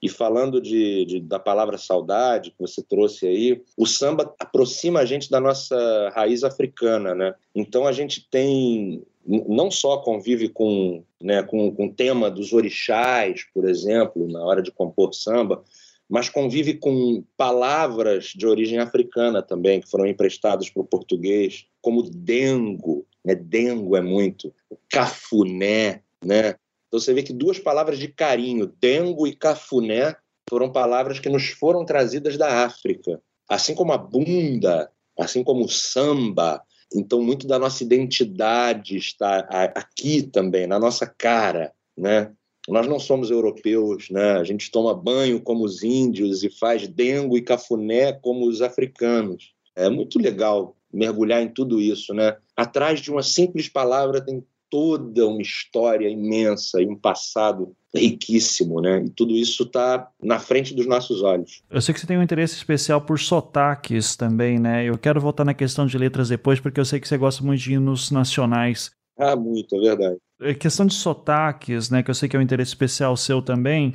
E 0.00 0.08
falando 0.08 0.60
de, 0.60 1.04
de, 1.04 1.20
da 1.20 1.40
palavra 1.40 1.76
saudade 1.76 2.52
que 2.52 2.60
você 2.60 2.80
trouxe 2.80 3.26
aí, 3.26 3.60
o 3.76 3.86
samba 3.86 4.32
aproxima 4.38 5.00
a 5.00 5.04
gente 5.04 5.28
da 5.28 5.40
nossa 5.40 6.12
raiz 6.14 6.44
africana, 6.44 7.12
né? 7.12 7.34
Então 7.56 7.88
a 7.88 7.92
gente 7.92 8.28
tem 8.30 9.02
não 9.26 9.70
só 9.70 9.96
convive 9.98 10.48
com, 10.48 11.02
né, 11.20 11.42
com, 11.42 11.74
com 11.74 11.86
o 11.86 11.92
tema 11.92 12.30
dos 12.30 12.52
orixás, 12.52 13.44
por 13.54 13.66
exemplo, 13.66 14.28
na 14.30 14.44
hora 14.44 14.62
de 14.62 14.70
compor 14.70 15.14
samba, 15.14 15.64
mas 16.08 16.28
convive 16.28 16.74
com 16.74 17.24
palavras 17.36 18.26
de 18.26 18.46
origem 18.46 18.78
africana 18.78 19.42
também, 19.42 19.80
que 19.80 19.90
foram 19.90 20.06
emprestadas 20.06 20.68
para 20.68 20.82
o 20.82 20.86
português, 20.86 21.66
como 21.80 22.02
dengo, 22.02 23.06
né? 23.24 23.34
dengo 23.34 23.96
é 23.96 24.00
muito, 24.00 24.54
cafuné, 24.90 26.02
né? 26.22 26.56
Então 26.88 27.00
você 27.00 27.12
vê 27.12 27.22
que 27.22 27.32
duas 27.32 27.58
palavras 27.58 27.98
de 27.98 28.08
carinho, 28.08 28.72
dengo 28.80 29.26
e 29.26 29.34
cafuné, 29.34 30.14
foram 30.48 30.70
palavras 30.70 31.18
que 31.18 31.28
nos 31.28 31.48
foram 31.48 31.84
trazidas 31.84 32.36
da 32.36 32.64
África, 32.64 33.20
assim 33.48 33.74
como 33.74 33.92
a 33.92 33.98
bunda, 33.98 34.90
assim 35.18 35.42
como 35.42 35.64
o 35.64 35.68
samba. 35.68 36.62
Então 36.94 37.22
muito 37.22 37.46
da 37.46 37.58
nossa 37.58 37.82
identidade 37.82 38.96
está 38.96 39.40
aqui 39.74 40.22
também, 40.22 40.66
na 40.66 40.78
nossa 40.78 41.06
cara, 41.06 41.72
né? 41.96 42.30
Nós 42.68 42.86
não 42.86 42.98
somos 42.98 43.30
europeus, 43.30 44.08
né? 44.10 44.32
A 44.32 44.44
gente 44.44 44.70
toma 44.70 44.94
banho 44.94 45.40
como 45.40 45.64
os 45.64 45.82
índios 45.82 46.42
e 46.42 46.50
faz 46.50 46.88
dengo 46.88 47.36
e 47.36 47.42
cafuné 47.42 48.12
como 48.12 48.46
os 48.46 48.62
africanos. 48.62 49.52
É 49.76 49.88
muito 49.88 50.18
legal 50.18 50.76
mergulhar 50.92 51.42
em 51.42 51.48
tudo 51.48 51.80
isso, 51.80 52.14
né? 52.14 52.36
Atrás 52.56 53.00
de 53.00 53.10
uma 53.10 53.22
simples 53.22 53.68
palavra 53.68 54.24
tem 54.24 54.42
toda 54.70 55.26
uma 55.26 55.42
história 55.42 56.08
imensa 56.08 56.80
e 56.80 56.86
um 56.86 56.96
passado 56.96 57.76
riquíssimo, 57.94 58.80
né? 58.80 59.04
E 59.04 59.10
tudo 59.10 59.34
isso 59.34 59.62
está 59.62 60.10
na 60.20 60.40
frente 60.40 60.74
dos 60.74 60.86
nossos 60.86 61.22
olhos. 61.22 61.62
Eu 61.70 61.80
sei 61.80 61.94
que 61.94 62.00
você 62.00 62.06
tem 62.06 62.18
um 62.18 62.22
interesse 62.22 62.56
especial 62.56 63.00
por 63.00 63.18
sotaques 63.18 64.16
também, 64.16 64.58
né? 64.58 64.84
Eu 64.84 64.98
quero 64.98 65.20
voltar 65.20 65.44
na 65.44 65.54
questão 65.54 65.86
de 65.86 65.96
letras 65.96 66.28
depois, 66.28 66.58
porque 66.58 66.80
eu 66.80 66.84
sei 66.84 66.98
que 66.98 67.06
você 67.06 67.16
gosta 67.16 67.44
muito 67.44 67.60
de 67.60 67.74
hinos 67.74 68.10
nacionais. 68.10 68.90
Ah, 69.16 69.36
muito, 69.36 69.76
é 69.76 69.80
verdade. 69.80 70.18
É 70.44 70.54
questão 70.54 70.86
de 70.86 70.94
sotaques, 70.94 71.90
né, 71.90 72.02
que 72.02 72.10
eu 72.10 72.14
sei 72.14 72.28
que 72.28 72.36
é 72.36 72.38
um 72.38 72.42
interesse 72.42 72.70
especial 72.70 73.16
seu 73.16 73.40
também. 73.40 73.94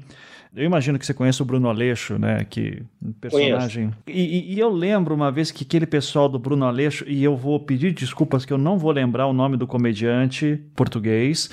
Eu 0.56 0.66
imagino 0.66 0.98
que 0.98 1.06
você 1.06 1.14
conhece 1.14 1.42
o 1.42 1.46
Bruno 1.46 1.70
Aleixo, 1.70 2.18
né? 2.18 2.44
Que 2.50 2.82
personagem. 3.22 3.92
E, 4.08 4.56
e, 4.56 4.60
eu 4.60 4.70
lembro 4.70 5.14
uma 5.14 5.32
vez 5.32 5.52
que 5.52 5.64
aquele 5.64 5.86
pessoal 5.86 6.28
do 6.28 6.40
Bruno 6.40 6.66
Aleixo, 6.66 7.06
e 7.08 7.24
eu 7.24 7.38
vou 7.38 7.60
pedir 7.60 7.94
desculpas 7.94 8.46
que 8.46 8.54
eu 8.54 8.58
não 8.58 8.78
vou 8.78 8.92
lembrar 8.92 9.28
o 9.28 9.34
nome 9.34 9.58
do 9.58 9.68
comediante 9.68 10.60
português. 10.76 11.52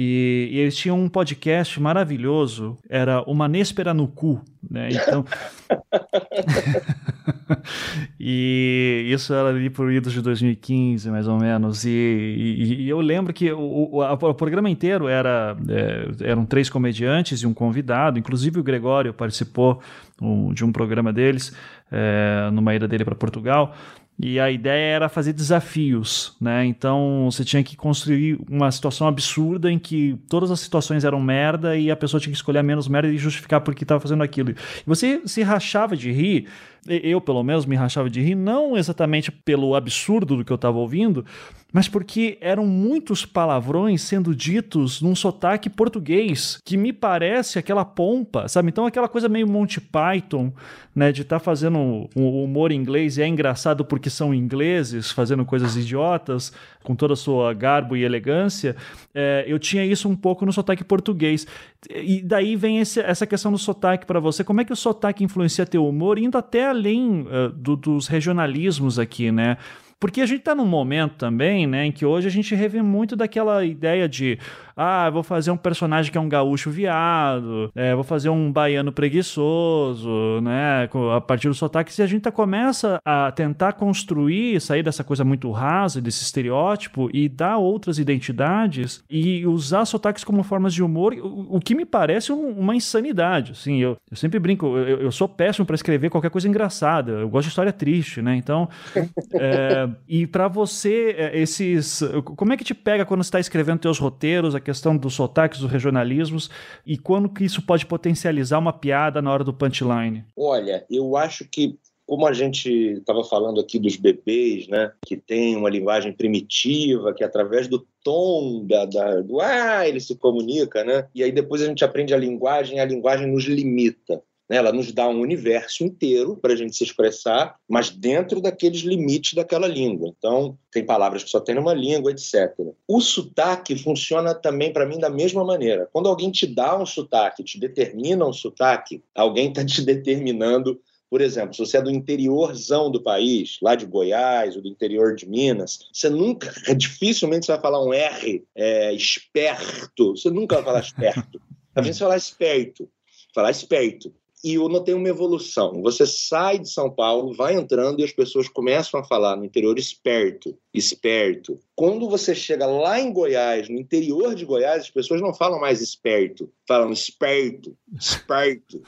E, 0.00 0.48
e 0.52 0.58
eles 0.60 0.76
tinham 0.76 0.96
um 0.96 1.08
podcast 1.08 1.82
maravilhoso, 1.82 2.78
era 2.88 3.20
Uma 3.22 3.48
Néspera 3.48 3.92
no 3.92 4.06
Cu, 4.06 4.40
né? 4.70 4.90
Então. 4.92 5.24
e 8.20 9.08
isso 9.08 9.34
era 9.34 9.48
ali 9.48 9.68
por 9.68 9.90
idos 9.90 10.12
de 10.12 10.22
2015, 10.22 11.10
mais 11.10 11.26
ou 11.26 11.36
menos. 11.36 11.84
E, 11.84 11.90
e, 11.90 12.82
e 12.82 12.88
eu 12.88 13.00
lembro 13.00 13.32
que 13.32 13.50
o, 13.50 13.94
o, 13.94 14.02
a, 14.02 14.12
o 14.12 14.34
programa 14.34 14.70
inteiro 14.70 15.08
era 15.08 15.56
é, 15.68 16.30
eram 16.30 16.46
três 16.46 16.70
comediantes 16.70 17.40
e 17.40 17.46
um 17.48 17.52
convidado, 17.52 18.20
inclusive 18.20 18.60
o 18.60 18.62
Gregório 18.62 19.12
participou 19.12 19.80
um, 20.22 20.52
de 20.52 20.64
um 20.64 20.70
programa 20.70 21.12
deles, 21.12 21.52
é, 21.90 22.48
numa 22.52 22.72
ida 22.72 22.86
dele 22.86 23.04
para 23.04 23.16
Portugal. 23.16 23.74
E 24.20 24.40
a 24.40 24.50
ideia 24.50 24.96
era 24.96 25.08
fazer 25.08 25.32
desafios, 25.32 26.36
né? 26.40 26.66
Então 26.66 27.28
você 27.30 27.44
tinha 27.44 27.62
que 27.62 27.76
construir 27.76 28.36
uma 28.50 28.70
situação 28.72 29.06
absurda 29.06 29.70
em 29.70 29.78
que 29.78 30.18
todas 30.28 30.50
as 30.50 30.58
situações 30.58 31.04
eram 31.04 31.20
merda 31.20 31.76
e 31.76 31.88
a 31.88 31.94
pessoa 31.94 32.20
tinha 32.20 32.32
que 32.32 32.36
escolher 32.36 32.58
a 32.58 32.62
menos 32.62 32.88
merda 32.88 33.08
e 33.08 33.16
justificar 33.16 33.60
por 33.60 33.76
que 33.76 33.84
estava 33.84 34.00
fazendo 34.00 34.24
aquilo. 34.24 34.50
E 34.50 34.54
você 34.84 35.22
se 35.24 35.42
rachava 35.42 35.96
de 35.96 36.10
rir 36.10 36.48
eu 36.86 37.20
pelo 37.20 37.42
menos 37.42 37.66
me 37.66 37.76
rachava 37.76 38.08
de 38.08 38.20
rir, 38.20 38.34
não 38.34 38.76
exatamente 38.76 39.30
pelo 39.30 39.74
absurdo 39.74 40.36
do 40.36 40.44
que 40.44 40.52
eu 40.52 40.56
estava 40.56 40.78
ouvindo, 40.78 41.24
mas 41.72 41.88
porque 41.88 42.38
eram 42.40 42.66
muitos 42.66 43.26
palavrões 43.26 44.00
sendo 44.02 44.34
ditos 44.34 45.02
num 45.02 45.14
sotaque 45.14 45.68
português, 45.68 46.58
que 46.64 46.76
me 46.76 46.92
parece 46.92 47.58
aquela 47.58 47.84
pompa, 47.84 48.48
sabe? 48.48 48.68
Então 48.68 48.86
aquela 48.86 49.08
coisa 49.08 49.28
meio 49.28 49.46
Monty 49.46 49.80
Python, 49.80 50.52
né, 50.94 51.12
de 51.12 51.22
estar 51.22 51.38
tá 51.38 51.44
fazendo 51.44 52.08
um 52.16 52.42
humor 52.42 52.72
inglês 52.72 53.18
e 53.18 53.22
é 53.22 53.26
engraçado 53.28 53.84
porque 53.84 54.08
são 54.08 54.34
ingleses 54.34 55.10
fazendo 55.12 55.44
coisas 55.44 55.76
idiotas, 55.76 56.52
com 56.82 56.96
toda 56.96 57.12
a 57.12 57.16
sua 57.16 57.52
garbo 57.52 57.96
e 57.96 58.02
elegância, 58.02 58.74
é, 59.14 59.44
eu 59.46 59.58
tinha 59.58 59.84
isso 59.84 60.08
um 60.08 60.16
pouco 60.16 60.46
no 60.46 60.52
sotaque 60.52 60.82
português. 60.82 61.46
E 61.90 62.22
daí 62.22 62.56
vem 62.56 62.78
esse, 62.78 62.98
essa 63.00 63.26
questão 63.26 63.52
do 63.52 63.58
sotaque 63.58 64.06
para 64.06 64.18
você. 64.18 64.42
Como 64.42 64.62
é 64.62 64.64
que 64.64 64.72
o 64.72 64.76
sotaque 64.76 65.22
influencia 65.22 65.66
teu 65.66 65.86
humor, 65.86 66.18
indo 66.18 66.38
até 66.38 66.67
além 66.68 67.22
uh, 67.22 67.48
do, 67.50 67.76
dos 67.76 68.06
regionalismos 68.06 68.98
aqui, 68.98 69.32
né? 69.32 69.56
Porque 70.00 70.20
a 70.20 70.26
gente 70.26 70.40
está 70.40 70.54
num 70.54 70.66
momento 70.66 71.16
também, 71.16 71.66
né, 71.66 71.86
em 71.86 71.90
que 71.90 72.06
hoje 72.06 72.28
a 72.28 72.30
gente 72.30 72.54
revê 72.54 72.80
muito 72.82 73.16
daquela 73.16 73.64
ideia 73.64 74.08
de 74.08 74.38
ah, 74.78 75.10
vou 75.10 75.24
fazer 75.24 75.50
um 75.50 75.56
personagem 75.56 76.12
que 76.12 76.16
é 76.16 76.20
um 76.20 76.28
gaúcho 76.28 76.70
viado, 76.70 77.68
é, 77.74 77.96
vou 77.96 78.04
fazer 78.04 78.28
um 78.28 78.52
baiano 78.52 78.92
preguiçoso, 78.92 80.40
né, 80.40 80.88
a 81.16 81.20
partir 81.20 81.48
do 81.48 81.54
sotaque, 81.54 81.92
se 81.92 82.00
a 82.00 82.06
gente 82.06 82.22
tá, 82.22 82.30
começa 82.30 83.00
a 83.04 83.32
tentar 83.32 83.72
construir, 83.72 84.60
sair 84.60 84.84
dessa 84.84 85.02
coisa 85.02 85.24
muito 85.24 85.50
rasa, 85.50 86.00
desse 86.00 86.22
estereótipo 86.22 87.10
e 87.12 87.28
dar 87.28 87.58
outras 87.58 87.98
identidades 87.98 89.02
e 89.10 89.44
usar 89.46 89.84
sotaques 89.84 90.22
como 90.22 90.44
formas 90.44 90.72
de 90.72 90.82
humor, 90.82 91.12
o, 91.14 91.56
o 91.56 91.60
que 91.60 91.74
me 91.74 91.84
parece 91.84 92.30
um, 92.30 92.50
uma 92.50 92.76
insanidade, 92.76 93.52
assim, 93.52 93.78
eu, 93.78 93.96
eu 94.08 94.16
sempre 94.16 94.38
brinco, 94.38 94.78
eu, 94.78 95.00
eu 95.00 95.10
sou 95.10 95.28
péssimo 95.28 95.66
para 95.66 95.74
escrever 95.74 96.08
qualquer 96.08 96.30
coisa 96.30 96.46
engraçada, 96.46 97.12
eu 97.12 97.28
gosto 97.28 97.46
de 97.46 97.48
história 97.48 97.72
triste, 97.72 98.22
né, 98.22 98.36
então, 98.36 98.68
é, 99.34 99.88
e 100.08 100.24
para 100.24 100.46
você, 100.46 101.16
é, 101.18 101.40
esses, 101.40 102.00
como 102.24 102.52
é 102.52 102.56
que 102.56 102.62
te 102.62 102.74
pega 102.74 103.04
quando 103.04 103.24
você 103.24 103.28
está 103.28 103.40
escrevendo 103.40 103.80
teus 103.80 103.98
roteiros, 103.98 104.54
questão 104.68 104.94
dos 104.94 105.14
sotaques, 105.14 105.60
dos 105.60 105.70
regionalismos, 105.70 106.50
e 106.84 106.98
quando 106.98 107.30
que 107.30 107.42
isso 107.42 107.62
pode 107.62 107.86
potencializar 107.86 108.58
uma 108.58 108.72
piada 108.72 109.22
na 109.22 109.32
hora 109.32 109.42
do 109.42 109.54
punchline? 109.54 110.26
Olha, 110.36 110.84
eu 110.90 111.16
acho 111.16 111.46
que 111.50 111.78
como 112.06 112.26
a 112.26 112.32
gente 112.32 112.70
estava 112.70 113.22
falando 113.22 113.60
aqui 113.60 113.78
dos 113.78 113.96
bebês, 113.96 114.66
né, 114.66 114.92
que 115.06 115.14
tem 115.14 115.56
uma 115.56 115.68
linguagem 115.68 116.10
primitiva, 116.10 117.12
que 117.12 117.22
através 117.22 117.68
do 117.68 117.86
tom 118.02 118.64
da, 118.66 118.86
da, 118.86 119.20
do 119.20 119.40
ah, 119.40 119.86
ele 119.86 120.00
se 120.00 120.16
comunica, 120.16 120.82
né? 120.84 121.06
E 121.14 121.22
aí 121.22 121.30
depois 121.30 121.60
a 121.60 121.66
gente 121.66 121.84
aprende 121.84 122.14
a 122.14 122.16
linguagem, 122.16 122.80
a 122.80 122.84
linguagem 122.86 123.26
nos 123.26 123.44
limita. 123.44 124.22
Né? 124.48 124.56
Ela 124.56 124.72
nos 124.72 124.90
dá 124.92 125.08
um 125.08 125.20
universo 125.20 125.84
inteiro 125.84 126.36
para 126.36 126.52
a 126.52 126.56
gente 126.56 126.74
se 126.74 126.84
expressar, 126.84 127.56
mas 127.68 127.90
dentro 127.90 128.40
daqueles 128.40 128.80
limites 128.80 129.34
daquela 129.34 129.68
língua. 129.68 130.12
Então, 130.16 130.56
tem 130.72 130.84
palavras 130.84 131.22
que 131.22 131.30
só 131.30 131.40
tem 131.40 131.54
numa 131.54 131.74
língua, 131.74 132.10
etc. 132.10 132.54
O 132.86 133.00
sotaque 133.00 133.76
funciona 133.76 134.34
também 134.34 134.72
para 134.72 134.86
mim 134.86 134.98
da 134.98 135.10
mesma 135.10 135.44
maneira. 135.44 135.88
Quando 135.92 136.08
alguém 136.08 136.30
te 136.30 136.46
dá 136.46 136.78
um 136.80 136.86
sotaque, 136.86 137.44
te 137.44 137.60
determina 137.60 138.26
um 138.26 138.32
sotaque, 138.32 139.02
alguém 139.14 139.48
está 139.48 139.64
te 139.64 139.82
determinando 139.82 140.80
por 141.10 141.22
exemplo, 141.22 141.54
se 141.54 141.60
você 141.60 141.78
é 141.78 141.82
do 141.82 141.90
interiorzão 141.90 142.90
do 142.90 143.02
país, 143.02 143.58
lá 143.62 143.74
de 143.74 143.86
Goiás 143.86 144.56
ou 144.56 144.60
do 144.60 144.68
interior 144.68 145.14
de 145.14 145.26
Minas, 145.26 145.78
você 145.90 146.10
nunca, 146.10 146.52
dificilmente 146.76 147.46
você 147.46 147.52
vai 147.52 147.62
falar 147.62 147.82
um 147.82 147.94
R 147.94 148.44
é, 148.54 148.92
esperto. 148.92 150.14
Você 150.14 150.30
nunca 150.30 150.56
vai 150.56 150.64
falar 150.66 150.80
esperto. 150.80 151.40
Às 151.74 151.86
vezes 151.86 151.96
você 151.96 152.04
vai 152.04 152.10
falar 152.10 152.16
esperto. 152.18 152.90
Falar 153.34 153.50
esperto 153.50 154.12
e 154.42 154.54
eu 154.54 154.68
notei 154.68 154.94
uma 154.94 155.08
evolução. 155.08 155.82
Você 155.82 156.06
sai 156.06 156.58
de 156.58 156.70
São 156.70 156.90
Paulo, 156.90 157.34
vai 157.34 157.54
entrando 157.54 158.00
e 158.00 158.04
as 158.04 158.12
pessoas 158.12 158.48
começam 158.48 159.00
a 159.00 159.04
falar 159.04 159.36
no 159.36 159.44
interior 159.44 159.78
esperto, 159.78 160.56
esperto. 160.72 161.58
Quando 161.74 162.08
você 162.08 162.34
chega 162.34 162.66
lá 162.66 163.00
em 163.00 163.12
Goiás, 163.12 163.68
no 163.68 163.78
interior 163.78 164.34
de 164.34 164.44
Goiás, 164.44 164.82
as 164.82 164.90
pessoas 164.90 165.20
não 165.20 165.34
falam 165.34 165.60
mais 165.60 165.80
esperto, 165.80 166.50
falam 166.66 166.92
esperto, 166.92 167.76
esperto. 167.92 168.82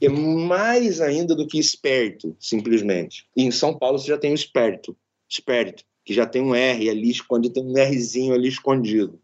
É 0.00 0.08
mais 0.08 1.00
ainda 1.00 1.34
do 1.34 1.46
que 1.46 1.58
esperto, 1.58 2.34
simplesmente. 2.40 3.26
E 3.36 3.44
em 3.44 3.50
São 3.50 3.76
Paulo 3.76 3.98
você 3.98 4.08
já 4.08 4.18
tem 4.18 4.32
o 4.32 4.34
esperto, 4.34 4.96
esperto, 5.28 5.84
que 6.04 6.14
já 6.14 6.26
tem 6.26 6.40
um 6.40 6.54
R 6.54 6.88
ali 6.88 7.10
escondido, 7.10 7.54
tem 7.54 7.64
um 7.64 7.72
Rzinho 7.72 8.34
ali 8.34 8.48
escondido. 8.48 9.20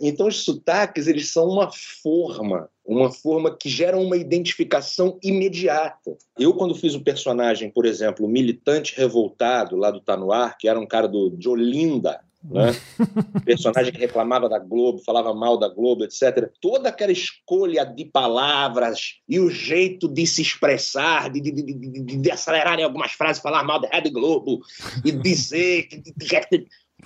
Então, 0.00 0.28
os 0.28 0.44
sotaques 0.44 1.06
eles 1.06 1.28
são 1.28 1.46
uma 1.46 1.70
forma, 1.70 2.68
uma 2.84 3.12
forma 3.12 3.54
que 3.54 3.68
gera 3.68 3.98
uma 3.98 4.16
identificação 4.16 5.18
imediata. 5.22 6.16
Eu, 6.38 6.54
quando 6.54 6.74
fiz 6.74 6.94
o 6.94 7.04
personagem, 7.04 7.70
por 7.70 7.84
exemplo, 7.84 8.24
o 8.24 8.28
militante 8.28 8.96
revoltado 8.96 9.76
lá 9.76 9.90
do 9.90 10.00
Tá 10.00 10.16
No 10.16 10.32
Ar, 10.32 10.56
que 10.56 10.68
era 10.68 10.80
um 10.80 10.86
cara 10.86 11.06
do, 11.06 11.30
de 11.30 11.48
Olinda, 11.48 12.20
né? 12.42 12.70
personagem 13.44 13.92
que 13.92 13.98
reclamava 13.98 14.48
da 14.48 14.58
Globo, 14.58 14.98
falava 15.04 15.34
mal 15.34 15.58
da 15.58 15.68
Globo, 15.68 16.04
etc. 16.04 16.50
Toda 16.60 16.88
aquela 16.88 17.12
escolha 17.12 17.84
de 17.84 18.04
palavras 18.06 19.16
e 19.28 19.38
o 19.38 19.50
jeito 19.50 20.08
de 20.08 20.26
se 20.26 20.40
expressar, 20.40 21.30
de, 21.30 21.40
de, 21.40 21.52
de, 21.52 21.62
de, 21.62 22.16
de 22.16 22.30
acelerar 22.30 22.78
em 22.78 22.84
algumas 22.84 23.12
frases, 23.12 23.42
falar 23.42 23.62
mal 23.62 23.80
da 23.80 23.88
Rede 23.88 24.10
Globo 24.10 24.60
e 25.04 25.12
dizer 25.12 25.88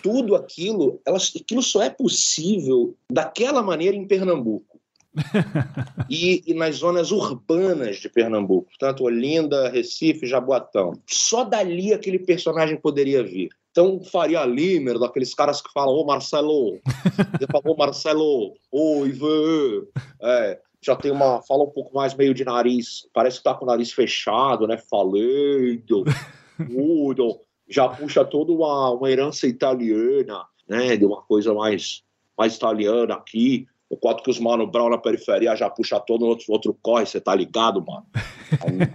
tudo 0.03 0.35
aquilo, 0.35 1.01
elas, 1.07 1.33
aquilo 1.41 1.63
só 1.63 1.83
é 1.83 1.91
possível 1.91 2.95
daquela 3.11 3.63
maneira 3.63 3.97
em 3.97 4.07
Pernambuco. 4.07 4.75
e, 6.11 6.43
e, 6.47 6.55
nas 6.55 6.77
zonas 6.77 7.13
urbanas 7.13 7.99
de 7.99 8.09
Pernambuco, 8.09 8.69
tanto 8.79 9.05
Olinda, 9.05 9.69
Recife, 9.69 10.27
Jaboatão. 10.27 10.93
Só 11.07 11.45
dali 11.45 11.93
aquele 11.93 12.19
personagem 12.19 12.77
poderia 12.77 13.23
vir. 13.23 13.51
Então, 13.71 14.03
Faria 14.05 14.45
Limer, 14.45 14.99
daqueles 14.99 15.35
caras 15.35 15.61
que 15.61 15.73
falam, 15.73 15.95
ô 15.95 16.05
Marcelo, 16.05 16.79
você 17.39 17.47
falou 17.51 17.77
Marcelo, 17.77 18.55
ô 18.71 19.05
Ivan, 19.05 19.85
é, 20.23 20.61
já 20.81 20.95
tem 20.95 21.11
uma, 21.11 21.43
fala 21.43 21.65
um 21.65 21.71
pouco 21.71 21.95
mais 21.95 22.15
meio 22.15 22.35
de 22.35 22.45
nariz, 22.45 23.09
parece 23.13 23.39
que 23.39 23.45
tá 23.45 23.55
com 23.55 23.65
o 23.65 23.69
nariz 23.69 23.93
fechado, 23.93 24.67
né, 24.67 24.77
falando, 24.77 26.05
tudo 26.71 27.41
já 27.69 27.89
puxa 27.89 28.25
toda 28.25 28.53
uma, 28.53 28.91
uma 28.91 29.11
herança 29.11 29.47
italiana, 29.47 30.45
né? 30.69 30.97
De 30.97 31.05
uma 31.05 31.23
coisa 31.23 31.53
mais, 31.55 32.03
mais 32.37 32.57
italiana 32.57 33.15
aqui. 33.15 33.67
O 33.89 33.97
quanto 33.97 34.23
que 34.23 34.31
os 34.31 34.41
Mano 34.41 34.67
Brown 34.67 34.91
na 34.91 34.99
periferia 34.99 35.55
já 35.55 35.71
puxa 35.71 36.01
todo 36.01 36.25
outro, 36.25 36.47
outro 36.49 36.77
corre, 36.83 37.07
você 37.07 37.21
tá 37.21 37.35
ligado, 37.35 37.85
mano? 37.85 38.07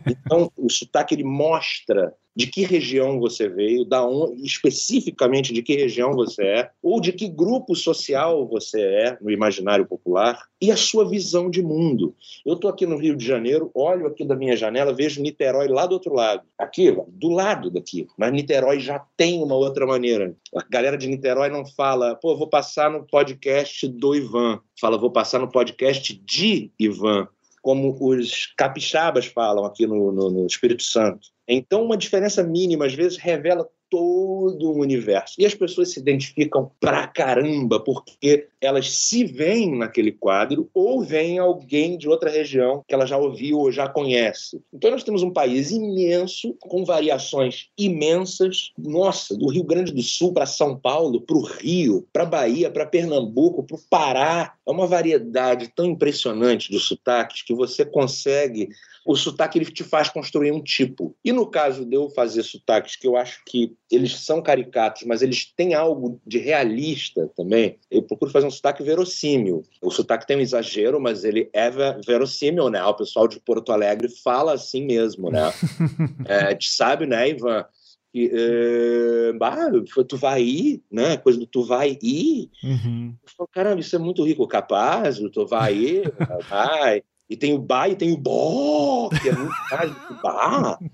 Então, 0.05 0.51
o 0.57 0.69
sotaque 0.69 1.15
ele 1.15 1.23
mostra 1.23 2.13
de 2.39 2.47
que 2.47 2.63
região 2.63 3.19
você 3.19 3.49
veio, 3.49 3.83
da 3.83 4.05
onde, 4.05 4.45
especificamente 4.45 5.51
de 5.51 5.61
que 5.61 5.75
região 5.75 6.13
você 6.13 6.43
é, 6.43 6.69
ou 6.81 7.01
de 7.01 7.11
que 7.11 7.27
grupo 7.27 7.75
social 7.75 8.47
você 8.47 8.81
é 8.81 9.17
no 9.19 9.29
imaginário 9.29 9.85
popular, 9.85 10.39
e 10.61 10.71
a 10.71 10.77
sua 10.77 11.07
visão 11.07 11.49
de 11.49 11.61
mundo. 11.61 12.15
Eu 12.45 12.53
estou 12.53 12.69
aqui 12.69 12.85
no 12.85 12.97
Rio 12.97 13.17
de 13.17 13.25
Janeiro, 13.25 13.69
olho 13.73 14.07
aqui 14.07 14.23
da 14.23 14.37
minha 14.37 14.55
janela, 14.55 14.93
vejo 14.93 15.21
Niterói 15.21 15.67
lá 15.67 15.85
do 15.85 15.93
outro 15.93 16.13
lado. 16.13 16.43
Aqui, 16.57 16.95
do 17.09 17.27
lado 17.27 17.69
daqui. 17.69 18.07
Mas 18.17 18.31
Niterói 18.31 18.79
já 18.79 18.99
tem 19.17 19.43
uma 19.43 19.55
outra 19.55 19.85
maneira. 19.85 20.33
A 20.55 20.63
galera 20.69 20.97
de 20.97 21.07
Niterói 21.07 21.49
não 21.49 21.65
fala, 21.65 22.15
pô, 22.15 22.37
vou 22.37 22.47
passar 22.47 22.89
no 22.89 23.05
podcast 23.05 23.85
do 23.85 24.15
Ivan. 24.15 24.61
Fala, 24.79 24.97
vou 24.97 25.11
passar 25.11 25.39
no 25.39 25.51
podcast 25.51 26.13
de 26.13 26.71
Ivan 26.79 27.27
como 27.61 27.95
os 27.99 28.53
capixabas 28.57 29.25
falam 29.25 29.65
aqui 29.65 29.85
no, 29.85 30.11
no, 30.11 30.29
no 30.29 30.45
Espírito 30.45 30.83
Santo. 30.83 31.27
Então, 31.47 31.83
uma 31.83 31.97
diferença 31.97 32.43
mínima, 32.43 32.85
às 32.85 32.93
vezes, 32.93 33.17
revela 33.17 33.67
todo 33.89 34.71
um 34.71 34.79
universo. 34.79 35.35
E 35.37 35.45
as 35.45 35.55
pessoas 35.55 35.91
se 35.91 35.99
identificam 35.99 36.71
pra 36.79 37.07
caramba, 37.07 37.79
porque 37.79 38.47
elas 38.61 38.91
se 38.91 39.23
veem 39.23 39.77
naquele 39.77 40.11
quadro 40.11 40.69
ou 40.73 41.01
veem 41.01 41.39
alguém 41.39 41.97
de 41.97 42.07
outra 42.07 42.29
região 42.29 42.83
que 42.87 42.93
ela 42.93 43.05
já 43.05 43.17
ouviu 43.17 43.59
ou 43.59 43.71
já 43.71 43.87
conhece. 43.87 44.61
Então 44.73 44.91
nós 44.91 45.03
temos 45.03 45.23
um 45.23 45.31
país 45.31 45.71
imenso, 45.71 46.55
com 46.59 46.83
variações 46.83 47.69
imensas. 47.77 48.71
Nossa, 48.77 49.35
do 49.35 49.49
Rio 49.49 49.63
Grande 49.63 49.91
do 49.91 50.01
Sul 50.01 50.33
para 50.33 50.45
São 50.45 50.77
Paulo, 50.77 51.21
para 51.21 51.37
o 51.37 51.43
Rio, 51.43 52.07
para 52.13 52.25
Bahia, 52.25 52.69
para 52.69 52.85
Pernambuco, 52.85 53.63
para 53.63 53.77
o 53.77 53.81
Pará. 53.89 54.53
É 54.67 54.71
uma 54.71 54.87
variedade 54.87 55.71
tão 55.75 55.85
impressionante 55.85 56.71
de 56.71 56.79
sotaques 56.79 57.41
que 57.41 57.53
você 57.53 57.85
consegue 57.85 58.69
o 59.05 59.15
sotaque 59.15 59.57
ele 59.57 59.65
te 59.65 59.83
faz 59.83 60.09
construir 60.09 60.51
um 60.51 60.61
tipo. 60.61 61.15
E 61.25 61.31
no 61.31 61.47
caso 61.47 61.83
de 61.83 61.95
eu 61.95 62.11
fazer 62.11 62.43
sotaques 62.43 62.95
que 62.95 63.07
eu 63.07 63.17
acho 63.17 63.41
que 63.45 63.75
eles 63.91 64.19
são 64.19 64.41
caricatos, 64.41 65.03
mas 65.03 65.21
eles 65.21 65.45
têm 65.45 65.73
algo 65.73 66.21
de 66.25 66.37
realista 66.37 67.29
também, 67.35 67.77
eu 67.89 68.03
procuro 68.03 68.31
fazer 68.31 68.47
um 68.47 68.51
sotaque 68.51 68.83
verossímil. 68.83 69.63
O 69.81 69.89
sotaque 69.91 70.27
tem 70.27 70.37
um 70.37 70.41
exagero, 70.41 70.99
mas 70.99 71.23
ele 71.23 71.49
é 71.53 71.69
verossímil, 72.05 72.69
né? 72.69 72.83
O 72.83 72.93
pessoal 72.93 73.27
de 73.27 73.39
Porto 73.39 73.71
Alegre 73.71 74.09
fala 74.23 74.53
assim 74.53 74.85
mesmo, 74.85 75.29
né? 75.29 75.51
é, 76.25 76.55
te 76.55 76.69
sabe, 76.69 77.05
né, 77.05 77.29
Ivan? 77.29 77.65
que 78.11 78.25
uh, 78.25 79.37
bah, 79.37 79.69
tu 80.07 80.17
vai 80.17 80.41
ir, 80.41 80.83
né? 80.91 81.17
Coisa 81.17 81.39
do 81.39 81.45
tu 81.45 81.63
vai 81.63 81.97
ir. 82.01 82.49
Uhum. 82.63 83.13
Eu 83.23 83.29
falo, 83.37 83.49
caramba, 83.51 83.79
isso 83.79 83.95
é 83.95 83.99
muito 83.99 84.23
rico, 84.23 84.47
capaz, 84.47 85.19
tu 85.31 85.45
vai 85.45 85.75
ir, 85.75 86.13
vai. 86.49 87.03
E 87.29 87.37
tem 87.37 87.53
o 87.53 87.59
ba 87.59 87.87
e 87.87 87.95
tem 87.95 88.11
o 88.11 88.17
bó, 88.17 89.09
que 89.09 89.29
é 89.29 89.31
muito 89.31 89.53
mais 89.71 89.91
do 89.91 89.99
que 89.99 90.13
o 90.13 90.21
ba. 90.21 90.79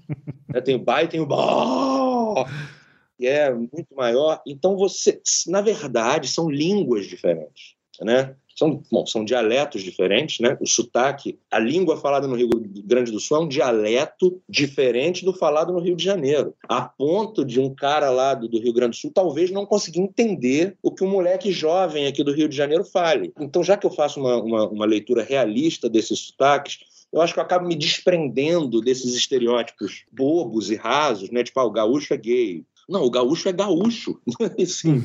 Né? 0.47 0.61
Tem 0.61 0.75
o 0.75 0.79
ba 0.79 1.03
e 1.03 1.07
tem 1.07 1.19
o 1.19 1.25
bó, 1.25 2.45
que 3.17 3.27
é 3.27 3.53
muito 3.53 3.95
maior. 3.95 4.41
Então, 4.45 4.75
você, 4.75 5.21
na 5.47 5.61
verdade, 5.61 6.27
são 6.27 6.49
línguas 6.49 7.05
diferentes, 7.05 7.75
né? 8.01 8.35
São, 8.57 8.81
bom, 8.89 9.05
são 9.05 9.25
dialetos 9.25 9.83
diferentes, 9.83 10.39
né? 10.39 10.57
O 10.61 10.65
sotaque, 10.65 11.37
a 11.51 11.59
língua 11.59 11.97
falada 11.97 12.25
no 12.25 12.35
Rio 12.35 12.49
Grande 12.85 13.11
do 13.11 13.19
Sul 13.19 13.37
é 13.37 13.39
um 13.41 13.47
dialeto 13.49 14.41
diferente 14.47 15.25
do 15.25 15.33
falado 15.33 15.73
no 15.73 15.79
Rio 15.79 15.95
de 15.95 16.05
Janeiro. 16.05 16.55
A 16.69 16.81
ponto 16.81 17.43
de 17.43 17.59
um 17.59 17.75
cara 17.75 18.09
lá 18.09 18.33
do, 18.33 18.47
do 18.47 18.57
Rio 18.57 18.71
Grande 18.71 18.91
do 18.91 19.01
Sul 19.01 19.11
talvez 19.13 19.51
não 19.51 19.65
conseguir 19.65 19.99
entender 19.99 20.77
o 20.81 20.89
que 20.89 21.03
um 21.03 21.09
moleque 21.09 21.51
jovem 21.51 22.07
aqui 22.07 22.23
do 22.23 22.31
Rio 22.31 22.47
de 22.47 22.55
Janeiro 22.55 22.85
fale. 22.85 23.33
Então, 23.37 23.61
já 23.61 23.75
que 23.75 23.85
eu 23.85 23.91
faço 23.91 24.21
uma, 24.21 24.41
uma, 24.41 24.69
uma 24.69 24.85
leitura 24.85 25.21
realista 25.21 25.89
desses 25.89 26.19
sotaques, 26.19 26.79
eu 27.11 27.21
acho 27.21 27.33
que 27.33 27.39
eu 27.39 27.43
acabo 27.43 27.67
me 27.67 27.75
desprendendo 27.75 28.81
desses 28.81 29.15
estereótipos 29.15 30.05
bobos 30.11 30.69
e 30.69 30.75
rasos, 30.75 31.29
né? 31.29 31.43
Tipo, 31.43 31.59
ah, 31.59 31.65
o 31.65 31.71
gaúcho 31.71 32.13
é 32.13 32.17
gay, 32.17 32.65
não, 32.87 33.03
o 33.03 33.09
gaúcho 33.09 33.49
é 33.49 33.51
gaúcho. 33.51 34.19
Sim, 34.65 35.03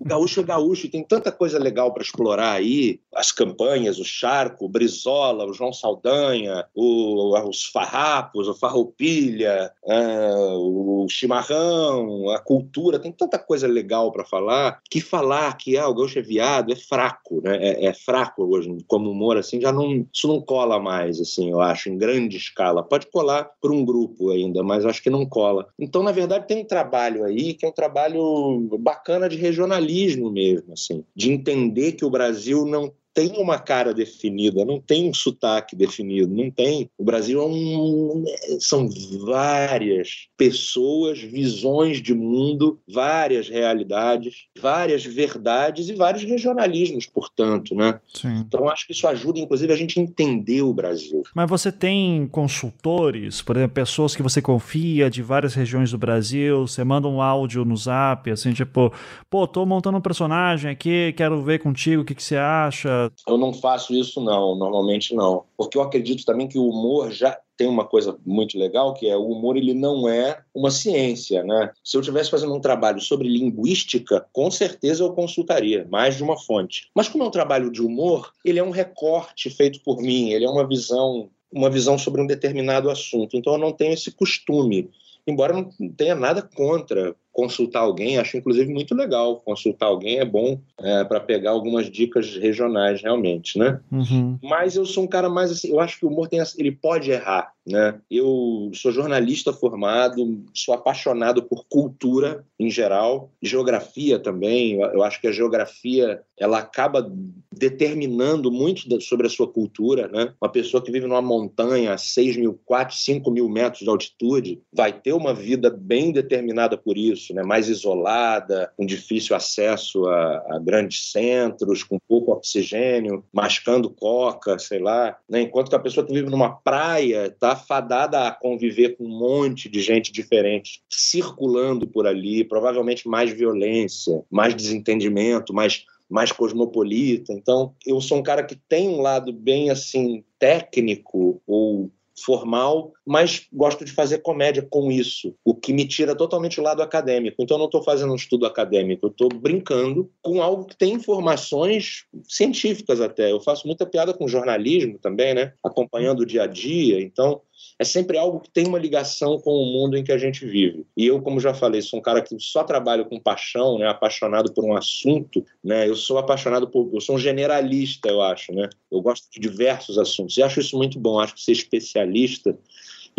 o 0.00 0.04
gaúcho 0.04 0.40
é 0.40 0.42
gaúcho 0.42 0.86
e 0.86 0.90
tem 0.90 1.04
tanta 1.04 1.30
coisa 1.30 1.58
legal 1.58 1.92
para 1.92 2.02
explorar 2.02 2.52
aí. 2.52 3.00
As 3.14 3.32
campanhas, 3.32 3.98
o 3.98 4.04
Charco, 4.04 4.64
o 4.64 4.68
Brizola, 4.68 5.44
o 5.44 5.52
João 5.52 5.72
Saldanha, 5.72 6.64
o, 6.74 7.36
os 7.48 7.64
farrapos, 7.64 8.48
o 8.48 8.54
farroupilha, 8.54 9.72
uh, 9.84 11.04
o 11.04 11.06
chimarrão, 11.08 12.30
a 12.30 12.38
cultura. 12.38 12.98
Tem 12.98 13.12
tanta 13.12 13.38
coisa 13.38 13.66
legal 13.66 14.12
para 14.12 14.24
falar 14.24 14.80
que 14.90 15.00
falar 15.00 15.56
que 15.56 15.76
ah, 15.76 15.88
o 15.88 15.94
gaúcho 15.94 16.18
é 16.18 16.22
viado 16.22 16.72
é 16.72 16.76
fraco, 16.76 17.40
né? 17.42 17.56
É, 17.60 17.86
é, 17.86 17.94
fraco 17.94 18.44
hoje 18.44 18.70
como 18.86 19.10
humor 19.10 19.36
assim 19.36 19.60
já 19.60 19.72
não 19.72 20.06
isso 20.12 20.26
não 20.26 20.40
cola 20.40 20.78
mais 20.78 21.20
assim 21.20 21.50
eu 21.50 21.60
acho 21.60 21.88
em 21.88 21.98
grande 21.98 22.36
escala 22.36 22.82
pode 22.82 23.06
colar 23.06 23.50
por 23.60 23.72
um 23.72 23.84
grupo 23.84 24.30
ainda 24.30 24.62
mas 24.62 24.86
acho 24.86 25.02
que 25.02 25.10
não 25.10 25.26
cola 25.26 25.68
então 25.78 26.02
na 26.02 26.12
verdade 26.12 26.46
tem 26.46 26.62
um 26.62 26.64
trabalho 26.64 27.09
trabalho 27.10 27.24
aí 27.24 27.54
que 27.54 27.64
é 27.64 27.68
um 27.68 27.72
trabalho 27.72 28.78
bacana 28.78 29.28
de 29.28 29.36
regionalismo 29.36 30.30
mesmo, 30.30 30.72
assim, 30.72 31.04
de 31.14 31.32
entender 31.32 31.92
que 31.92 32.04
o 32.04 32.10
Brasil 32.10 32.64
não 32.64 32.92
tem 33.28 33.36
uma 33.36 33.58
cara 33.58 33.92
definida, 33.92 34.64
não 34.64 34.80
tem 34.80 35.10
um 35.10 35.12
sotaque 35.12 35.76
definido, 35.76 36.34
não 36.34 36.50
tem. 36.50 36.88
O 36.96 37.04
Brasil 37.04 37.40
é 37.40 37.44
um, 37.44 38.24
são 38.58 38.88
várias 39.24 40.28
pessoas, 40.38 41.20
visões 41.20 42.00
de 42.00 42.14
mundo, 42.14 42.80
várias 42.88 43.48
realidades, 43.48 44.46
várias 44.58 45.04
verdades 45.04 45.90
e 45.90 45.94
vários 45.94 46.24
regionalismos, 46.24 47.04
portanto, 47.04 47.74
né? 47.74 48.00
Sim. 48.14 48.44
Então 48.46 48.68
acho 48.70 48.86
que 48.86 48.92
isso 48.92 49.06
ajuda, 49.06 49.38
inclusive, 49.38 49.70
a 49.70 49.76
gente 49.76 50.00
entender 50.00 50.62
o 50.62 50.72
Brasil. 50.72 51.22
Mas 51.34 51.50
você 51.50 51.70
tem 51.70 52.26
consultores, 52.26 53.42
por 53.42 53.56
exemplo, 53.56 53.74
pessoas 53.74 54.16
que 54.16 54.22
você 54.22 54.40
confia 54.40 55.10
de 55.10 55.22
várias 55.22 55.52
regiões 55.52 55.90
do 55.90 55.98
Brasil, 55.98 56.66
você 56.66 56.82
manda 56.84 57.06
um 57.06 57.20
áudio 57.20 57.66
no 57.66 57.76
Zap, 57.76 58.30
assim, 58.30 58.54
tipo, 58.54 58.90
pô, 59.28 59.46
tô 59.46 59.66
montando 59.66 59.98
um 59.98 60.02
personagem 60.02 60.70
aqui, 60.70 61.12
quero 61.14 61.42
ver 61.42 61.58
contigo 61.58 62.00
o 62.00 62.04
que, 62.04 62.14
que 62.14 62.22
você 62.22 62.36
acha 62.36 63.09
eu 63.26 63.36
não 63.36 63.52
faço 63.52 63.94
isso, 63.94 64.20
não, 64.20 64.54
normalmente 64.54 65.14
não. 65.14 65.44
Porque 65.56 65.76
eu 65.76 65.82
acredito 65.82 66.24
também 66.24 66.48
que 66.48 66.58
o 66.58 66.68
humor 66.68 67.10
já 67.10 67.38
tem 67.56 67.68
uma 67.68 67.84
coisa 67.84 68.16
muito 68.24 68.58
legal, 68.58 68.94
que 68.94 69.08
é 69.08 69.16
o 69.16 69.26
humor 69.26 69.56
ele 69.56 69.74
não 69.74 70.08
é 70.08 70.40
uma 70.54 70.70
ciência, 70.70 71.44
né? 71.44 71.70
Se 71.84 71.96
eu 71.96 72.00
estivesse 72.00 72.30
fazendo 72.30 72.54
um 72.54 72.60
trabalho 72.60 73.00
sobre 73.00 73.28
linguística, 73.28 74.26
com 74.32 74.50
certeza 74.50 75.04
eu 75.04 75.12
consultaria 75.12 75.86
mais 75.90 76.16
de 76.16 76.22
uma 76.22 76.38
fonte. 76.38 76.88
Mas 76.94 77.08
como 77.08 77.24
é 77.24 77.26
um 77.26 77.30
trabalho 77.30 77.70
de 77.70 77.82
humor, 77.82 78.32
ele 78.44 78.58
é 78.58 78.64
um 78.64 78.70
recorte 78.70 79.50
feito 79.50 79.80
por 79.84 79.98
mim, 80.00 80.30
ele 80.30 80.44
é 80.44 80.50
uma 80.50 80.66
visão 80.66 81.28
uma 81.52 81.68
visão 81.68 81.98
sobre 81.98 82.22
um 82.22 82.26
determinado 82.28 82.88
assunto. 82.88 83.36
Então 83.36 83.54
eu 83.54 83.58
não 83.58 83.72
tenho 83.72 83.92
esse 83.92 84.12
costume 84.12 84.88
embora 85.26 85.52
não 85.52 85.70
tenha 85.96 86.14
nada 86.14 86.42
contra 86.42 87.14
consultar 87.32 87.80
alguém, 87.80 88.18
acho 88.18 88.36
inclusive 88.36 88.72
muito 88.72 88.94
legal 88.94 89.40
consultar 89.44 89.86
alguém, 89.86 90.18
é 90.18 90.24
bom 90.24 90.60
é, 90.78 91.04
para 91.04 91.20
pegar 91.20 91.50
algumas 91.50 91.90
dicas 91.90 92.36
regionais 92.36 93.02
realmente, 93.02 93.58
né? 93.58 93.80
Uhum. 93.90 94.38
Mas 94.42 94.76
eu 94.76 94.84
sou 94.84 95.04
um 95.04 95.08
cara 95.08 95.28
mais 95.28 95.50
assim, 95.50 95.70
eu 95.70 95.80
acho 95.80 95.98
que 95.98 96.04
o 96.06 96.08
humor 96.08 96.28
tem, 96.28 96.40
ele 96.58 96.72
pode 96.72 97.10
errar, 97.10 97.52
né? 97.66 98.00
Eu 98.10 98.70
sou 98.74 98.92
jornalista 98.92 99.52
formado, 99.52 100.42
sou 100.54 100.74
apaixonado 100.74 101.42
por 101.42 101.64
cultura 101.68 102.44
em 102.58 102.70
geral, 102.70 103.30
geografia 103.42 104.18
também. 104.18 104.74
Eu 104.74 105.02
acho 105.02 105.20
que 105.20 105.28
a 105.28 105.32
geografia 105.32 106.20
ela 106.38 106.58
acaba 106.58 107.10
determinando 107.52 108.50
muito 108.50 109.00
sobre 109.00 109.26
a 109.26 109.30
sua 109.30 109.46
cultura, 109.46 110.08
né? 110.08 110.32
Uma 110.40 110.50
pessoa 110.50 110.82
que 110.82 110.90
vive 110.90 111.06
numa 111.06 111.22
montanha 111.22 111.92
a 111.92 111.98
6 111.98 112.36
mil, 112.36 112.58
4, 112.64 112.96
5 112.96 113.30
mil 113.30 113.48
metros 113.48 113.82
de 113.82 113.88
altitude 113.88 114.60
vai 114.72 114.92
ter 114.92 115.12
uma 115.12 115.34
vida 115.34 115.70
bem 115.70 116.12
determinada 116.12 116.76
por 116.76 116.96
isso, 116.96 117.19
né? 117.30 117.42
Mais 117.42 117.68
isolada, 117.68 118.72
com 118.76 118.86
difícil 118.86 119.36
acesso 119.36 120.06
a, 120.06 120.56
a 120.56 120.58
grandes 120.58 121.10
centros, 121.10 121.82
com 121.82 121.98
pouco 122.08 122.32
oxigênio, 122.32 123.24
mascando 123.32 123.90
coca, 123.90 124.58
sei 124.58 124.78
lá. 124.78 125.16
Né? 125.28 125.42
Enquanto 125.42 125.68
que 125.68 125.76
a 125.76 125.80
pessoa 125.80 126.06
que 126.06 126.12
vive 126.12 126.30
numa 126.30 126.50
praia 126.50 127.26
está 127.26 127.54
fadada 127.54 128.26
a 128.26 128.32
conviver 128.32 128.96
com 128.96 129.04
um 129.04 129.18
monte 129.18 129.68
de 129.68 129.80
gente 129.80 130.12
diferente 130.12 130.82
circulando 130.88 131.86
por 131.86 132.06
ali, 132.06 132.44
provavelmente 132.44 133.08
mais 133.08 133.30
violência, 133.30 134.22
mais 134.30 134.54
desentendimento, 134.54 135.52
mais 135.52 135.84
mais 136.10 136.32
cosmopolita. 136.32 137.32
Então, 137.32 137.72
eu 137.86 138.00
sou 138.00 138.18
um 138.18 138.22
cara 138.22 138.42
que 138.42 138.56
tem 138.56 138.88
um 138.88 139.00
lado 139.00 139.32
bem 139.32 139.70
assim 139.70 140.24
técnico 140.40 141.40
ou 141.46 141.88
formal, 142.18 142.92
mas 143.06 143.46
gosto 143.52 143.84
de 143.84 143.92
fazer 143.92 144.18
comédia 144.18 144.66
com 144.68 144.90
isso, 144.90 145.34
o 145.44 145.54
que 145.54 145.72
me 145.72 145.86
tira 145.86 146.14
totalmente 146.14 146.60
o 146.60 146.62
lado 146.62 146.82
acadêmico. 146.82 147.42
Então, 147.42 147.56
eu 147.56 147.60
não 147.60 147.66
estou 147.66 147.82
fazendo 147.82 148.12
um 148.12 148.16
estudo 148.16 148.46
acadêmico, 148.46 149.06
eu 149.06 149.10
estou 149.10 149.28
brincando 149.28 150.10
com 150.22 150.42
algo 150.42 150.64
que 150.64 150.76
tem 150.76 150.94
informações 150.94 152.04
científicas 152.28 153.00
até. 153.00 153.30
Eu 153.30 153.40
faço 153.40 153.66
muita 153.66 153.86
piada 153.86 154.12
com 154.12 154.28
jornalismo 154.28 154.98
também, 154.98 155.34
né? 155.34 155.52
Acompanhando 155.64 156.20
o 156.20 156.26
dia 156.26 156.44
a 156.44 156.46
dia. 156.46 157.00
Então, 157.00 157.42
é 157.78 157.84
sempre 157.84 158.18
algo 158.18 158.40
que 158.40 158.50
tem 158.50 158.66
uma 158.66 158.78
ligação 158.78 159.38
com 159.38 159.50
o 159.50 159.66
mundo 159.66 159.96
em 159.96 160.04
que 160.04 160.12
a 160.12 160.18
gente 160.18 160.44
vive. 160.44 160.84
E 160.96 161.06
eu, 161.06 161.20
como 161.20 161.40
já 161.40 161.54
falei, 161.54 161.80
sou 161.82 161.98
um 161.98 162.02
cara 162.02 162.20
que 162.20 162.36
só 162.38 162.62
trabalho 162.64 163.06
com 163.06 163.18
paixão, 163.18 163.78
né, 163.78 163.88
apaixonado 163.88 164.52
por 164.52 164.64
um 164.64 164.76
assunto, 164.76 165.44
né? 165.62 165.88
Eu 165.88 165.96
sou 165.96 166.18
apaixonado 166.18 166.68
por, 166.68 166.90
eu 166.92 167.00
sou 167.00 167.16
um 167.16 167.18
generalista, 167.18 168.08
eu 168.08 168.20
acho, 168.20 168.52
né? 168.52 168.68
Eu 168.90 169.00
gosto 169.00 169.30
de 169.30 169.40
diversos 169.40 169.98
assuntos 169.98 170.36
e 170.36 170.42
acho 170.42 170.60
isso 170.60 170.76
muito 170.76 170.98
bom. 170.98 171.18
Acho 171.18 171.34
que 171.34 171.42
ser 171.42 171.52
especialista 171.52 172.56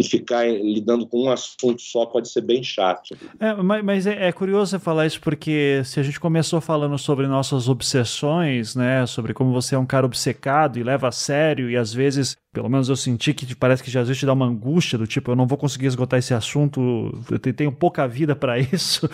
e 0.01 0.03
ficar 0.03 0.45
lidando 0.47 1.07
com 1.07 1.25
um 1.25 1.31
assunto 1.31 1.81
só 1.81 2.05
pode 2.05 2.29
ser 2.29 2.41
bem 2.41 2.63
chato. 2.63 3.15
É, 3.39 3.53
mas, 3.53 3.83
mas 3.83 4.07
é, 4.07 4.27
é, 4.27 4.31
curioso 4.31 4.71
você 4.71 4.79
falar 4.79 5.05
isso 5.05 5.21
porque 5.21 5.81
se 5.85 5.99
a 5.99 6.03
gente 6.03 6.19
começou 6.19 6.59
falando 6.59 6.97
sobre 6.97 7.27
nossas 7.27 7.69
obsessões, 7.69 8.75
né, 8.75 9.05
sobre 9.05 9.33
como 9.33 9.53
você 9.53 9.75
é 9.75 9.77
um 9.77 9.85
cara 9.85 10.05
obcecado 10.05 10.79
e 10.79 10.83
leva 10.83 11.07
a 11.07 11.11
sério 11.11 11.69
e 11.69 11.77
às 11.77 11.93
vezes, 11.93 12.35
pelo 12.51 12.69
menos 12.69 12.89
eu 12.89 12.95
senti 12.95 13.33
que 13.33 13.55
parece 13.55 13.83
que 13.83 13.91
já 13.91 14.01
às 14.01 14.07
vezes 14.07 14.19
te 14.19 14.25
dá 14.25 14.33
uma 14.33 14.47
angústia 14.47 14.97
do 14.97 15.05
tipo, 15.05 15.31
eu 15.31 15.35
não 15.35 15.47
vou 15.47 15.57
conseguir 15.57 15.85
esgotar 15.85 16.19
esse 16.19 16.33
assunto, 16.33 17.11
eu 17.29 17.39
tenho 17.53 17.71
pouca 17.71 18.07
vida 18.07 18.35
para 18.35 18.57
isso. 18.73 19.09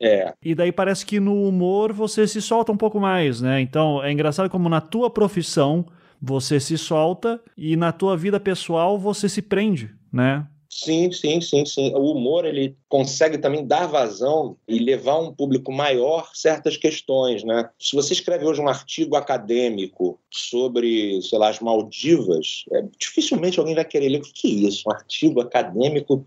É. 0.00 0.32
E 0.42 0.54
daí 0.54 0.72
parece 0.72 1.06
que 1.06 1.20
no 1.20 1.46
humor 1.46 1.92
você 1.92 2.26
se 2.26 2.42
solta 2.42 2.72
um 2.72 2.76
pouco 2.76 2.98
mais, 2.98 3.40
né? 3.40 3.60
Então 3.60 4.02
é 4.02 4.10
engraçado 4.10 4.50
como 4.50 4.68
na 4.68 4.80
tua 4.80 5.08
profissão 5.08 5.86
você 6.22 6.60
se 6.60 6.78
solta 6.78 7.40
e 7.56 7.76
na 7.76 7.90
tua 7.90 8.16
vida 8.16 8.38
pessoal 8.38 8.96
você 8.96 9.28
se 9.28 9.42
prende, 9.42 9.90
né? 10.12 10.46
Sim, 10.74 11.12
sim, 11.12 11.38
sim, 11.42 11.66
sim. 11.66 11.94
O 11.94 12.12
humor 12.12 12.46
ele 12.46 12.74
consegue 12.88 13.36
também 13.36 13.66
dar 13.66 13.86
vazão 13.86 14.56
e 14.66 14.78
levar 14.78 15.18
um 15.18 15.30
público 15.30 15.70
maior 15.70 16.30
certas 16.32 16.78
questões, 16.78 17.44
né? 17.44 17.68
Se 17.78 17.94
você 17.94 18.14
escreve 18.14 18.46
hoje 18.46 18.62
um 18.62 18.68
artigo 18.68 19.14
acadêmico 19.14 20.18
sobre, 20.30 21.20
sei 21.20 21.38
lá, 21.38 21.50
as 21.50 21.60
Maldivas, 21.60 22.64
é, 22.72 22.84
dificilmente 22.98 23.60
alguém 23.60 23.74
vai 23.74 23.84
querer 23.84 24.08
ler 24.08 24.20
o 24.20 24.22
que 24.22 24.48
é 24.48 24.68
isso, 24.68 24.88
um 24.88 24.92
artigo 24.92 25.42
acadêmico 25.42 26.24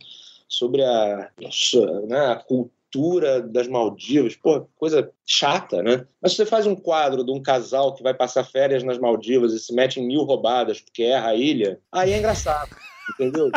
sobre 0.48 0.84
a, 0.84 1.32
né, 2.08 2.20
a 2.28 2.36
cultura 2.36 3.42
das 3.42 3.68
Maldivas, 3.68 4.36
pô, 4.36 4.68
coisa 4.78 5.12
chata, 5.26 5.82
né? 5.82 6.06
Mas 6.22 6.34
se 6.34 6.38
você 6.38 6.46
faz 6.46 6.68
um 6.68 6.76
quadro 6.76 7.26
de 7.26 7.32
um 7.32 7.42
casal 7.42 7.96
que 7.96 8.04
vai 8.04 8.14
passar 8.14 8.44
férias 8.44 8.84
nas 8.84 9.00
Maldivas 9.00 9.54
e 9.54 9.60
se 9.60 9.74
mete 9.74 10.00
em 10.00 10.06
mil 10.06 10.22
roubadas 10.22 10.80
porque 10.80 11.02
erra 11.02 11.30
a 11.30 11.36
ilha, 11.36 11.80
aí 11.92 12.14
é 12.14 12.20
engraçado 12.20 12.70
entendeu? 13.14 13.50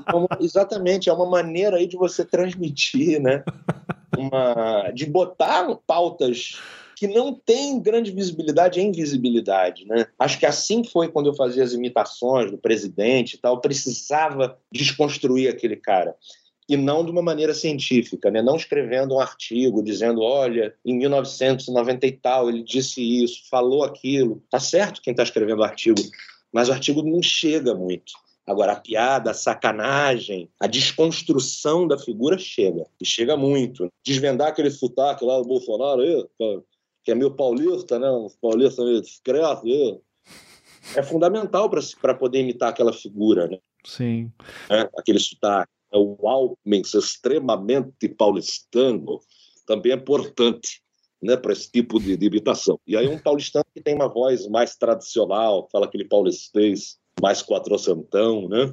Então, 0.00 0.26
exatamente, 0.40 1.08
é 1.08 1.12
uma 1.12 1.28
maneira 1.28 1.76
aí 1.76 1.86
de 1.86 1.96
você 1.96 2.24
transmitir, 2.24 3.20
né? 3.20 3.44
Uma, 4.16 4.90
de 4.90 5.06
botar 5.06 5.66
pautas 5.86 6.60
que 6.96 7.08
não 7.08 7.34
têm 7.34 7.80
grande 7.80 8.12
visibilidade 8.12 8.80
em 8.80 8.92
visibilidade, 8.92 9.84
né? 9.86 10.06
Acho 10.18 10.38
que 10.38 10.46
assim 10.46 10.84
foi 10.84 11.08
quando 11.08 11.26
eu 11.26 11.34
fazia 11.34 11.64
as 11.64 11.72
imitações 11.72 12.50
do 12.50 12.58
presidente 12.58 13.34
e 13.34 13.38
tal, 13.38 13.60
precisava 13.60 14.56
desconstruir 14.70 15.48
aquele 15.48 15.76
cara 15.76 16.14
e 16.68 16.76
não 16.76 17.04
de 17.04 17.10
uma 17.10 17.22
maneira 17.22 17.52
científica, 17.52 18.30
né? 18.30 18.40
não 18.40 18.56
escrevendo 18.56 19.14
um 19.14 19.20
artigo 19.20 19.82
dizendo, 19.82 20.22
olha, 20.22 20.74
em 20.84 20.96
1990 20.96 22.06
e 22.06 22.12
tal 22.12 22.48
ele 22.48 22.62
disse 22.62 23.02
isso, 23.22 23.42
falou 23.50 23.84
aquilo. 23.84 24.42
Tá 24.50 24.58
certo 24.58 25.02
quem 25.02 25.10
está 25.10 25.22
escrevendo 25.22 25.60
o 25.60 25.64
artigo, 25.64 26.00
mas 26.52 26.68
o 26.68 26.72
artigo 26.72 27.02
não 27.02 27.22
chega 27.22 27.74
muito. 27.74 28.12
Agora, 28.46 28.72
a 28.72 28.80
piada, 28.80 29.30
a 29.30 29.34
sacanagem, 29.34 30.50
a 30.60 30.66
desconstrução 30.66 31.88
da 31.88 31.98
figura 31.98 32.36
chega. 32.38 32.86
E 33.00 33.06
chega 33.06 33.36
muito. 33.36 33.88
Desvendar 34.04 34.48
aquele 34.48 34.70
sotaque 34.70 35.24
lá 35.24 35.38
do 35.38 35.48
Bolsonaro 35.48 36.02
aí, 36.02 36.26
que 37.02 37.10
é 37.10 37.14
meio 37.14 37.30
paulista, 37.30 37.98
né? 37.98 38.10
Um 38.10 38.28
paulista 38.40 38.84
meio 38.84 39.00
discreto. 39.00 39.64
Aí. 39.64 39.98
É 40.94 41.02
fundamental 41.02 41.70
para 42.00 42.14
poder 42.14 42.40
imitar 42.40 42.68
aquela 42.68 42.92
figura, 42.92 43.48
né? 43.48 43.58
Sim. 43.86 44.30
É, 44.70 44.88
aquele 44.98 45.18
sotaque. 45.18 45.72
É 45.92 45.96
o 45.96 46.16
Alckmin 46.26 46.80
extremamente 46.80 48.08
paulistano 48.08 49.20
também 49.66 49.92
é 49.92 49.94
importante 49.94 50.82
né, 51.22 51.36
para 51.36 51.52
esse 51.52 51.70
tipo 51.70 51.98
de, 51.98 52.16
de 52.16 52.26
imitação. 52.26 52.78
E 52.86 52.96
aí 52.96 53.08
um 53.08 53.18
paulistano 53.18 53.64
que 53.74 53.80
tem 53.80 53.94
uma 53.94 54.08
voz 54.08 54.46
mais 54.48 54.76
tradicional, 54.76 55.68
fala 55.72 55.86
aquele 55.86 56.04
paulistês 56.04 56.98
mais 57.20 57.42
quatrocentão, 57.42 58.48
né? 58.48 58.70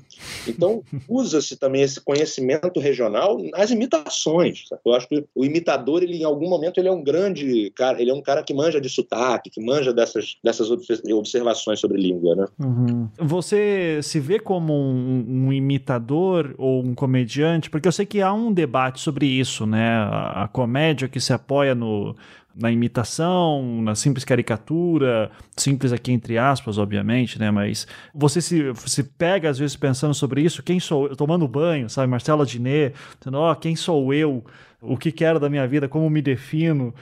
Então, 0.48 0.84
usa-se 1.08 1.56
também 1.58 1.82
esse 1.82 2.02
conhecimento 2.02 2.80
regional 2.80 3.38
nas 3.52 3.72
imitações. 3.72 4.68
Sabe? 4.68 4.82
Eu 4.86 4.94
acho 4.94 5.08
que 5.08 5.26
o 5.34 5.46
imitador, 5.46 6.04
ele 6.04 6.18
em 6.18 6.24
algum 6.24 6.50
momento, 6.50 6.80
ele 6.80 6.88
é 6.88 6.92
um 6.92 7.04
grande 7.04 7.72
cara, 7.76 8.02
ele 8.02 8.12
é 8.12 8.14
um 8.14 8.22
cara 8.22 8.44
que 8.44 8.54
manja 8.54 8.82
de 8.82 8.90
sotaque, 8.90 9.50
que 9.50 9.62
manja 9.62 9.94
dessas, 9.94 10.38
dessas 10.44 10.70
observações 10.72 11.80
sobre 11.80 12.02
língua, 12.02 12.36
né? 12.36 12.46
Uhum. 12.60 13.10
Você 13.20 14.00
se 14.02 14.20
vê 14.20 14.40
como 14.40 14.74
um, 14.74 15.26
um, 15.28 15.54
imitador 15.54 16.54
ou 16.58 16.84
um 16.84 16.94
comediante? 16.94 17.70
Porque 17.70 17.88
eu 17.88 17.92
sei 17.92 18.06
que 18.06 18.22
há 18.22 18.34
um 18.34 18.52
debate 18.52 19.00
sobre 19.00 19.26
isso, 19.26 19.66
né? 19.66 19.92
a, 20.12 20.44
a 20.44 20.48
comédia 20.48 21.08
que 21.08 21.20
se 21.20 21.34
apoia 21.34 21.76
no 21.76 22.16
na 22.56 22.72
imitação, 22.72 23.82
na 23.82 23.96
simples 23.96 24.24
caricatura, 24.24 25.32
simples 25.56 25.94
aqui 25.94 26.12
entre 26.12 26.38
aspas, 26.38 26.78
obviamente, 26.78 27.40
né? 27.40 27.50
Mas 27.52 27.88
você 28.14 28.42
se, 28.42 28.74
se 28.76 29.04
pega 29.04 29.50
às 29.50 29.58
vezes 29.58 29.76
pensando 29.76 30.14
sobre 30.14 30.42
isso, 30.42 30.64
quem 30.64 30.80
sou 30.80 31.08
eu? 31.08 31.16
Tomando 31.16 31.48
banho, 31.48 31.90
sabe? 31.90 32.08
Marcelo 32.08 32.46
Diné, 32.46 32.94
dizendo, 33.20 33.38
ó, 33.38 33.52
oh, 33.52 33.56
quem 33.56 33.76
sou 33.76 34.14
eu? 34.14 34.44
O 34.82 34.98
que 34.98 35.12
quero 35.12 35.40
da 35.40 35.50
minha 35.50 35.68
vida? 35.68 35.88
Como 35.88 36.10
me 36.10 36.22
defino? 36.22 36.94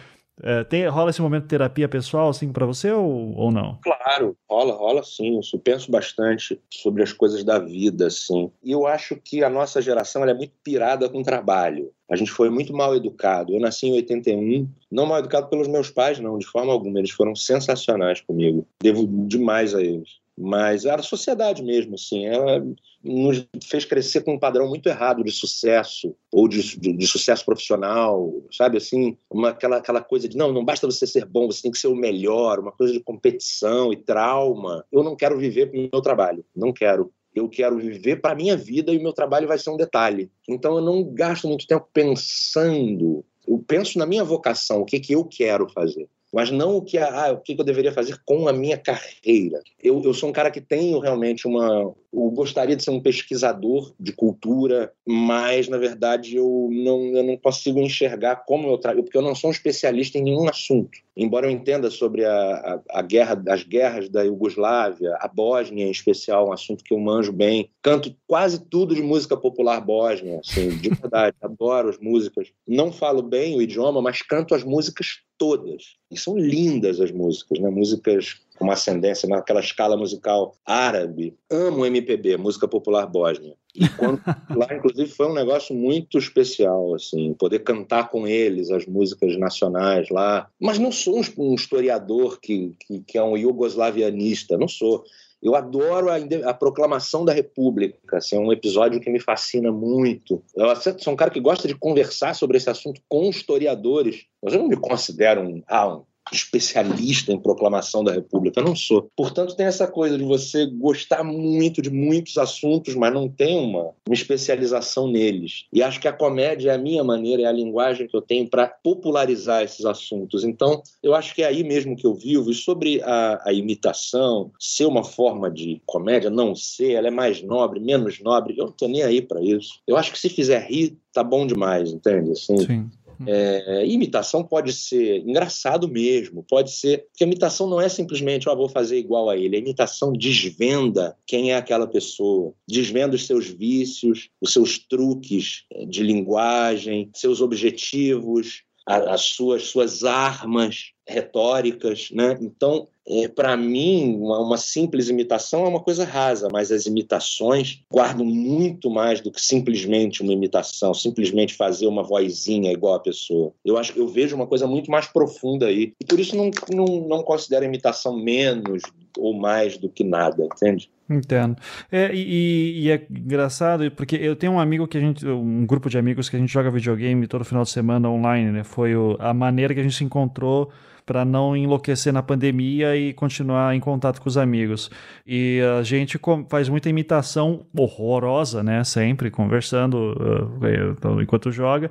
É, 0.42 0.64
tem, 0.64 0.88
rola 0.88 1.10
esse 1.10 1.22
momento 1.22 1.44
de 1.44 1.50
terapia 1.50 1.88
pessoal, 1.88 2.30
assim, 2.30 2.52
para 2.52 2.66
você 2.66 2.92
ou, 2.92 3.36
ou 3.36 3.52
não? 3.52 3.78
Claro, 3.82 4.38
rola, 4.50 4.74
rola 4.74 5.04
sim. 5.04 5.40
Eu 5.54 5.60
penso 5.60 5.92
bastante 5.92 6.60
sobre 6.70 7.04
as 7.04 7.12
coisas 7.12 7.44
da 7.44 7.60
vida, 7.60 8.08
assim. 8.08 8.52
E 8.64 8.72
eu 8.72 8.88
acho 8.88 9.16
que 9.16 9.44
a 9.44 9.50
nossa 9.50 9.82
geração 9.82 10.24
é 10.24 10.34
muito 10.34 10.54
pirada 10.64 11.10
com 11.10 11.24
trabalho. 11.24 11.92
A 12.10 12.16
gente 12.16 12.32
foi 12.32 12.50
muito 12.50 12.74
mal 12.74 12.96
educado. 12.96 13.54
Eu 13.54 13.60
nasci 13.60 13.88
em 13.88 13.94
81, 13.94 14.68
não 14.92 15.06
mal 15.06 15.20
educado 15.20 15.48
pelos 15.48 15.68
meus 15.68 15.90
pais, 15.90 16.20
não, 16.20 16.38
de 16.38 16.46
forma 16.46 16.72
alguma. 16.72 17.00
Eles 17.00 17.12
foram 17.12 17.36
sensacionais 17.36 18.22
comigo. 18.22 18.66
Devo 18.82 19.08
demais 19.28 19.76
a 19.76 19.82
eles 19.82 20.20
mas 20.40 20.86
era 20.86 21.02
a 21.02 21.04
sociedade 21.04 21.62
mesmo, 21.62 21.96
assim, 21.96 22.26
ela 22.26 22.66
nos 23.04 23.48
fez 23.64 23.86
crescer 23.86 24.22
com 24.22 24.34
um 24.34 24.40
padrão 24.40 24.68
muito 24.68 24.88
errado 24.88 25.24
de 25.24 25.32
sucesso 25.32 26.16
ou 26.32 26.48
de, 26.48 26.78
de, 26.78 26.94
de 26.94 27.08
sucesso 27.08 27.46
profissional, 27.46 28.34
sabe 28.52 28.78
assim, 28.78 29.18
uma, 29.30 29.50
aquela, 29.50 29.78
aquela 29.78 30.02
coisa 30.02 30.28
de 30.28 30.38
não, 30.38 30.52
não 30.52 30.66
basta 30.66 30.86
você 30.86 31.08
ser 31.08 31.26
bom, 31.26 31.48
você 31.48 31.62
tem 31.62 31.72
que 31.72 31.78
ser 31.78 31.88
o 31.88 31.96
melhor, 31.96 32.60
uma 32.60 32.72
coisa 32.72 32.94
de 32.94 33.00
competição 33.00 33.94
e 33.94 33.98
trauma. 33.98 34.86
Eu 34.92 35.04
não 35.04 35.16
quero 35.16 35.38
viver 35.38 35.70
o 35.70 35.90
meu 35.94 36.02
trabalho, 36.02 36.44
não 36.56 36.74
quero. 36.74 37.12
Eu 37.34 37.48
quero 37.48 37.78
viver 37.78 38.20
para 38.20 38.36
minha 38.36 38.58
vida 38.58 38.92
e 38.92 38.98
o 38.98 39.04
meu 39.04 39.14
trabalho 39.14 39.48
vai 39.48 39.58
ser 39.58 39.70
um 39.70 39.78
detalhe. 39.78 40.32
Então 40.48 40.76
eu 40.76 40.82
não 40.82 41.04
gasto 41.04 41.48
muito 41.48 41.68
tempo 41.68 41.88
pensando. 41.94 43.24
Eu 43.48 43.64
penso 43.66 43.98
na 43.98 44.06
minha 44.06 44.24
vocação, 44.24 44.82
o 44.82 44.86
que, 44.86 45.00
que 45.00 45.14
eu 45.14 45.24
quero 45.24 45.70
fazer 45.70 46.10
mas 46.32 46.52
não 46.52 46.78
o 46.78 46.82
que, 46.82 46.98
ah, 46.98 47.32
o 47.34 47.42
que 47.42 47.54
eu 47.60 47.66
deveria 47.66 47.92
fazer 47.92 48.20
com 48.26 48.48
a 48.48 48.54
minha 48.54 48.78
carreira. 48.78 49.62
Eu, 49.82 50.02
eu 50.04 50.14
sou 50.14 50.30
um 50.30 50.34
cara 50.34 50.52
que 50.52 50.62
tenho 50.62 51.00
realmente 51.00 51.48
uma. 51.48 51.94
Eu 52.12 52.32
gostaria 52.32 52.76
de 52.76 52.84
ser 52.84 52.92
um 52.92 53.02
pesquisador 53.02 53.94
de 54.00 54.12
cultura, 54.12 54.92
mas, 55.06 55.68
na 55.68 55.78
verdade, 55.78 56.36
eu 56.36 56.70
não, 56.72 57.06
eu 57.16 57.24
não 57.24 57.38
consigo 57.38 57.80
enxergar 57.80 58.38
como 58.48 58.68
eu 58.68 58.78
trago, 58.78 59.04
porque 59.04 59.18
eu 59.18 59.22
não 59.22 59.36
sou 59.36 59.50
um 59.50 59.54
especialista 59.54 60.18
em 60.18 60.24
nenhum 60.24 60.50
assunto. 60.50 60.98
Embora 61.16 61.46
eu 61.46 61.52
entenda 61.52 61.92
sobre 61.92 62.24
a, 62.24 62.32
a, 62.32 63.00
a 63.00 63.02
guerra, 63.02 63.44
as 63.50 63.64
guerras 63.64 64.10
da 64.10 64.24
Iugoslávia, 64.24 65.18
a 65.20 65.28
Bósnia 65.28 65.86
em 65.86 65.92
especial, 65.92 66.48
um 66.48 66.54
assunto 66.54 66.84
que 66.84 66.94
eu 66.94 67.00
manjo 67.00 67.34
bem. 67.34 67.70
Canto 67.82 68.16
quase 68.26 68.66
tudo 68.66 68.96
de 68.96 69.02
música 69.02 69.36
popular 69.36 69.82
bósnia, 69.82 70.40
assim, 70.40 70.70
de 70.78 70.90
verdade. 70.90 71.36
adoro 71.44 71.90
as 71.90 72.00
músicas. 72.00 72.48
Não 72.68 72.92
falo 72.92 73.22
bem 73.22 73.56
o 73.56 73.62
idioma, 73.62 74.02
mas 74.02 74.22
canto 74.22 74.56
as 74.56 74.64
músicas 74.64 75.20
todas. 75.38 75.98
E 76.12 76.18
são 76.18 76.38
lindas 76.38 77.00
as 77.00 77.12
músicas, 77.12 77.60
né? 77.60 77.70
Músicas 77.70 78.42
uma 78.64 78.74
ascendência 78.74 79.28
naquela 79.28 79.60
escala 79.60 79.98
musical 79.98 80.56
árabe. 80.66 81.36
Amo 81.50 81.86
MPB, 81.86 82.38
música 82.38 82.68
popular 82.68 83.06
bósnia. 83.08 83.56
E 83.76 83.88
quando, 83.90 84.22
lá, 84.56 84.68
inclusive, 84.74 85.10
foi 85.10 85.28
um 85.28 85.34
negócio 85.34 85.76
muito 85.76 86.18
especial, 86.18 86.94
assim, 86.96 87.34
poder 87.34 87.60
cantar 87.60 88.10
com 88.10 88.28
eles 88.28 88.72
as 88.72 88.86
músicas 88.86 89.38
nacionais 89.38 90.10
lá. 90.10 90.48
Mas 90.60 90.80
não 90.80 90.92
sou 90.92 91.22
um 91.38 91.54
historiador 91.54 92.40
que, 92.42 92.74
que, 92.80 93.00
que 93.02 93.18
é 93.18 93.24
um 93.24 93.38
iugoslavianista, 93.38 94.58
não 94.58 94.68
sou. 94.68 95.04
Eu 95.42 95.56
adoro 95.56 96.10
a, 96.10 96.18
a, 96.50 96.54
proclamação 96.54 97.24
da 97.24 97.32
República, 97.32 98.18
assim, 98.18 98.36
é 98.36 98.40
um 98.40 98.52
episódio 98.52 99.00
que 99.00 99.10
me 99.10 99.22
fascina 99.22 99.72
muito. 99.72 100.44
Eu 100.54 100.76
sou 101.00 101.14
um 101.14 101.16
cara 101.16 101.32
que 101.32 101.40
gosta 101.40 101.66
de 101.66 101.76
conversar 101.76 102.36
sobre 102.36 102.58
esse 102.58 102.70
assunto 102.70 103.02
com 103.08 103.30
historiadores, 103.30 104.26
mas 104.44 104.54
eu 104.54 104.60
não 104.60 104.68
me 104.68 104.76
considero 104.76 105.42
um, 105.42 105.64
ah, 105.66 105.96
um 105.96 106.04
especialista 106.32 107.32
em 107.32 107.40
proclamação 107.40 108.04
da 108.04 108.12
República, 108.12 108.60
eu 108.60 108.66
não 108.66 108.76
sou. 108.76 109.10
Portanto, 109.16 109.56
tem 109.56 109.66
essa 109.66 109.88
coisa 109.88 110.18
de 110.18 110.24
você 110.24 110.66
gostar 110.66 111.24
muito 111.24 111.82
de 111.82 111.90
muitos 111.90 112.38
assuntos, 112.38 112.96
mas 112.96 113.14
não 113.14 113.28
tem 113.28 113.58
uma, 113.58 113.92
uma 114.08 114.14
especialização 114.14 115.10
neles. 115.10 115.66
E 115.72 115.82
acho 115.82 116.00
que 116.00 116.08
a 116.08 116.14
comédia 116.14 116.72
é 116.72 116.76
a 116.76 116.78
minha 116.78 117.04
maneira, 117.04 117.44
é 117.44 117.46
a 117.46 117.52
linguagem 117.52 118.08
que 118.08 118.16
eu 118.16 118.22
tenho 118.22 118.50
para 118.50 118.68
popularizar 118.68 119.64
esses 119.64 119.86
assuntos. 119.86 120.44
Então, 120.44 120.82
eu 121.02 121.14
acho 121.16 121.34
que 121.34 121.44
é 121.44 121.48
aí 121.48 121.64
mesmo 121.64 121.96
que 121.96 122.06
eu 122.06 122.14
vivo. 122.14 122.52
E 122.52 122.54
sobre 122.54 123.02
a, 123.04 123.42
a 123.46 123.54
imitação, 123.54 124.52
ser 124.60 124.86
uma 124.86 125.04
forma 125.04 125.50
de 125.50 125.82
comédia, 125.86 126.30
não 126.30 126.56
ser, 126.56 126.94
ela 126.94 127.08
é 127.08 127.12
mais 127.12 127.42
nobre, 127.42 127.80
menos 127.80 128.20
nobre, 128.20 128.56
eu 128.58 128.66
não 128.66 128.72
tô 128.72 128.88
nem 128.88 129.04
aí 129.04 129.22
para 129.22 129.42
isso. 129.42 129.80
Eu 129.88 129.98
acho 129.98 130.12
que 130.12 130.20
se 130.20 130.30
fizer 130.30 130.66
rir, 130.70 130.98
tá 131.14 131.24
bom 131.24 131.46
demais, 131.46 131.92
entende? 131.92 132.32
Assim, 132.32 132.58
Sim. 132.60 132.90
É, 133.28 133.86
imitação 133.86 134.44
pode 134.44 134.74
ser 134.74 135.20
engraçado 135.20 135.88
mesmo, 135.88 136.44
pode 136.44 136.72
ser. 136.72 137.06
Porque 137.10 137.24
a 137.24 137.28
imitação 137.28 137.68
não 137.68 137.82
é 137.82 137.90
simplesmente, 137.90 138.48
ó, 138.48 138.54
oh, 138.54 138.58
vou 138.58 138.70
fazer 138.70 138.98
igual 138.98 139.30
a 139.30 139.38
ele. 139.38 139.56
A 139.56 139.60
imitação 139.60 140.14
desvenda 140.14 141.18
quem 141.26 141.52
é 141.52 141.56
aquela 141.56 141.88
pessoa, 141.88 142.54
desvenda 142.68 143.16
os 143.16 143.26
seus 143.26 143.48
vícios, 143.48 144.30
os 144.42 144.54
seus 144.54 144.78
truques 144.78 145.66
de 145.88 146.04
linguagem, 146.04 147.10
seus 147.14 147.42
objetivos, 147.42 148.64
as 148.90 149.22
suas, 149.22 149.68
suas 149.68 150.04
armas 150.04 150.94
retóricas, 151.08 152.10
né? 152.12 152.38
Então, 152.42 152.88
é, 153.08 153.28
para 153.28 153.56
mim, 153.56 154.16
uma, 154.16 154.40
uma, 154.40 154.58
simples 154.58 155.10
imitação 155.10 155.66
é 155.66 155.68
uma 155.68 155.80
coisa 155.80 156.06
rasa, 156.06 156.48
mas 156.52 156.72
as 156.72 156.86
imitações 156.86 157.82
guardam 157.92 158.26
muito 158.26 158.90
mais 158.90 159.22
do 159.22 159.32
que 159.32 159.42
simplesmente 159.42 160.22
uma 160.22 160.34
imitação, 160.34 160.94
simplesmente 160.94 161.56
fazer 161.56 161.88
uma 161.88 162.04
vozinha 162.04 162.72
igual 162.72 162.96
a 162.96 163.00
pessoa. 163.00 163.52
Eu 163.64 163.78
acho 163.78 163.94
que 163.94 164.00
eu 164.00 164.08
vejo 164.08 164.36
uma 164.36 164.48
coisa 164.48 164.66
muito 164.68 164.90
mais 164.90 165.08
profunda 165.08 165.68
aí. 165.68 165.94
E 166.00 166.06
por 166.06 166.20
isso 166.20 166.36
não, 166.36 166.50
não, 166.72 167.08
não 167.08 167.24
considero 167.24 167.66
a 167.66 167.68
imitação 167.68 168.16
menos 168.16 168.82
ou 169.18 169.34
mais 169.34 169.78
do 169.78 169.90
que 169.90 170.04
nada, 170.04 170.44
entende? 170.44 170.90
Entendo. 171.10 171.56
É, 171.92 172.14
e, 172.14 172.84
e, 172.84 172.92
é 172.92 173.06
engraçado, 173.10 173.90
porque 173.92 174.16
eu 174.16 174.36
tenho 174.36 174.54
um 174.54 174.60
amigo 174.60 174.88
que 174.88 174.98
a 174.98 175.02
gente, 175.02 175.28
um 175.28 175.66
grupo 175.66 175.90
de 175.90 175.98
amigos 175.98 176.30
que 176.30 176.36
a 176.36 176.40
gente 176.40 176.52
joga 176.52 176.70
videogame 176.70 177.26
todo 177.26 177.44
final 177.44 177.64
de 177.64 177.72
semana 177.72 178.08
online, 178.10 178.52
né? 178.52 178.64
Foi 178.64 178.96
o, 178.96 179.18
a 179.20 179.34
maneira 179.34 179.74
que 179.74 179.80
a 179.80 179.84
gente 179.84 179.96
se 179.96 180.04
encontrou 180.04 180.72
para 181.10 181.26
não 181.26 181.58
enlouquecer 181.58 182.14
na 182.14 182.22
pandemia 182.22 182.96
e 182.96 183.14
continuar 183.14 183.76
em 183.76 183.80
contato 183.80 184.22
com 184.22 184.30
os 184.30 184.38
amigos. 184.38 184.92
E 185.26 185.60
a 185.80 185.82
gente 185.82 186.20
faz 186.48 186.70
muita 186.70 186.88
imitação 186.88 187.66
horrorosa, 187.76 188.62
né? 188.62 188.84
Sempre 188.84 189.32
conversando 189.32 190.16
uh, 190.64 191.20
enquanto 191.20 191.52
joga. 191.52 191.90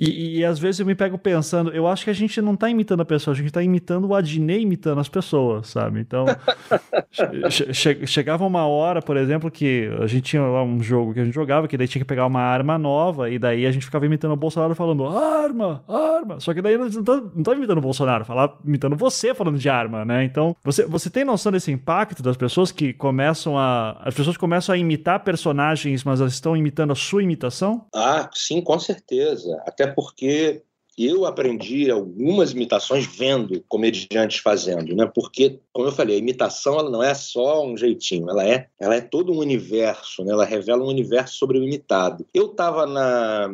E, 0.00 0.38
e, 0.38 0.44
às 0.44 0.58
vezes 0.58 0.80
eu 0.80 0.86
me 0.86 0.94
pego 0.94 1.18
pensando, 1.18 1.70
eu 1.70 1.86
acho 1.86 2.04
que 2.04 2.10
a 2.10 2.14
gente 2.14 2.40
não 2.40 2.54
está 2.54 2.70
imitando 2.70 3.00
a 3.00 3.04
pessoa, 3.04 3.34
a 3.34 3.36
gente 3.36 3.48
está 3.48 3.62
imitando 3.62 4.08
o 4.08 4.14
Adnei 4.14 4.62
imitando 4.62 4.98
as 5.00 5.08
pessoas, 5.08 5.68
sabe? 5.68 6.00
Então, 6.00 6.24
che 7.10 8.06
chegava 8.06 8.46
uma 8.46 8.66
hora, 8.66 9.02
por 9.02 9.16
exemplo, 9.16 9.50
que 9.50 9.90
a 10.00 10.06
gente 10.06 10.22
tinha 10.22 10.42
lá 10.42 10.62
um 10.62 10.82
jogo 10.82 11.12
que 11.12 11.20
a 11.20 11.24
gente 11.24 11.34
jogava, 11.34 11.68
que 11.68 11.76
daí 11.76 11.86
tinha 11.86 12.00
que 12.00 12.08
pegar 12.08 12.26
uma 12.26 12.40
arma 12.40 12.78
nova, 12.78 13.28
e 13.28 13.38
daí 13.38 13.66
a 13.66 13.70
gente 13.70 13.84
ficava 13.84 14.06
imitando 14.06 14.32
o 14.32 14.36
Bolsonaro 14.36 14.74
falando 14.74 15.06
arma, 15.06 15.84
arma. 15.86 16.40
Só 16.40 16.54
que 16.54 16.62
daí 16.62 16.78
não 16.78 16.86
estava 16.86 17.56
imitando 17.56 17.78
o 17.78 17.82
Bolsonaro, 17.82 18.24
falava, 18.24 18.56
imitando 18.64 18.96
você 18.96 19.34
falando 19.34 19.58
de 19.58 19.68
arma, 19.68 20.04
né? 20.04 20.24
Então, 20.24 20.56
você, 20.64 20.86
você 20.86 21.10
tem 21.10 21.24
noção 21.24 21.52
desse 21.52 21.70
impacto 21.70 22.22
das 22.22 22.36
pessoas 22.36 22.72
que 22.72 22.92
começam 22.94 23.58
a. 23.58 24.00
As 24.02 24.14
pessoas 24.14 24.36
começam 24.36 24.74
a 24.74 24.78
imitar 24.78 25.20
personagens, 25.20 26.04
mas 26.04 26.20
elas 26.20 26.32
estão 26.32 26.56
imitando 26.56 26.92
a 26.92 26.96
sua 26.96 27.22
imitação? 27.22 27.86
Ah, 27.94 28.30
sim, 28.32 28.62
com 28.62 28.78
certeza. 28.78 29.62
Até 29.66 29.89
porque 29.90 30.62
eu 30.98 31.24
aprendi 31.24 31.90
algumas 31.90 32.52
imitações 32.52 33.06
vendo 33.06 33.64
comediantes 33.68 34.38
fazendo, 34.38 34.94
né? 34.94 35.10
Porque, 35.14 35.58
como 35.72 35.88
eu 35.88 35.92
falei, 35.92 36.16
a 36.16 36.18
imitação 36.18 36.78
ela 36.78 36.90
não 36.90 37.02
é 37.02 37.14
só 37.14 37.64
um 37.64 37.76
jeitinho, 37.76 38.28
ela 38.28 38.46
é, 38.46 38.68
ela 38.78 38.94
é 38.94 39.00
todo 39.00 39.32
um 39.32 39.38
universo, 39.38 40.24
né? 40.24 40.32
Ela 40.32 40.44
revela 40.44 40.82
um 40.82 40.88
universo 40.88 41.36
sobre 41.36 41.58
o 41.58 41.64
imitado. 41.64 42.26
Eu 42.34 42.46
estava 42.46 42.86
na 42.86 43.52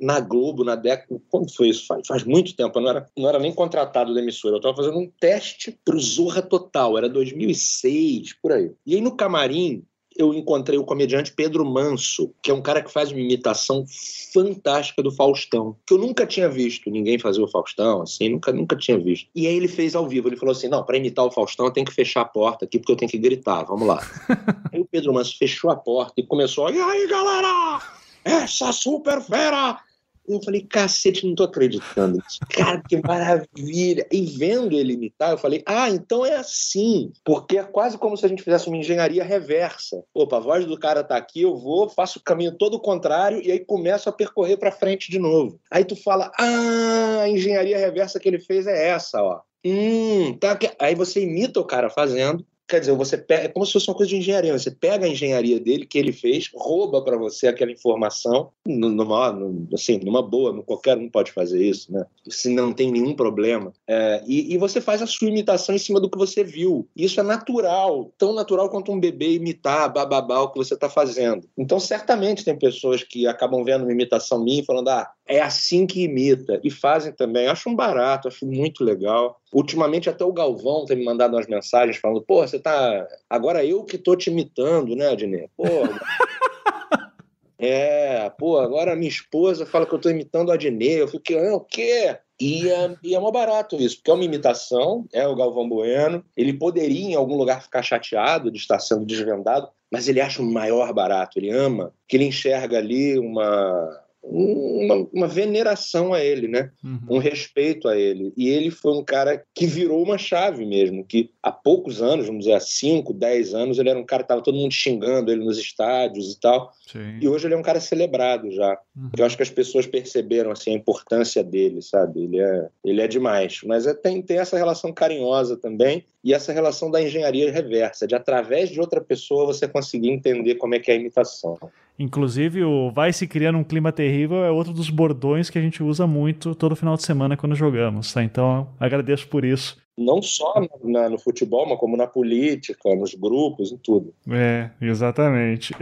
na 0.00 0.20
Globo, 0.20 0.64
na 0.64 0.76
década. 0.76 1.20
Quando 1.28 1.52
foi 1.52 1.68
isso? 1.68 1.86
Faz, 1.86 2.06
faz 2.06 2.24
muito 2.24 2.54
tempo. 2.54 2.78
Eu 2.78 2.82
não 2.82 2.90
era, 2.90 3.06
não 3.16 3.28
era 3.28 3.38
nem 3.38 3.52
contratado 3.52 4.14
da 4.14 4.20
emissora. 4.20 4.54
Eu 4.54 4.58
estava 4.58 4.76
fazendo 4.76 4.98
um 4.98 5.10
teste 5.18 5.76
para 5.84 5.96
o 5.96 6.00
Zorra 6.00 6.42
Total. 6.42 6.96
Era 6.96 7.08
2006, 7.08 8.34
por 8.40 8.52
aí. 8.52 8.70
E 8.86 8.94
aí 8.94 9.00
no 9.00 9.16
camarim 9.16 9.82
eu 10.16 10.32
encontrei 10.34 10.78
o 10.78 10.84
comediante 10.84 11.32
Pedro 11.32 11.64
Manso, 11.64 12.32
que 12.42 12.50
é 12.50 12.54
um 12.54 12.62
cara 12.62 12.82
que 12.82 12.92
faz 12.92 13.10
uma 13.10 13.20
imitação 13.20 13.84
fantástica 14.32 15.02
do 15.02 15.10
Faustão, 15.10 15.76
que 15.86 15.94
eu 15.94 15.98
nunca 15.98 16.26
tinha 16.26 16.48
visto 16.48 16.90
ninguém 16.90 17.18
fazer 17.18 17.42
o 17.42 17.48
Faustão, 17.48 18.02
assim, 18.02 18.28
nunca, 18.28 18.52
nunca 18.52 18.76
tinha 18.76 18.98
visto. 18.98 19.28
E 19.34 19.46
aí 19.46 19.56
ele 19.56 19.68
fez 19.68 19.94
ao 19.94 20.08
vivo, 20.08 20.28
ele 20.28 20.36
falou 20.36 20.52
assim: 20.52 20.68
não, 20.68 20.84
para 20.84 20.96
imitar 20.96 21.24
o 21.24 21.30
Faustão 21.30 21.66
eu 21.66 21.72
tenho 21.72 21.86
que 21.86 21.94
fechar 21.94 22.22
a 22.22 22.26
porta 22.26 22.64
aqui, 22.64 22.78
porque 22.78 22.92
eu 22.92 22.96
tenho 22.96 23.10
que 23.10 23.18
gritar, 23.18 23.64
vamos 23.64 23.86
lá. 23.86 24.00
aí 24.72 24.80
o 24.80 24.86
Pedro 24.86 25.12
Manso 25.12 25.36
fechou 25.38 25.70
a 25.70 25.76
porta 25.76 26.14
e 26.20 26.26
começou: 26.26 26.70
e 26.70 26.80
aí, 26.80 27.06
galera? 27.06 27.80
Essa 28.24 28.72
super 28.72 29.20
fera 29.20 29.80
eu 30.28 30.42
falei, 30.42 30.62
cacete, 30.62 31.26
não 31.26 31.34
tô 31.34 31.44
acreditando. 31.44 32.22
Cara, 32.50 32.82
que 32.88 33.00
maravilha. 33.02 34.06
E 34.10 34.24
vendo 34.26 34.78
ele 34.78 34.94
imitar, 34.94 35.32
eu 35.32 35.38
falei, 35.38 35.62
ah, 35.66 35.90
então 35.90 36.24
é 36.24 36.36
assim. 36.36 37.12
Porque 37.24 37.58
é 37.58 37.64
quase 37.64 37.98
como 37.98 38.16
se 38.16 38.24
a 38.24 38.28
gente 38.28 38.42
fizesse 38.42 38.68
uma 38.68 38.76
engenharia 38.76 39.24
reversa. 39.24 40.02
Opa, 40.14 40.36
a 40.36 40.40
voz 40.40 40.64
do 40.64 40.78
cara 40.78 41.02
tá 41.02 41.16
aqui, 41.16 41.42
eu 41.42 41.56
vou, 41.56 41.88
faço 41.88 42.18
o 42.18 42.22
caminho 42.22 42.56
todo 42.56 42.74
o 42.74 42.80
contrário 42.80 43.40
e 43.42 43.50
aí 43.50 43.60
começo 43.60 44.08
a 44.08 44.12
percorrer 44.12 44.56
para 44.56 44.72
frente 44.72 45.10
de 45.10 45.18
novo. 45.18 45.60
Aí 45.70 45.84
tu 45.84 45.96
fala, 45.96 46.30
ah, 46.38 47.20
a 47.22 47.28
engenharia 47.28 47.78
reversa 47.78 48.20
que 48.20 48.28
ele 48.28 48.38
fez 48.38 48.66
é 48.66 48.88
essa, 48.88 49.22
ó. 49.22 49.40
Hum, 49.64 50.36
tá. 50.38 50.58
Aí 50.78 50.94
você 50.94 51.22
imita 51.22 51.60
o 51.60 51.64
cara 51.64 51.88
fazendo, 51.88 52.44
Quer 52.68 52.80
dizer, 52.80 52.92
você 52.96 53.18
pega, 53.18 53.44
é 53.44 53.48
como 53.48 53.66
se 53.66 53.72
fosse 53.72 53.88
uma 53.88 53.96
coisa 53.96 54.10
de 54.10 54.16
engenharia. 54.16 54.58
Você 54.58 54.70
pega 54.70 55.04
a 55.04 55.08
engenharia 55.08 55.60
dele, 55.60 55.86
que 55.86 55.98
ele 55.98 56.12
fez, 56.12 56.50
rouba 56.54 57.02
para 57.02 57.16
você 57.16 57.46
aquela 57.46 57.70
informação, 57.70 58.50
numa, 58.66 59.36
assim, 59.74 59.98
numa 59.98 60.22
boa, 60.22 60.62
qualquer 60.62 60.96
um 60.96 61.08
pode 61.08 61.32
fazer 61.32 61.62
isso, 61.62 61.92
né? 61.92 62.06
Se 62.28 62.48
não 62.48 62.72
tem 62.72 62.90
nenhum 62.90 63.14
problema. 63.14 63.72
É, 63.86 64.22
e, 64.26 64.54
e, 64.54 64.58
você 64.58 64.80
faz 64.80 65.02
a 65.02 65.06
sua 65.06 65.28
imitação 65.28 65.74
em 65.74 65.78
cima 65.78 66.00
do 66.00 66.08
que 66.08 66.16
você 66.16 66.42
viu. 66.42 66.88
Isso 66.96 67.20
é 67.20 67.22
natural, 67.22 68.10
tão 68.16 68.32
natural 68.32 68.70
quanto 68.70 68.92
um 68.92 69.00
bebê 69.00 69.32
imitar 69.32 69.92
bababá 69.92 70.40
o 70.40 70.50
que 70.50 70.58
você 70.58 70.74
está 70.74 70.88
fazendo. 70.88 71.46
Então, 71.58 71.78
certamente 71.78 72.44
tem 72.44 72.56
pessoas 72.56 73.02
que 73.02 73.26
acabam 73.26 73.64
vendo 73.64 73.82
uma 73.82 73.92
imitação 73.92 74.42
minha 74.42 74.62
e 74.62 74.64
falando, 74.64 74.88
ah, 74.88 75.10
é 75.26 75.40
assim 75.40 75.86
que 75.86 76.02
imita. 76.02 76.60
E 76.64 76.70
fazem 76.70 77.12
também. 77.12 77.48
Acho 77.48 77.68
um 77.68 77.76
barato, 77.76 78.28
acho 78.28 78.46
muito 78.46 78.84
legal. 78.84 79.41
Ultimamente 79.52 80.08
até 80.08 80.24
o 80.24 80.32
Galvão 80.32 80.86
tem 80.86 80.96
me 80.96 81.04
mandado 81.04 81.34
umas 81.34 81.46
mensagens 81.46 81.98
falando, 81.98 82.22
pô, 82.22 82.46
você 82.46 82.58
tá. 82.58 83.06
Agora 83.28 83.64
eu 83.64 83.84
que 83.84 83.98
tô 83.98 84.16
te 84.16 84.30
imitando, 84.30 84.96
né, 84.96 85.08
Adnê? 85.08 85.48
Pô. 85.56 85.64
é, 87.58 88.30
pô, 88.30 88.58
agora 88.58 88.96
minha 88.96 89.10
esposa 89.10 89.66
fala 89.66 89.84
que 89.84 89.92
eu 89.92 89.98
tô 89.98 90.08
imitando 90.08 90.48
o 90.48 90.52
Adnê. 90.52 91.02
Eu 91.02 91.08
fico, 91.08 91.34
ah, 91.36 91.56
o 91.56 91.60
quê? 91.60 92.16
E 92.40 92.68
é, 92.68 92.96
e 93.04 93.14
é 93.14 93.20
mó 93.20 93.30
barato 93.30 93.76
isso, 93.76 93.98
porque 93.98 94.10
é 94.10 94.14
uma 94.14 94.24
imitação, 94.24 95.06
é 95.12 95.28
o 95.28 95.36
Galvão 95.36 95.68
Bueno. 95.68 96.24
Ele 96.36 96.52
poderia 96.52 97.10
em 97.10 97.14
algum 97.14 97.36
lugar 97.36 97.62
ficar 97.62 97.82
chateado 97.82 98.50
de 98.50 98.58
estar 98.58 98.80
sendo 98.80 99.04
desvendado, 99.04 99.68
mas 99.90 100.08
ele 100.08 100.20
acha 100.20 100.42
o 100.42 100.44
maior 100.44 100.92
barato, 100.92 101.38
ele 101.38 101.50
ama, 101.50 101.94
que 102.08 102.16
ele 102.16 102.24
enxerga 102.24 102.78
ali 102.78 103.16
uma, 103.18 104.02
uma, 104.22 105.08
uma, 105.12 105.26
veneração 105.26 106.14
a 106.14 106.22
ele, 106.22 106.46
né? 106.46 106.70
Uhum. 106.82 107.16
Um 107.16 107.18
respeito 107.18 107.88
a 107.88 107.96
ele. 107.96 108.32
E 108.36 108.48
ele 108.48 108.70
foi 108.70 108.92
um 108.92 109.02
cara 109.02 109.42
que 109.54 109.66
virou 109.66 110.02
uma 110.02 110.16
chave 110.16 110.64
mesmo, 110.64 111.04
que 111.04 111.30
há 111.42 111.50
poucos 111.50 112.00
anos, 112.00 112.26
vamos 112.26 112.44
dizer, 112.44 112.54
há 112.54 112.60
5, 112.60 113.12
10 113.12 113.54
anos, 113.54 113.78
ele 113.78 113.90
era 113.90 113.98
um 113.98 114.04
cara 114.04 114.22
que 114.22 114.26
estava 114.26 114.42
todo 114.42 114.56
mundo 114.56 114.72
xingando 114.72 115.30
ele 115.30 115.44
nos 115.44 115.58
estádios 115.58 116.32
e 116.32 116.40
tal. 116.40 116.72
Sim. 116.86 117.18
E 117.20 117.28
hoje 117.28 117.46
ele 117.46 117.54
é 117.54 117.56
um 117.56 117.62
cara 117.62 117.80
celebrado 117.80 118.50
já. 118.52 118.78
Uhum. 118.96 119.10
Eu 119.16 119.24
acho 119.24 119.36
que 119.36 119.42
as 119.42 119.50
pessoas 119.50 119.86
perceberam 119.86 120.52
assim, 120.52 120.70
a 120.70 120.76
importância 120.76 121.42
dele, 121.42 121.82
sabe? 121.82 122.22
Ele 122.22 122.40
é, 122.40 122.68
ele 122.84 123.00
é 123.00 123.08
demais. 123.08 123.60
Mas 123.64 123.86
é, 123.86 123.94
tem, 123.94 124.22
tem 124.22 124.38
essa 124.38 124.56
relação 124.56 124.92
carinhosa 124.92 125.56
também 125.56 126.04
e 126.22 126.32
essa 126.32 126.52
relação 126.52 126.90
da 126.90 127.02
engenharia 127.02 127.50
reversa, 127.50 128.06
de 128.06 128.14
através 128.14 128.70
de 128.70 128.80
outra 128.80 129.00
pessoa 129.00 129.46
você 129.46 129.66
conseguir 129.66 130.10
entender 130.10 130.54
como 130.54 130.74
é 130.74 130.78
que 130.78 130.90
é 130.90 130.94
a 130.94 130.96
imitação. 130.96 131.58
Inclusive, 131.98 132.64
o 132.64 132.90
Vai 132.90 133.12
se 133.12 133.26
criando 133.26 133.58
um 133.58 133.64
clima 133.64 133.92
terrível 133.92 134.44
é 134.44 134.50
outro 134.50 134.72
dos 134.72 134.90
bordões 134.90 135.50
que 135.50 135.58
a 135.58 135.62
gente 135.62 135.82
usa 135.82 136.06
muito 136.06 136.54
todo 136.54 136.76
final 136.76 136.96
de 136.96 137.02
semana 137.02 137.36
quando 137.36 137.54
jogamos, 137.54 138.12
tá? 138.12 138.22
Então, 138.22 138.68
agradeço 138.80 139.28
por 139.28 139.44
isso 139.44 139.81
não 139.96 140.22
só 140.22 140.54
na, 140.82 141.08
no 141.08 141.18
futebol, 141.18 141.68
mas 141.68 141.78
como 141.78 141.96
na 141.96 142.06
política, 142.06 142.94
nos 142.94 143.14
grupos, 143.14 143.72
em 143.72 143.76
tudo. 143.76 144.14
É, 144.30 144.70
exatamente. 144.80 145.74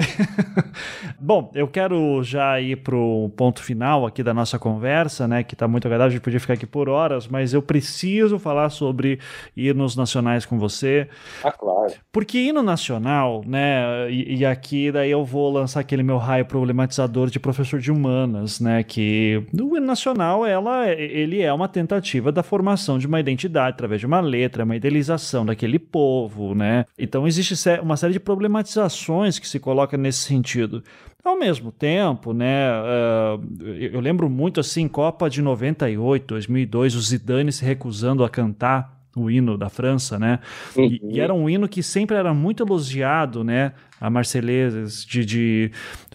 Bom, 1.18 1.50
eu 1.54 1.68
quero 1.68 2.22
já 2.22 2.61
ir 2.61 2.76
para 2.76 2.96
o 2.96 3.30
ponto 3.36 3.62
final 3.62 4.04
aqui 4.04 4.22
da 4.22 4.34
nossa 4.34 4.58
conversa, 4.58 5.28
né? 5.28 5.44
Que 5.44 5.54
está 5.54 5.68
muito 5.68 5.86
agradável, 5.86 6.08
a 6.08 6.11
gente 6.11 6.22
podia 6.22 6.40
ficar 6.40 6.54
aqui 6.54 6.66
por 6.66 6.88
horas, 6.88 7.28
mas 7.28 7.54
eu 7.54 7.62
preciso 7.62 8.38
falar 8.38 8.70
sobre 8.70 9.20
hinos 9.56 9.94
nacionais 9.94 10.44
com 10.44 10.58
você. 10.58 11.08
Ah, 11.44 11.52
claro. 11.52 11.92
Porque 12.11 12.38
hino 12.38 12.62
nacional, 12.62 13.42
né? 13.46 14.11
E, 14.11 14.38
e 14.38 14.44
aqui 14.44 14.90
daí 14.90 15.11
eu 15.11 15.24
vou 15.24 15.52
lançar 15.52 15.80
aquele 15.80 16.02
meu 16.02 16.18
raio 16.18 16.44
problematizador 16.44 17.30
de 17.30 17.38
professor 17.38 17.78
de 17.78 17.92
humanas, 17.92 18.58
né? 18.58 18.82
Que 18.82 19.44
o 19.52 19.76
hino 19.76 19.86
nacional, 19.86 20.44
ela, 20.44 20.88
ele 20.88 21.40
é 21.40 21.52
uma 21.52 21.68
tentativa 21.68 22.32
da 22.32 22.42
formação 22.42 22.98
de 22.98 23.06
uma 23.06 23.20
identidade 23.20 23.74
através 23.74 23.99
de 24.01 24.07
uma 24.07 24.20
letra, 24.20 24.64
uma 24.64 24.76
idealização 24.76 25.46
daquele 25.46 25.78
povo, 25.78 26.55
né? 26.55 26.84
Então 26.98 27.26
existe 27.26 27.55
uma 27.80 27.96
série 27.96 28.14
de 28.14 28.20
problematizações 28.20 29.38
que 29.38 29.46
se 29.46 29.61
coloca 29.61 29.96
nesse 29.96 30.20
sentido. 30.20 30.82
Ao 31.22 31.38
mesmo 31.38 31.70
tempo, 31.70 32.32
né, 32.32 32.70
uh, 32.72 33.64
eu 33.78 34.01
lembro 34.01 34.30
muito 34.30 34.59
assim, 34.59 34.88
Copa 34.88 35.28
de 35.28 35.42
98, 35.42 36.26
2002, 36.26 36.94
o 36.94 37.01
Zidane 37.01 37.53
se 37.53 37.62
recusando 37.62 38.24
a 38.24 38.28
cantar 38.30 38.98
o 39.14 39.30
hino 39.30 39.59
da 39.59 39.68
França, 39.68 40.18
né? 40.18 40.38
Uhum. 40.74 40.84
E, 40.84 41.01
e, 41.16 41.20
era 41.20 41.34
um 41.34 41.51
hino 41.51 41.68
que 41.68 41.82
sempre 41.82 42.16
era 42.16 42.32
muito 42.32 42.62
elogiado, 42.62 43.44
né? 43.44 43.72
A 44.01 44.09
Marselhesa, 44.09 44.84
de, 45.07 45.24
de 45.24 45.70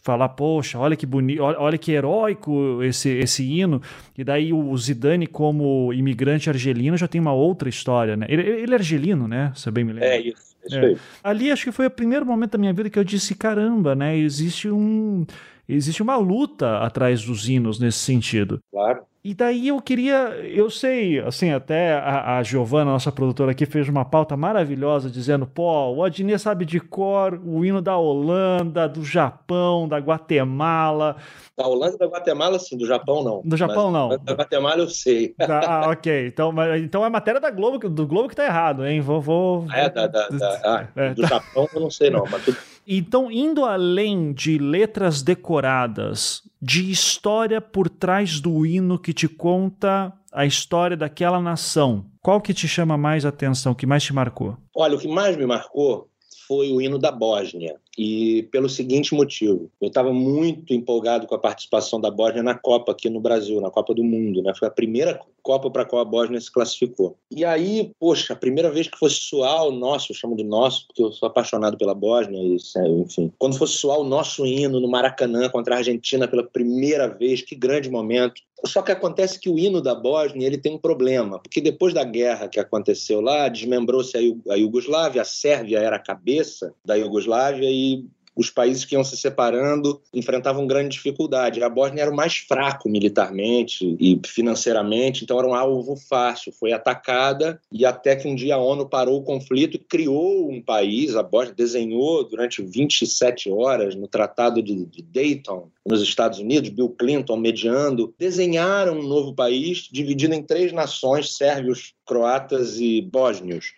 falar, 0.05 0.29
poxa, 0.29 0.77
olha 0.77 0.95
que 0.95 1.03
bonito, 1.03 1.41
olha, 1.41 1.79
que 1.79 1.91
heróico 1.91 2.83
esse, 2.83 3.09
esse 3.09 3.43
hino. 3.43 3.81
E 4.15 4.23
daí 4.23 4.53
o 4.53 4.77
Zidane, 4.77 5.25
como 5.25 5.91
imigrante 5.91 6.47
argelino, 6.47 6.95
já 6.95 7.07
tem 7.07 7.19
uma 7.19 7.33
outra 7.33 7.67
história, 7.67 8.15
né? 8.15 8.27
Ele, 8.29 8.43
ele 8.43 8.71
é 8.71 8.75
argelino, 8.75 9.27
né? 9.27 9.51
Você 9.55 9.71
bem 9.71 9.83
me 9.83 9.93
lembra. 9.93 10.09
É 10.09 10.21
isso. 10.21 10.55
É. 10.71 10.95
Ali 11.23 11.51
acho 11.51 11.63
que 11.63 11.71
foi 11.71 11.87
o 11.87 11.91
primeiro 11.91 12.23
momento 12.23 12.51
da 12.51 12.57
minha 12.59 12.71
vida 12.71 12.87
que 12.87 12.99
eu 12.99 13.03
disse: 13.03 13.33
caramba, 13.33 13.95
né? 13.95 14.15
Existe 14.15 14.69
um 14.69 15.25
existe 15.67 16.01
uma 16.01 16.17
luta 16.17 16.79
atrás 16.79 17.23
dos 17.23 17.47
hinos 17.47 17.79
nesse 17.79 17.99
sentido. 17.99 18.59
Claro. 18.71 19.03
E 19.25 19.33
daí 19.33 19.69
eu 19.69 19.81
queria, 19.81 20.35
eu 20.43 20.69
sei, 20.69 21.17
assim, 21.17 21.49
até 21.49 21.93
a, 21.93 22.37
a 22.37 22.43
Giovana, 22.43 22.91
nossa 22.91 23.11
produtora 23.11 23.53
aqui, 23.53 23.65
fez 23.65 23.89
uma 23.89 24.05
pauta 24.05 24.37
maravilhosa 24.37 25.09
dizendo, 25.09 25.47
pô, 25.47 25.95
o 25.95 26.03
Adnet 26.03 26.37
sabe 26.37 26.63
de 26.63 26.79
cor 26.79 27.41
o 27.43 27.65
hino 27.65 27.81
da 27.81 27.97
Holanda, 27.97 28.87
do 28.87 29.03
Japão, 29.03 29.87
da 29.87 29.97
Guatemala. 29.97 31.15
Da 31.57 31.65
Holanda 31.65 31.95
e 31.95 31.97
da 31.97 32.05
Guatemala, 32.05 32.59
sim, 32.59 32.77
do 32.77 32.85
Japão 32.85 33.23
não. 33.23 33.41
Do 33.43 33.57
Japão 33.57 33.89
não. 33.89 34.09
Da 34.09 34.33
Guatemala 34.33 34.81
eu 34.81 34.89
sei. 34.89 35.33
ah, 35.39 35.89
ok. 35.89 36.27
Então, 36.27 36.51
mas, 36.51 36.83
então 36.83 37.03
é 37.03 37.09
matéria 37.09 37.41
da 37.41 37.49
Globo, 37.49 37.89
do 37.89 38.05
Globo 38.05 38.29
que 38.29 38.35
tá 38.35 38.45
errado, 38.45 38.85
hein? 38.85 39.01
Vou. 39.01 39.19
vou... 39.19 39.65
É, 39.73 39.89
da, 39.89 40.05
da, 40.05 40.27
da 40.27 40.61
ah, 40.63 40.87
é, 40.95 41.15
do 41.15 41.23
tá. 41.23 41.29
Japão 41.29 41.67
eu 41.73 41.81
não 41.81 41.89
sei 41.89 42.11
não, 42.11 42.25
mas 42.29 42.45
tudo. 42.45 42.57
Então, 42.87 43.31
indo 43.31 43.65
além 43.65 44.31
de 44.31 44.57
letras 44.57 45.21
decoradas, 45.21 46.43
de 46.61 46.91
história 46.91 47.59
por 47.59 47.89
trás 47.89 48.39
do 48.39 48.65
hino 48.65 48.99
que 48.99 49.13
te 49.13 49.27
conta 49.27 50.13
a 50.31 50.45
história 50.45 50.95
daquela 50.95 51.39
nação, 51.39 52.05
qual 52.21 52.41
que 52.41 52.53
te 52.53 52.67
chama 52.67 52.97
mais 52.97 53.25
atenção, 53.25 53.73
que 53.73 53.85
mais 53.85 54.03
te 54.03 54.13
marcou? 54.13 54.57
Olha, 54.75 54.95
o 54.95 54.99
que 54.99 55.07
mais 55.07 55.35
me 55.35 55.45
marcou 55.45 56.09
foi 56.47 56.71
o 56.71 56.81
hino 56.81 56.97
da 56.97 57.11
Bósnia. 57.11 57.75
E 57.97 58.43
pelo 58.51 58.69
seguinte 58.69 59.13
motivo, 59.13 59.69
eu 59.81 59.87
estava 59.87 60.11
muito 60.11 60.73
empolgado 60.73 61.27
com 61.27 61.35
a 61.35 61.39
participação 61.39 61.99
da 61.99 62.11
Bósnia 62.11 62.43
na 62.43 62.55
Copa 62.55 62.91
aqui 62.91 63.09
no 63.09 63.21
Brasil, 63.21 63.61
na 63.61 63.71
Copa 63.71 63.93
do 63.93 64.03
Mundo, 64.03 64.41
né? 64.41 64.53
Foi 64.57 64.67
a 64.67 64.71
primeira 64.71 65.19
Copa 65.41 65.69
para 65.69 65.83
a 65.83 65.85
qual 65.85 66.01
a 66.01 66.05
Bósnia 66.05 66.41
se 66.41 66.51
classificou. 66.51 67.15
E 67.31 67.45
aí, 67.45 67.91
poxa, 67.99 68.33
a 68.33 68.35
primeira 68.35 68.71
vez 68.71 68.87
que 68.87 68.97
fosse 68.97 69.17
soar 69.17 69.65
o 69.65 69.71
nosso, 69.71 70.11
eu 70.11 70.15
chamo 70.15 70.35
de 70.35 70.43
nosso, 70.43 70.87
porque 70.87 71.03
eu 71.03 71.11
sou 71.11 71.27
apaixonado 71.27 71.77
pela 71.77 71.93
Bósnia, 71.93 72.41
e, 72.41 72.57
enfim. 73.01 73.31
Quando 73.37 73.57
fosse 73.57 73.73
soar 73.73 73.99
o 73.99 74.03
nosso 74.03 74.45
hino 74.45 74.79
no 74.79 74.89
Maracanã 74.89 75.47
contra 75.49 75.75
a 75.75 75.77
Argentina 75.77 76.27
pela 76.27 76.43
primeira 76.43 77.07
vez, 77.07 77.41
que 77.41 77.55
grande 77.55 77.89
momento. 77.89 78.41
Só 78.63 78.81
que 78.81 78.91
acontece 78.91 79.39
que 79.39 79.49
o 79.49 79.59
hino 79.59 79.81
da 79.81 79.93
Bósnia 79.93 80.47
ele 80.47 80.57
tem 80.57 80.75
um 80.75 80.79
problema, 80.79 81.39
porque 81.39 81.59
depois 81.59 81.93
da 81.93 82.03
guerra 82.03 82.47
que 82.47 82.59
aconteceu 82.59 83.19
lá, 83.19 83.49
desmembrou-se 83.49 84.15
a 84.49 84.55
Iugoslávia, 84.55 85.21
a 85.21 85.25
Sérvia 85.25 85.79
era 85.79 85.97
a 85.97 86.03
cabeça 86.03 86.73
da 86.83 86.95
Iugoslávia 86.95 87.69
e 87.69 88.05
os 88.35 88.49
países 88.49 88.83
que 88.83 88.95
iam 88.95 89.03
se 89.03 89.15
separando 89.15 90.01
enfrentavam 90.13 90.67
grande 90.67 90.89
dificuldade. 90.89 91.63
A 91.63 91.69
Bósnia 91.69 92.01
era 92.01 92.11
o 92.11 92.15
mais 92.15 92.37
fraco 92.37 92.89
militarmente 92.89 93.95
e 93.99 94.19
financeiramente, 94.25 95.23
então 95.23 95.39
era 95.39 95.47
um 95.47 95.53
alvo 95.53 95.95
fácil. 95.95 96.51
Foi 96.51 96.73
atacada 96.73 97.59
e 97.71 97.85
até 97.85 98.15
que 98.15 98.27
um 98.27 98.35
dia 98.35 98.55
a 98.55 98.59
ONU 98.59 98.87
parou 98.87 99.19
o 99.19 99.23
conflito 99.23 99.75
e 99.75 99.79
criou 99.79 100.51
um 100.51 100.61
país. 100.61 101.15
A 101.15 101.23
Bósnia 101.23 101.55
desenhou 101.55 102.23
durante 102.27 102.61
27 102.61 103.49
horas 103.49 103.95
no 103.95 104.07
Tratado 104.07 104.61
de, 104.61 104.85
de 104.85 105.01
Dayton, 105.01 105.69
nos 105.85 106.01
Estados 106.01 106.39
Unidos, 106.39 106.69
Bill 106.69 106.89
Clinton 106.89 107.37
mediando, 107.37 108.13
desenharam 108.17 108.99
um 108.99 109.03
novo 109.03 109.33
país 109.33 109.87
dividido 109.91 110.33
em 110.33 110.43
três 110.43 110.73
nações: 110.73 111.35
sérvios, 111.35 111.93
croatas 112.05 112.79
e 112.79 113.01
bósnios 113.01 113.73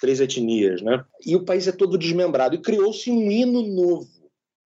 três 0.00 0.20
etnias, 0.20 0.82
né? 0.82 1.04
E 1.24 1.36
o 1.36 1.44
país 1.44 1.66
é 1.66 1.72
todo 1.72 1.98
desmembrado. 1.98 2.54
E 2.54 2.58
criou-se 2.58 3.10
um 3.10 3.30
hino 3.30 3.62
novo, 3.62 4.08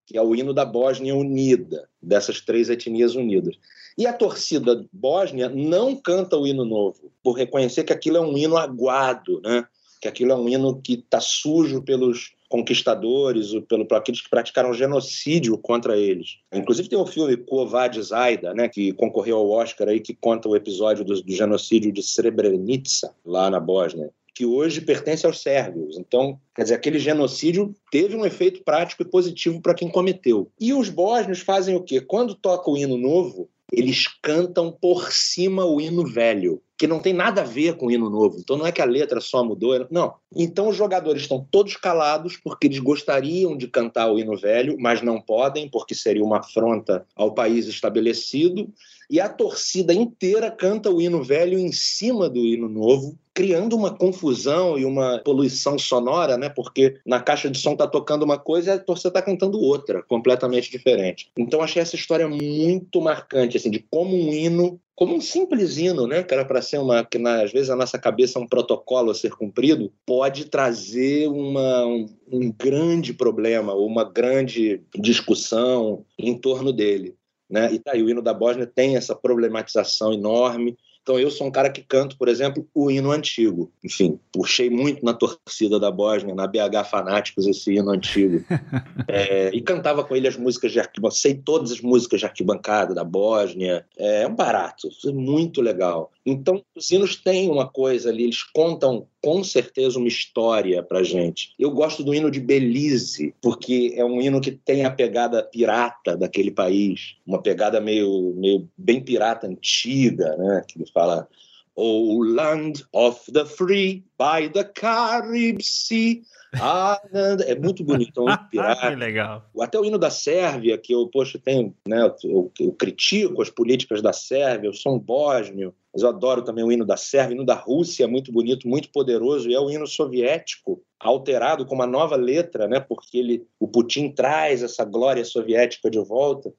que 0.07 0.17
é 0.17 0.23
o 0.23 0.35
hino 0.35 0.53
da 0.53 0.65
Bósnia 0.65 1.15
Unida, 1.15 1.89
dessas 2.01 2.41
três 2.41 2.71
etnias 2.71 3.15
unidas. 3.15 3.57
E 3.99 4.07
a 4.07 4.13
torcida 4.13 4.87
bósnia 4.93 5.49
não 5.49 5.97
canta 5.97 6.37
o 6.37 6.47
hino 6.47 6.65
novo, 6.65 7.11
por 7.23 7.33
reconhecer 7.33 7.85
que 7.85 7.93
aquilo 7.93 8.19
é 8.19 8.21
um 8.21 8.37
hino 8.37 8.57
aguado, 8.57 9.41
né? 9.43 9.67
que 10.01 10.09
aquilo 10.09 10.33
é 10.33 10.37
um 10.37 10.49
hino 10.49 10.81
que 10.81 10.95
está 10.95 11.21
sujo 11.21 11.83
pelos 11.83 12.35
conquistadores, 12.49 13.53
ou 13.53 13.63
pelo, 13.63 13.87
por 13.87 13.97
aqueles 13.97 14.21
que 14.21 14.31
praticaram 14.31 14.73
genocídio 14.73 15.59
contra 15.59 15.97
eles. 15.97 16.39
Inclusive 16.53 16.89
tem 16.89 16.99
o 16.99 17.07
filme 17.07 17.37
Kovad 17.37 18.01
Zaida, 18.01 18.55
né, 18.55 18.69
que 18.69 18.93
concorreu 18.93 19.39
ao 19.39 19.51
Oscar 19.51 19.89
aí, 19.89 19.99
que 19.99 20.15
conta 20.15 20.49
o 20.49 20.55
episódio 20.55 21.05
do, 21.05 21.21
do 21.21 21.33
genocídio 21.33 21.91
de 21.91 22.03
Srebrenica, 22.03 23.13
lá 23.25 23.51
na 23.51 23.59
Bósnia 23.59 24.13
que 24.37 24.45
hoje 24.45 24.83
pertence 24.83 25.25
aos 25.25 25.41
sérvios. 25.41 25.97
Então, 25.97 26.39
quer 26.55 26.65
dizer, 26.65 26.75
aquele 26.75 26.99
genocídio 26.99 27.75
teve 27.91 28.15
um 28.15 28.27
efeito 28.27 28.63
prático 28.63 29.01
e 29.01 29.09
positivo 29.09 29.63
para 29.63 29.73
quem 29.73 29.89
cometeu. 29.89 30.53
E 30.61 30.75
os 30.75 30.91
bósnios 30.91 31.41
fazem 31.41 31.75
o 31.75 31.83
quê? 31.83 32.03
Quando 32.03 32.35
toca 32.35 32.71
o 32.71 32.77
hino 32.77 32.99
novo, 32.99 33.49
eles 33.73 34.07
cantam 34.23 34.71
por 34.71 35.11
cima 35.11 35.65
o 35.65 35.81
hino 35.81 36.07
velho, 36.07 36.63
que 36.79 36.87
não 36.87 37.01
tem 37.01 37.15
nada 37.15 37.41
a 37.41 37.45
ver 37.45 37.79
com 37.79 37.87
o 37.87 37.91
hino 37.91 38.11
novo. 38.11 38.37
Então 38.39 38.59
não 38.59 38.67
é 38.67 38.71
que 38.71 38.83
a 38.83 38.85
letra 38.85 39.23
só 39.23 39.43
mudou, 39.43 39.87
não. 39.91 40.15
Então 40.37 40.69
os 40.69 40.77
jogadores 40.77 41.23
estão 41.23 41.43
todos 41.51 41.75
calados 41.75 42.37
porque 42.37 42.67
eles 42.67 42.79
gostariam 42.79 43.57
de 43.57 43.67
cantar 43.69 44.13
o 44.13 44.19
hino 44.19 44.37
velho, 44.37 44.77
mas 44.79 45.01
não 45.01 45.19
podem 45.19 45.67
porque 45.67 45.95
seria 45.95 46.23
uma 46.23 46.41
afronta 46.41 47.07
ao 47.17 47.33
país 47.33 47.67
estabelecido. 47.67 48.71
E 49.09 49.19
a 49.19 49.31
torcida 49.31 49.95
inteira 49.95 50.51
canta 50.51 50.91
o 50.91 51.01
hino 51.01 51.23
velho 51.23 51.59
em 51.59 51.73
cima 51.73 52.29
do 52.29 52.41
hino 52.41 52.69
novo, 52.69 53.19
criando 53.37 53.77
uma 53.77 53.95
confusão 53.95 54.79
e 54.79 54.87
uma 54.87 55.19
poluição 55.19 55.79
sonora, 55.79 56.39
né? 56.39 56.49
Porque 56.49 56.97
na 57.05 57.21
caixa 57.21 57.51
de 57.51 57.59
som 57.59 57.73
está 57.73 57.87
tocando 57.87 58.23
uma 58.23 58.39
coisa 58.39 58.71
e 58.71 58.73
a 58.73 58.79
torcida 58.79 59.11
está 59.11 59.21
cantando 59.21 59.61
outra, 59.61 60.03
completamente 60.03 60.71
diferente. 60.71 61.31
Então 61.37 61.61
achei 61.61 61.83
essa 61.83 61.95
história 61.95 62.27
muito 62.27 62.99
marcante, 62.99 63.59
assim, 63.59 63.71
de 63.71 63.79
como 63.91 64.17
um 64.17 64.33
hino 64.33 64.81
como 64.99 65.15
um 65.15 65.21
simples 65.21 65.77
hino, 65.77 66.07
né, 66.07 66.23
que 66.23 66.33
era 66.33 66.43
para 66.43 66.63
ser 66.63 66.79
uma, 66.79 67.05
que 67.05 67.19
na, 67.19 67.43
às 67.43 67.53
vezes 67.53 67.69
a 67.69 67.77
nossa 67.77 67.99
cabeça 67.99 68.39
é 68.39 68.43
um 68.43 68.49
protocolo 68.49 69.11
a 69.11 69.15
ser 69.15 69.31
cumprido, 69.33 69.93
pode 70.07 70.47
trazer 70.47 71.29
uma, 71.29 71.85
um, 71.85 72.07
um 72.33 72.51
grande 72.51 73.13
problema, 73.13 73.75
uma 73.75 74.05
grande 74.05 74.81
discussão 74.95 76.03
em 76.19 76.35
torno 76.35 76.73
dele. 76.73 77.15
Né? 77.49 77.75
E 77.75 77.79
tá 77.79 77.93
aí, 77.93 78.03
o 78.03 78.09
hino 78.09 78.23
da 78.23 78.33
Bósnia 78.33 78.67
tem 78.67 78.97
essa 78.97 79.15
problematização 79.15 80.15
enorme, 80.15 80.79
então, 81.07 81.21
eu 81.21 81.31
sou 81.31 81.47
um 81.47 81.53
cara 81.53 81.71
que 81.71 81.85
canto, 81.85 82.19
por 82.19 82.27
exemplo, 82.27 82.69
o 82.75 82.91
hino 82.91 83.13
antigo. 83.13 83.71
Enfim, 83.85 84.19
puxei 84.33 84.69
muito 84.69 85.05
na 85.05 85.15
torcida 85.15 85.79
da 85.79 85.89
Bósnia, 85.89 86.35
na 86.35 86.49
BH 86.49 86.85
Fanáticos, 86.91 87.47
esse 87.47 87.75
hino 87.75 87.93
antigo. 87.93 88.45
é, 89.07 89.51
e 89.55 89.63
cantava 89.63 90.03
com 90.03 90.17
ele 90.17 90.27
as 90.27 90.37
músicas 90.37 90.73
de 90.73 90.81
arquibancada. 90.81 91.21
Sei 91.21 91.35
todas 91.35 91.71
as 91.71 91.81
músicas 91.81 92.19
de 92.19 92.27
arquibancada 92.27 92.93
da 92.93 93.05
Bósnia. 93.05 93.87
É 93.97 94.27
um 94.27 94.35
barato, 94.35 94.89
é 95.07 95.13
muito 95.13 95.61
legal. 95.61 96.11
Então, 96.27 96.61
os 96.75 96.91
hinos 96.91 97.15
têm 97.15 97.49
uma 97.49 97.69
coisa 97.69 98.09
ali, 98.09 98.25
eles 98.25 98.43
contam 98.43 99.07
com 99.27 99.43
certeza 99.43 99.99
uma 99.99 100.07
história 100.07 100.85
pra 100.85 101.03
gente. 101.03 101.53
Eu 101.59 101.73
gosto 101.73 102.05
do 102.05 102.15
hino 102.15 102.31
de 102.31 102.39
Belize, 102.39 103.35
porque 103.43 103.93
é 103.97 104.05
um 104.05 104.23
hino 104.23 104.41
que 104.41 104.53
tem 104.53 104.85
a 104.85 104.91
pegada 104.93 105.43
pirata 105.43 106.17
daquele 106.17 106.53
país, 106.53 107.17
uma 107.27 107.43
pegada 107.43 107.81
meio, 107.81 108.33
meio 108.37 108.69
bem 108.79 109.01
pirata 109.01 109.49
antiga, 109.49 110.37
né? 110.37 110.63
Que 110.69 110.79
ele 110.79 110.89
fala 110.95 111.27
O 111.75 112.23
land 112.23 112.85
of 112.93 113.33
the 113.33 113.45
free 113.45 114.05
by 114.17 114.49
the 114.49 114.63
Caribbean 114.63 115.57
Sea. 115.61 116.23
Ah, 116.55 117.01
é 117.49 117.57
muito 117.57 117.83
bonito, 117.83 118.29
é 118.29 118.33
um 118.33 118.37
pirata. 118.49 118.91
que 118.91 118.95
legal. 118.95 119.51
Até 119.61 119.77
o 119.77 119.85
hino 119.85 119.99
da 119.99 120.09
Sérvia, 120.09 120.79
que 120.79 120.95
eu, 120.95 121.09
poxa, 121.09 121.37
tenho, 121.37 121.75
né, 121.89 122.01
eu, 122.23 122.53
eu, 122.61 122.73
critico 122.75 123.43
as 123.43 123.51
políticas 123.51 124.01
da 124.01 124.13
Sérvia, 124.13 124.69
eu 124.69 124.73
sou 124.73 124.95
um 124.95 125.01
bósnio, 125.01 125.75
mas 125.97 126.03
eu 126.03 126.11
adoro 126.11 126.43
também 126.43 126.63
o 126.63 126.71
hino 126.71 126.85
da 126.85 126.95
Sérvia, 126.95 127.31
o 127.31 127.37
hino 127.37 127.47
da 127.47 127.55
Rússia 127.55 128.05
é 128.05 128.07
muito 128.07 128.31
bonito, 128.31 128.69
muito 128.69 128.91
poderoso, 128.91 129.49
e 129.49 129.55
é 129.55 129.59
o 129.59 129.71
hino 129.71 129.87
soviético, 129.87 130.83
alterado 131.01 131.65
com 131.65 131.75
uma 131.75 131.87
nova 131.87 132.17
letra, 132.17 132.69
né, 132.69 132.79
porque 132.81 133.17
ele, 133.17 133.47
o 133.59 133.67
Putin 133.67 134.11
traz 134.11 134.63
essa 134.63 134.85
glória 134.85 135.25
soviética 135.25 135.89
de 135.89 135.99
volta, 135.99 136.53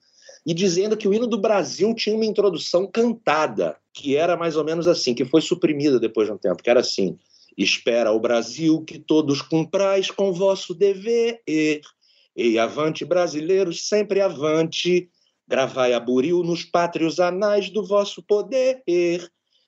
e 0.43 0.55
dizendo 0.55 0.97
que 0.97 1.07
o 1.07 1.13
hino 1.13 1.27
do 1.27 1.37
Brasil 1.37 1.93
tinha 1.93 2.15
uma 2.15 2.25
introdução 2.25 2.87
cantada, 2.87 3.77
que 3.93 4.15
era 4.15 4.35
mais 4.35 4.57
ou 4.57 4.63
menos 4.63 4.87
assim, 4.87 5.13
que 5.13 5.23
foi 5.23 5.41
suprimida 5.41 5.99
depois 5.99 6.27
de 6.27 6.33
um 6.33 6.37
tempo, 6.39 6.63
que 6.63 6.69
era 6.71 6.79
assim, 6.79 7.15
espera 7.55 8.11
o 8.11 8.19
Brasil 8.19 8.81
que 8.85 8.97
todos 8.97 9.43
cumprais 9.43 10.09
com 10.09 10.33
vosso 10.33 10.73
dever, 10.73 11.43
e 11.45 12.57
avante 12.57 13.05
brasileiros, 13.05 13.87
sempre 13.87 14.19
avante, 14.19 15.07
Gravai 15.47 15.93
a 15.93 15.99
buril 15.99 16.43
nos 16.43 16.63
pátrios 16.63 17.19
anais 17.19 17.69
do 17.69 17.85
vosso 17.85 18.21
poder. 18.21 18.83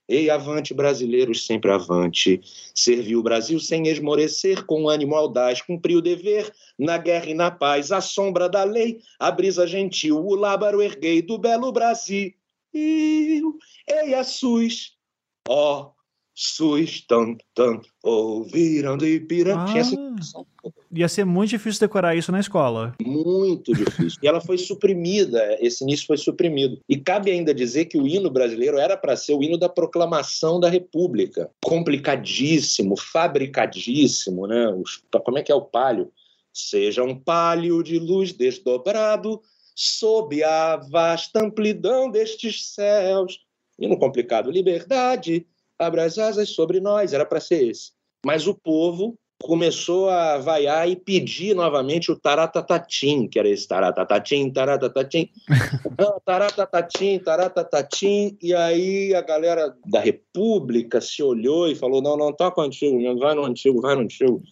Ei, 0.09 0.27
avante, 0.29 0.73
brasileiros, 0.73 1.45
sempre 1.45 1.71
avante. 1.71 2.41
Serviu 2.73 3.19
o 3.19 3.23
Brasil 3.23 3.59
sem 3.59 3.87
esmorecer, 3.87 4.65
com 4.65 4.89
ânimo 4.89 5.15
audaz, 5.15 5.61
cumpriu 5.61 5.99
o 5.99 6.01
dever, 6.01 6.51
na 6.79 6.97
guerra 6.97 7.29
e 7.29 7.33
na 7.35 7.51
paz, 7.51 7.91
à 7.91 8.01
sombra 8.01 8.49
da 8.49 8.63
lei, 8.63 8.99
a 9.19 9.29
brisa 9.29 9.67
gentil, 9.67 10.17
o 10.17 10.33
lábaro 10.33 10.81
erguei 10.81 11.21
do 11.21 11.37
belo 11.37 11.71
Brasil. 11.71 12.33
Ei, 12.73 13.43
a 14.15 14.23
SUS, 14.23 14.97
ó, 15.47 15.91
SUS, 16.33 17.05
tan, 17.07 17.37
tan, 17.53 17.79
ouviram 18.03 18.97
de 18.97 19.15
Ipiranga. 19.15 19.63
Ah, 19.63 20.08
ia 20.91 21.07
ser 21.07 21.25
muito 21.25 21.51
difícil 21.51 21.79
decorar 21.79 22.15
isso 22.15 22.31
na 22.31 22.39
escola. 22.39 22.95
Muito 23.01 23.73
difícil. 23.73 24.19
e 24.21 24.27
ela 24.27 24.41
foi 24.41 24.57
suprimida, 24.57 25.57
esse 25.59 25.83
início 25.83 26.07
foi 26.07 26.17
suprimido. 26.17 26.79
E 26.87 26.97
cabe 26.97 27.31
ainda 27.31 27.53
dizer 27.53 27.85
que 27.85 27.97
o 27.97 28.07
hino 28.07 28.29
brasileiro 28.29 28.77
era 28.77 28.97
para 28.97 29.15
ser 29.15 29.33
o 29.33 29.43
hino 29.43 29.57
da 29.57 29.69
proclamação 29.69 30.59
da 30.59 30.69
República. 30.69 31.49
Complicadíssimo, 31.63 32.97
fabricadíssimo, 32.97 34.47
né? 34.47 34.67
Os, 34.69 35.03
como 35.23 35.37
é 35.37 35.43
que 35.43 35.51
é 35.51 35.55
o 35.55 35.61
palio? 35.61 36.11
Seja 36.53 37.03
um 37.03 37.15
palio 37.15 37.83
de 37.83 37.99
luz 37.99 38.33
desdobrado, 38.33 39.41
sob 39.75 40.43
a 40.43 40.77
vasta 40.77 41.43
amplidão 41.43 42.09
destes 42.09 42.73
céus. 42.73 43.39
Hino 43.77 43.97
complicado, 43.97 44.51
liberdade, 44.51 45.45
abre 45.77 46.01
as 46.01 46.17
asas 46.17 46.49
sobre 46.49 46.79
nós, 46.79 47.13
era 47.13 47.25
para 47.25 47.39
ser 47.39 47.69
esse. 47.69 47.91
Mas 48.25 48.47
o 48.47 48.53
povo 48.53 49.17
começou 49.41 50.09
a 50.09 50.37
vaiar 50.37 50.89
e 50.89 50.95
pedir 50.95 51.55
novamente 51.55 52.11
o 52.11 52.15
taratatatim, 52.15 53.27
que 53.27 53.39
era 53.39 53.49
esse 53.49 53.67
taratatatim, 53.67 54.51
taratatatim, 54.51 55.29
taratatatim, 56.25 57.19
taratatatim, 57.19 58.37
e 58.41 58.53
aí 58.53 59.15
a 59.15 59.21
galera 59.21 59.73
da 59.85 59.99
República 60.01 60.99
se 60.99 61.23
olhou 61.23 61.67
e 61.67 61.75
falou, 61.75 62.01
não, 62.01 62.17
não, 62.17 62.33
toca 62.33 62.61
o 62.61 62.63
antigo, 62.63 62.97
vai 63.17 63.33
no 63.33 63.45
antigo, 63.45 63.81
vai 63.81 63.95
no 63.95 64.01
antigo. 64.01 64.43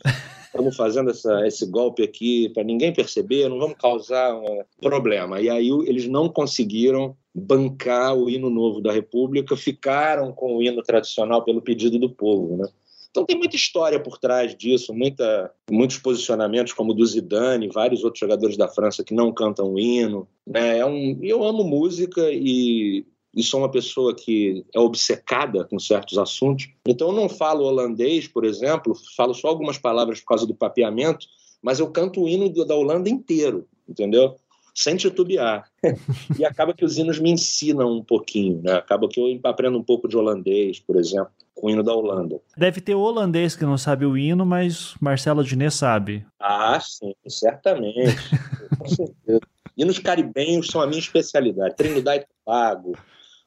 Estamos 0.45 0.75
fazendo 0.75 1.11
essa, 1.11 1.45
esse 1.45 1.65
golpe 1.67 2.01
aqui 2.01 2.49
para 2.49 2.63
ninguém 2.63 2.93
perceber, 2.93 3.49
não 3.49 3.59
vamos 3.59 3.77
causar 3.77 4.33
um 4.33 4.63
problema. 4.81 5.39
E 5.41 5.49
aí 5.49 5.69
eles 5.85 6.07
não 6.07 6.29
conseguiram 6.29 7.15
bancar 7.35 8.15
o 8.15 8.29
hino 8.29 8.49
novo 8.49 8.81
da 8.81 8.91
República, 8.91 9.55
ficaram 9.55 10.31
com 10.31 10.57
o 10.57 10.63
hino 10.63 10.81
tradicional 10.81 11.43
pelo 11.43 11.61
pedido 11.61 11.99
do 11.99 12.09
povo, 12.09 12.57
né? 12.57 12.67
Então 13.09 13.25
tem 13.25 13.37
muita 13.37 13.55
história 13.55 13.99
por 13.99 14.17
trás 14.17 14.55
disso, 14.55 14.93
muita, 14.93 15.51
muitos 15.69 15.97
posicionamentos 15.97 16.73
como 16.73 16.91
o 16.91 16.93
do 16.93 17.05
Zidane, 17.05 17.69
vários 17.69 18.03
outros 18.03 18.19
jogadores 18.19 18.57
da 18.57 18.67
França 18.67 19.03
que 19.03 19.13
não 19.13 19.33
cantam 19.33 19.73
o 19.73 19.79
hino. 19.79 20.27
Né? 20.45 20.79
É 20.79 20.85
um, 20.85 21.19
eu 21.21 21.43
amo 21.43 21.63
música 21.63 22.29
e, 22.31 23.05
e 23.35 23.43
sou 23.43 23.61
uma 23.61 23.71
pessoa 23.71 24.15
que 24.15 24.65
é 24.73 24.79
obcecada 24.79 25.65
com 25.65 25.79
certos 25.79 26.17
assuntos. 26.17 26.69
Então 26.85 27.09
eu 27.09 27.15
não 27.15 27.29
falo 27.29 27.65
holandês, 27.65 28.27
por 28.27 28.45
exemplo, 28.45 28.93
falo 29.15 29.33
só 29.33 29.47
algumas 29.47 29.77
palavras 29.77 30.19
por 30.19 30.27
causa 30.27 30.45
do 30.45 30.55
papeamento, 30.55 31.25
mas 31.61 31.79
eu 31.79 31.89
canto 31.91 32.21
o 32.21 32.29
hino 32.29 32.49
da 32.65 32.75
Holanda 32.75 33.09
inteiro, 33.09 33.67
entendeu? 33.87 34.35
sem 34.75 34.95
titubear. 34.95 35.67
e 36.37 36.45
acaba 36.45 36.71
que 36.71 36.85
os 36.85 36.99
hinos 36.99 37.17
me 37.17 37.31
ensinam 37.31 37.97
um 37.97 38.03
pouquinho, 38.03 38.61
né? 38.61 38.73
Acaba 38.73 39.07
que 39.09 39.19
eu 39.19 39.39
aprendo 39.43 39.75
um 39.75 39.83
pouco 39.83 40.07
de 40.07 40.15
holandês, 40.15 40.79
por 40.79 40.97
exemplo 40.97 41.31
com 41.57 41.67
o 41.67 41.69
hino 41.69 41.83
da 41.83 41.93
Holanda. 41.93 42.39
Deve 42.55 42.79
ter 42.79 42.95
holandês 42.95 43.55
que 43.55 43.65
não 43.65 43.77
sabe 43.77 44.05
o 44.05 44.17
hino, 44.17 44.45
mas 44.45 44.95
Marcelo 45.01 45.43
Diné 45.43 45.69
sabe. 45.69 46.25
Ah, 46.39 46.79
sim, 46.79 47.13
certamente. 47.27 48.15
com 48.77 48.87
certeza. 48.87 49.41
Hinos 49.75 49.99
caribenhos 49.99 50.67
são 50.67 50.81
a 50.81 50.87
minha 50.87 50.99
especialidade. 50.99 51.75
Trinidad 51.75 52.21
e 52.21 52.25
Tobago, 52.45 52.97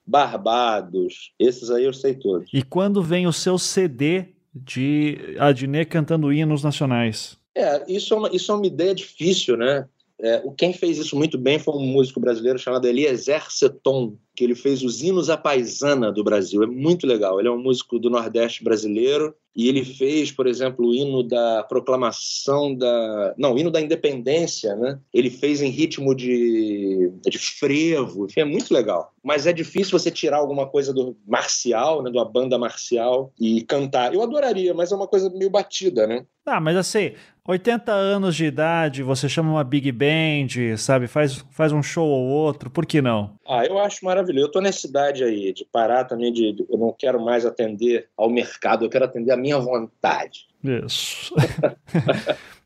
Barbados, 0.06 1.32
esses 1.38 1.70
aí 1.70 1.84
eu 1.84 1.92
sei 1.92 2.14
todos. 2.14 2.50
E 2.52 2.62
quando 2.62 3.02
vem 3.02 3.26
o 3.26 3.32
seu 3.32 3.58
CD 3.58 4.34
de 4.54 5.36
Adnet 5.38 5.88
cantando 5.88 6.32
hinos 6.32 6.62
nacionais? 6.62 7.38
É, 7.54 7.84
isso 7.92 8.14
é 8.14 8.16
uma, 8.16 8.28
isso 8.34 8.52
é 8.52 8.54
uma 8.54 8.66
ideia 8.66 8.94
difícil, 8.94 9.56
né? 9.56 9.88
É, 10.22 10.42
quem 10.56 10.72
fez 10.72 10.98
isso 10.98 11.16
muito 11.16 11.38
bem 11.38 11.58
foi 11.58 11.74
um 11.74 11.86
músico 11.86 12.20
brasileiro 12.20 12.58
chamado 12.58 12.86
Eliezer 12.86 13.50
Seton, 13.50 14.16
que 14.36 14.44
ele 14.44 14.54
fez 14.54 14.82
os 14.82 15.02
hinos 15.02 15.28
à 15.30 15.36
paisana 15.36 16.12
do 16.12 16.24
Brasil. 16.24 16.62
É 16.62 16.66
muito 16.66 17.06
legal. 17.06 17.38
Ele 17.38 17.48
é 17.48 17.52
um 17.52 17.62
músico 17.62 17.98
do 17.98 18.10
Nordeste 18.10 18.62
brasileiro 18.62 19.34
e 19.54 19.68
ele 19.68 19.84
fez, 19.84 20.30
por 20.30 20.46
exemplo, 20.46 20.86
o 20.86 20.94
hino 20.94 21.22
da 21.22 21.64
proclamação 21.64 22.74
da. 22.74 23.34
Não, 23.36 23.54
o 23.54 23.58
hino 23.58 23.70
da 23.70 23.80
independência, 23.80 24.76
né? 24.76 24.98
Ele 25.12 25.28
fez 25.28 25.60
em 25.60 25.70
ritmo 25.70 26.14
de, 26.14 27.12
de 27.28 27.38
frevo. 27.38 28.26
Enfim, 28.26 28.40
é 28.40 28.44
muito 28.44 28.72
legal. 28.72 29.12
Mas 29.22 29.46
é 29.46 29.52
difícil 29.52 29.98
você 29.98 30.10
tirar 30.10 30.38
alguma 30.38 30.66
coisa 30.66 30.92
do 30.94 31.16
marcial, 31.26 32.02
né? 32.02 32.10
De 32.10 32.16
uma 32.16 32.24
banda 32.24 32.58
marcial 32.58 33.32
e 33.38 33.62
cantar. 33.62 34.14
Eu 34.14 34.22
adoraria, 34.22 34.72
mas 34.72 34.92
é 34.92 34.96
uma 34.96 35.08
coisa 35.08 35.28
meio 35.30 35.50
batida, 35.50 36.06
né? 36.06 36.24
Ah, 36.46 36.60
mas 36.60 36.76
assim, 36.76 37.12
80 37.50 37.92
anos 37.92 38.36
de 38.36 38.44
idade, 38.44 39.02
você 39.02 39.28
chama 39.28 39.50
uma 39.50 39.64
big 39.64 39.90
band, 39.90 40.76
sabe? 40.76 41.06
Faz, 41.06 41.44
faz 41.50 41.72
um 41.72 41.82
show 41.82 42.06
ou 42.06 42.26
outro, 42.26 42.70
por 42.70 42.86
que 42.86 43.02
não? 43.02 43.34
Ah, 43.46 43.64
eu 43.64 43.78
acho 43.78 44.04
maravilhoso. 44.04 44.46
Eu 44.46 44.50
tô 44.52 44.60
nessa 44.60 44.86
idade 44.86 45.24
aí 45.24 45.52
de 45.52 45.64
parar 45.64 46.04
também 46.04 46.32
de, 46.32 46.52
de 46.52 46.64
eu 46.70 46.78
não 46.78 46.94
quero 46.96 47.20
mais 47.20 47.44
atender 47.44 48.08
ao 48.16 48.30
mercado, 48.30 48.84
eu 48.84 48.90
quero 48.90 49.04
atender 49.04 49.32
a 49.32 49.36
minha 49.36 49.58
vontade. 49.58 50.46
Isso. 50.62 51.34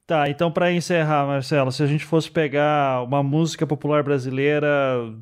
Tá, 0.07 0.29
então 0.29 0.53
para 0.53 0.71
encerrar, 0.71 1.27
Marcelo, 1.27 1.73
se 1.73 1.83
a 1.83 1.87
gente 1.87 2.05
fosse 2.05 2.31
pegar 2.31 3.03
uma 3.05 3.23
música 3.23 3.67
popular 3.67 4.03
brasileira 4.03 4.69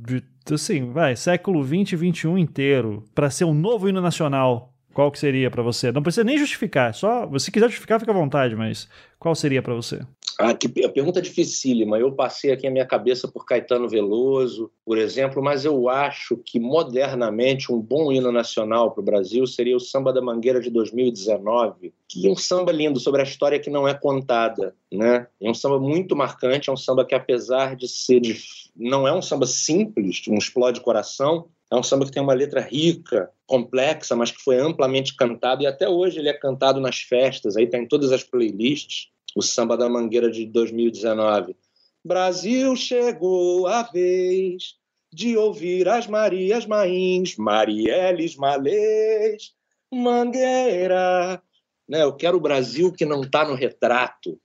de, 0.05 0.25
assim, 0.53 0.91
vai, 0.91 1.15
século 1.15 1.63
20 1.63 1.93
e 1.93 1.97
21 1.97 2.37
inteiro, 2.37 3.05
para 3.15 3.31
ser 3.31 3.45
um 3.45 3.55
novo 3.55 3.89
hino 3.89 4.01
nacional, 4.01 4.72
qual 4.93 5.11
que 5.11 5.19
seria 5.19 5.51
para 5.51 5.63
você? 5.63 5.91
Não 5.91 6.03
precisa 6.03 6.25
nem 6.25 6.39
justificar, 6.39 6.95
só 6.95 7.29
se 7.39 7.51
quiser 7.51 7.67
justificar, 7.67 7.99
fica 7.99 8.13
à 8.13 8.15
vontade, 8.15 8.55
mas 8.55 8.89
qual 9.19 9.35
seria 9.35 9.63
para 9.63 9.75
você? 9.75 10.01
Ah, 10.39 10.55
que 10.55 10.67
a 10.85 10.89
pergunta 10.89 11.19
é 11.19 11.23
dificílima. 11.23 11.99
Eu 11.99 12.13
passei 12.13 12.51
aqui 12.53 12.67
a 12.67 12.71
minha 12.71 12.87
cabeça 12.87 13.29
por 13.29 13.45
Caetano 13.45 13.89
Veloso, 13.89 14.71
por 14.85 14.99
exemplo, 14.99 15.43
mas 15.43 15.65
eu 15.65 15.89
acho 15.89 16.37
que 16.39 16.59
modernamente 16.59 17.71
um 17.71 17.81
bom 17.81 18.11
hino 18.11 18.33
nacional 18.33 18.91
para 18.91 19.01
o 19.01 19.05
Brasil 19.05 19.47
seria 19.47 19.77
o 19.77 19.81
Samba 19.81 20.13
da 20.13 20.23
Mangueira 20.23 20.61
de 20.61 20.71
2019, 20.71 21.93
que 22.09 22.27
é 22.27 22.31
um 22.31 22.37
samba 22.37 22.73
lindo 22.73 22.99
sobre 22.99 23.21
a 23.21 23.25
história 23.25 23.61
que 23.61 23.71
não 23.71 23.87
é 23.87 23.95
contada, 23.95 24.75
né? 24.91 25.27
É 25.41 25.51
um 25.51 25.55
samba 25.55 25.79
muito 25.79 26.17
marcante, 26.17 26.71
é 26.71 26.73
um 26.73 26.77
samba 26.77 27.05
que 27.05 27.15
apesar 27.15 27.77
de 27.77 27.87
ser 27.87 28.21
de... 28.21 28.37
não 28.75 29.07
é 29.07 29.13
um 29.13 29.23
samba 29.23 29.47
simples, 29.47 30.23
um 30.29 30.37
explode 30.37 30.81
coração, 30.81 31.47
é 31.73 31.75
um 31.77 31.83
samba 31.83 32.05
que 32.05 32.13
tem 32.13 32.23
uma 32.23 32.35
letra 32.35 32.61
rica, 32.61 33.31
complexa, 33.47 34.15
mas 34.15 34.31
que 34.31 34.43
foi 34.43 34.59
amplamente 34.59 35.17
cantado 35.17 35.63
e 35.63 35.67
até 35.67 35.89
hoje 35.89 36.19
ele 36.19 36.29
é 36.29 36.35
cantado 36.35 36.79
nas 36.79 36.99
festas, 36.99 37.57
aí 37.57 37.65
está 37.65 37.79
em 37.79 37.89
todas 37.89 38.13
as 38.13 38.23
playlists. 38.23 39.09
O 39.35 39.41
samba 39.41 39.79
da 39.79 39.89
Mangueira 39.89 40.31
de 40.31 40.45
2019. 40.45 41.57
Brasil 42.05 42.77
chegou 42.77 43.67
a 43.67 43.85
vez 43.85 44.75
de 45.11 45.35
ouvir 45.39 45.89
as 45.89 46.07
Marias 46.07 46.67
Mains, 46.67 47.37
Marielles 47.37 48.37
Malês, 48.37 49.55
Mangueira. 49.91 51.43
Né? 51.89 52.03
Eu 52.03 52.13
quero 52.13 52.37
o 52.37 52.41
Brasil 52.41 52.93
que 52.93 53.07
não 53.07 53.23
está 53.23 53.49
no 53.49 53.55
retrato. 53.55 54.39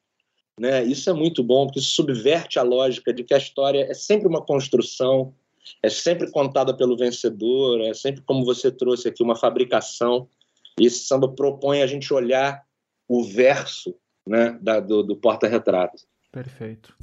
Né? 0.58 0.86
Isso 0.86 1.10
é 1.10 1.14
muito 1.14 1.44
bom, 1.44 1.66
porque 1.66 1.82
subverte 1.82 2.58
a 2.58 2.64
lógica 2.64 3.14
de 3.14 3.26
que 3.26 3.34
a 3.34 3.38
história 3.38 3.86
é 3.90 3.94
sempre 3.94 4.30
uma 4.30 4.42
construção 4.42 5.36
é 5.84 5.89
sempre 5.89 6.30
contada 6.32 6.76
pelo 6.76 6.97
vencedor, 6.97 7.82
é 7.82 7.93
sempre 7.93 8.22
como 8.22 8.45
você 8.45 8.72
trouxe 8.72 9.07
aqui, 9.07 9.24
uma 9.24 9.36
fabricação. 9.36 10.28
E 10.80 10.86
esse 10.86 10.99
samba 10.99 11.28
propõe 11.28 11.82
a 11.82 11.88
gente 11.88 12.13
olhar 12.13 12.63
o 13.07 13.24
verso 13.24 13.95
né, 14.28 14.57
da, 14.61 14.80
do, 14.80 15.03
do 15.03 15.15
porta-retrato. 15.15 16.03
Perfeito. 16.32 16.95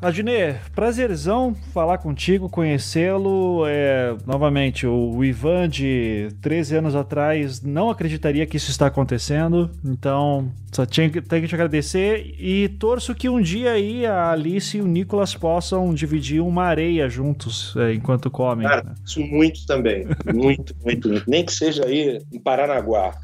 Adnê, 0.00 0.54
prazerzão 0.74 1.54
falar 1.72 1.98
contigo, 1.98 2.48
conhecê-lo. 2.48 3.64
É, 3.66 4.14
novamente, 4.26 4.86
o 4.86 5.24
Ivan 5.24 5.68
de 5.68 6.28
13 6.42 6.76
anos 6.76 6.94
atrás 6.94 7.62
não 7.62 7.88
acreditaria 7.88 8.46
que 8.46 8.56
isso 8.56 8.70
está 8.70 8.86
acontecendo. 8.86 9.70
Então, 9.82 10.52
só 10.74 10.84
tenho 10.84 11.10
que 11.10 11.20
te 11.22 11.54
agradecer 11.54 12.34
e 12.38 12.68
torço 12.68 13.14
que 13.14 13.28
um 13.28 13.40
dia 13.40 13.72
aí 13.72 14.04
a 14.04 14.32
Alice 14.32 14.76
e 14.76 14.80
o 14.80 14.86
Nicolas 14.86 15.34
possam 15.34 15.94
dividir 15.94 16.40
uma 16.42 16.64
areia 16.64 17.08
juntos 17.08 17.74
é, 17.76 17.94
enquanto 17.94 18.30
comem. 18.30 18.66
Cara, 18.66 18.82
né? 18.82 18.94
isso 19.04 19.20
muito 19.20 19.64
também. 19.66 20.04
Muito, 20.34 20.74
muito, 20.84 21.08
muito. 21.08 21.30
Nem 21.30 21.44
que 21.44 21.52
seja 21.52 21.86
aí 21.86 22.20
em 22.32 22.40
Paranaguá. 22.40 23.14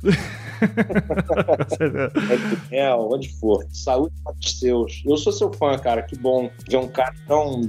é, 2.70 2.88
onde 2.94 3.28
for. 3.38 3.66
Saúde 3.72 4.14
para 4.22 4.32
os 4.32 4.58
seus. 4.58 5.02
Eu 5.04 5.16
sou 5.16 5.32
seu 5.32 5.52
fã, 5.52 5.76
cara. 5.76 6.02
Que 6.02 6.16
bom 6.16 6.48
ver 6.70 6.78
um 6.78 6.88
cara 6.88 7.14
tão 7.26 7.62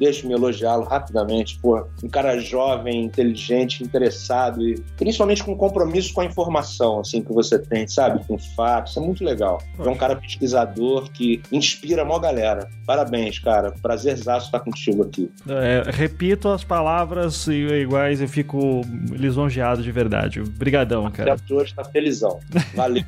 deixe-me 0.00 0.32
elogiá-lo 0.32 0.84
rapidamente. 0.84 1.58
Pô, 1.60 1.86
um 2.02 2.08
cara 2.08 2.38
jovem, 2.38 3.04
inteligente, 3.04 3.84
interessado 3.84 4.66
e 4.66 4.80
principalmente 4.96 5.44
com 5.44 5.54
compromisso 5.54 6.14
com 6.14 6.22
a 6.22 6.24
informação, 6.24 7.00
assim, 7.00 7.22
que 7.22 7.32
você 7.32 7.58
tem, 7.58 7.86
sabe? 7.86 8.24
Com 8.26 8.38
fatos. 8.38 8.96
É 8.96 9.00
muito 9.00 9.22
legal. 9.22 9.62
É 9.78 9.88
um 9.88 9.96
cara 9.96 10.16
pesquisador 10.16 11.10
que 11.10 11.42
inspira 11.52 12.00
a 12.02 12.04
maior 12.04 12.20
galera. 12.20 12.68
Parabéns, 12.86 13.38
cara. 13.38 13.72
Prazerzaço 13.82 14.46
estar 14.46 14.60
contigo 14.60 15.02
aqui. 15.02 15.30
É, 15.46 15.82
repito 15.90 16.48
as 16.48 16.64
palavras 16.64 17.46
iguais 17.46 18.22
e 18.22 18.26
fico 18.26 18.80
lisonjeado 19.10 19.82
de 19.82 19.92
verdade. 19.92 20.40
Obrigadão, 20.40 21.10
cara. 21.10 21.36
O 21.50 21.54
hoje 21.54 21.74
tá 21.74 21.84
felizão. 21.84 22.40
Valeu. 22.74 23.04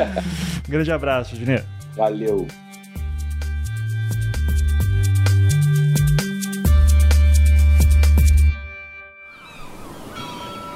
Grande 0.68 0.92
abraço, 0.92 1.34
Dinê. 1.36 1.62
Valeu. 1.96 2.46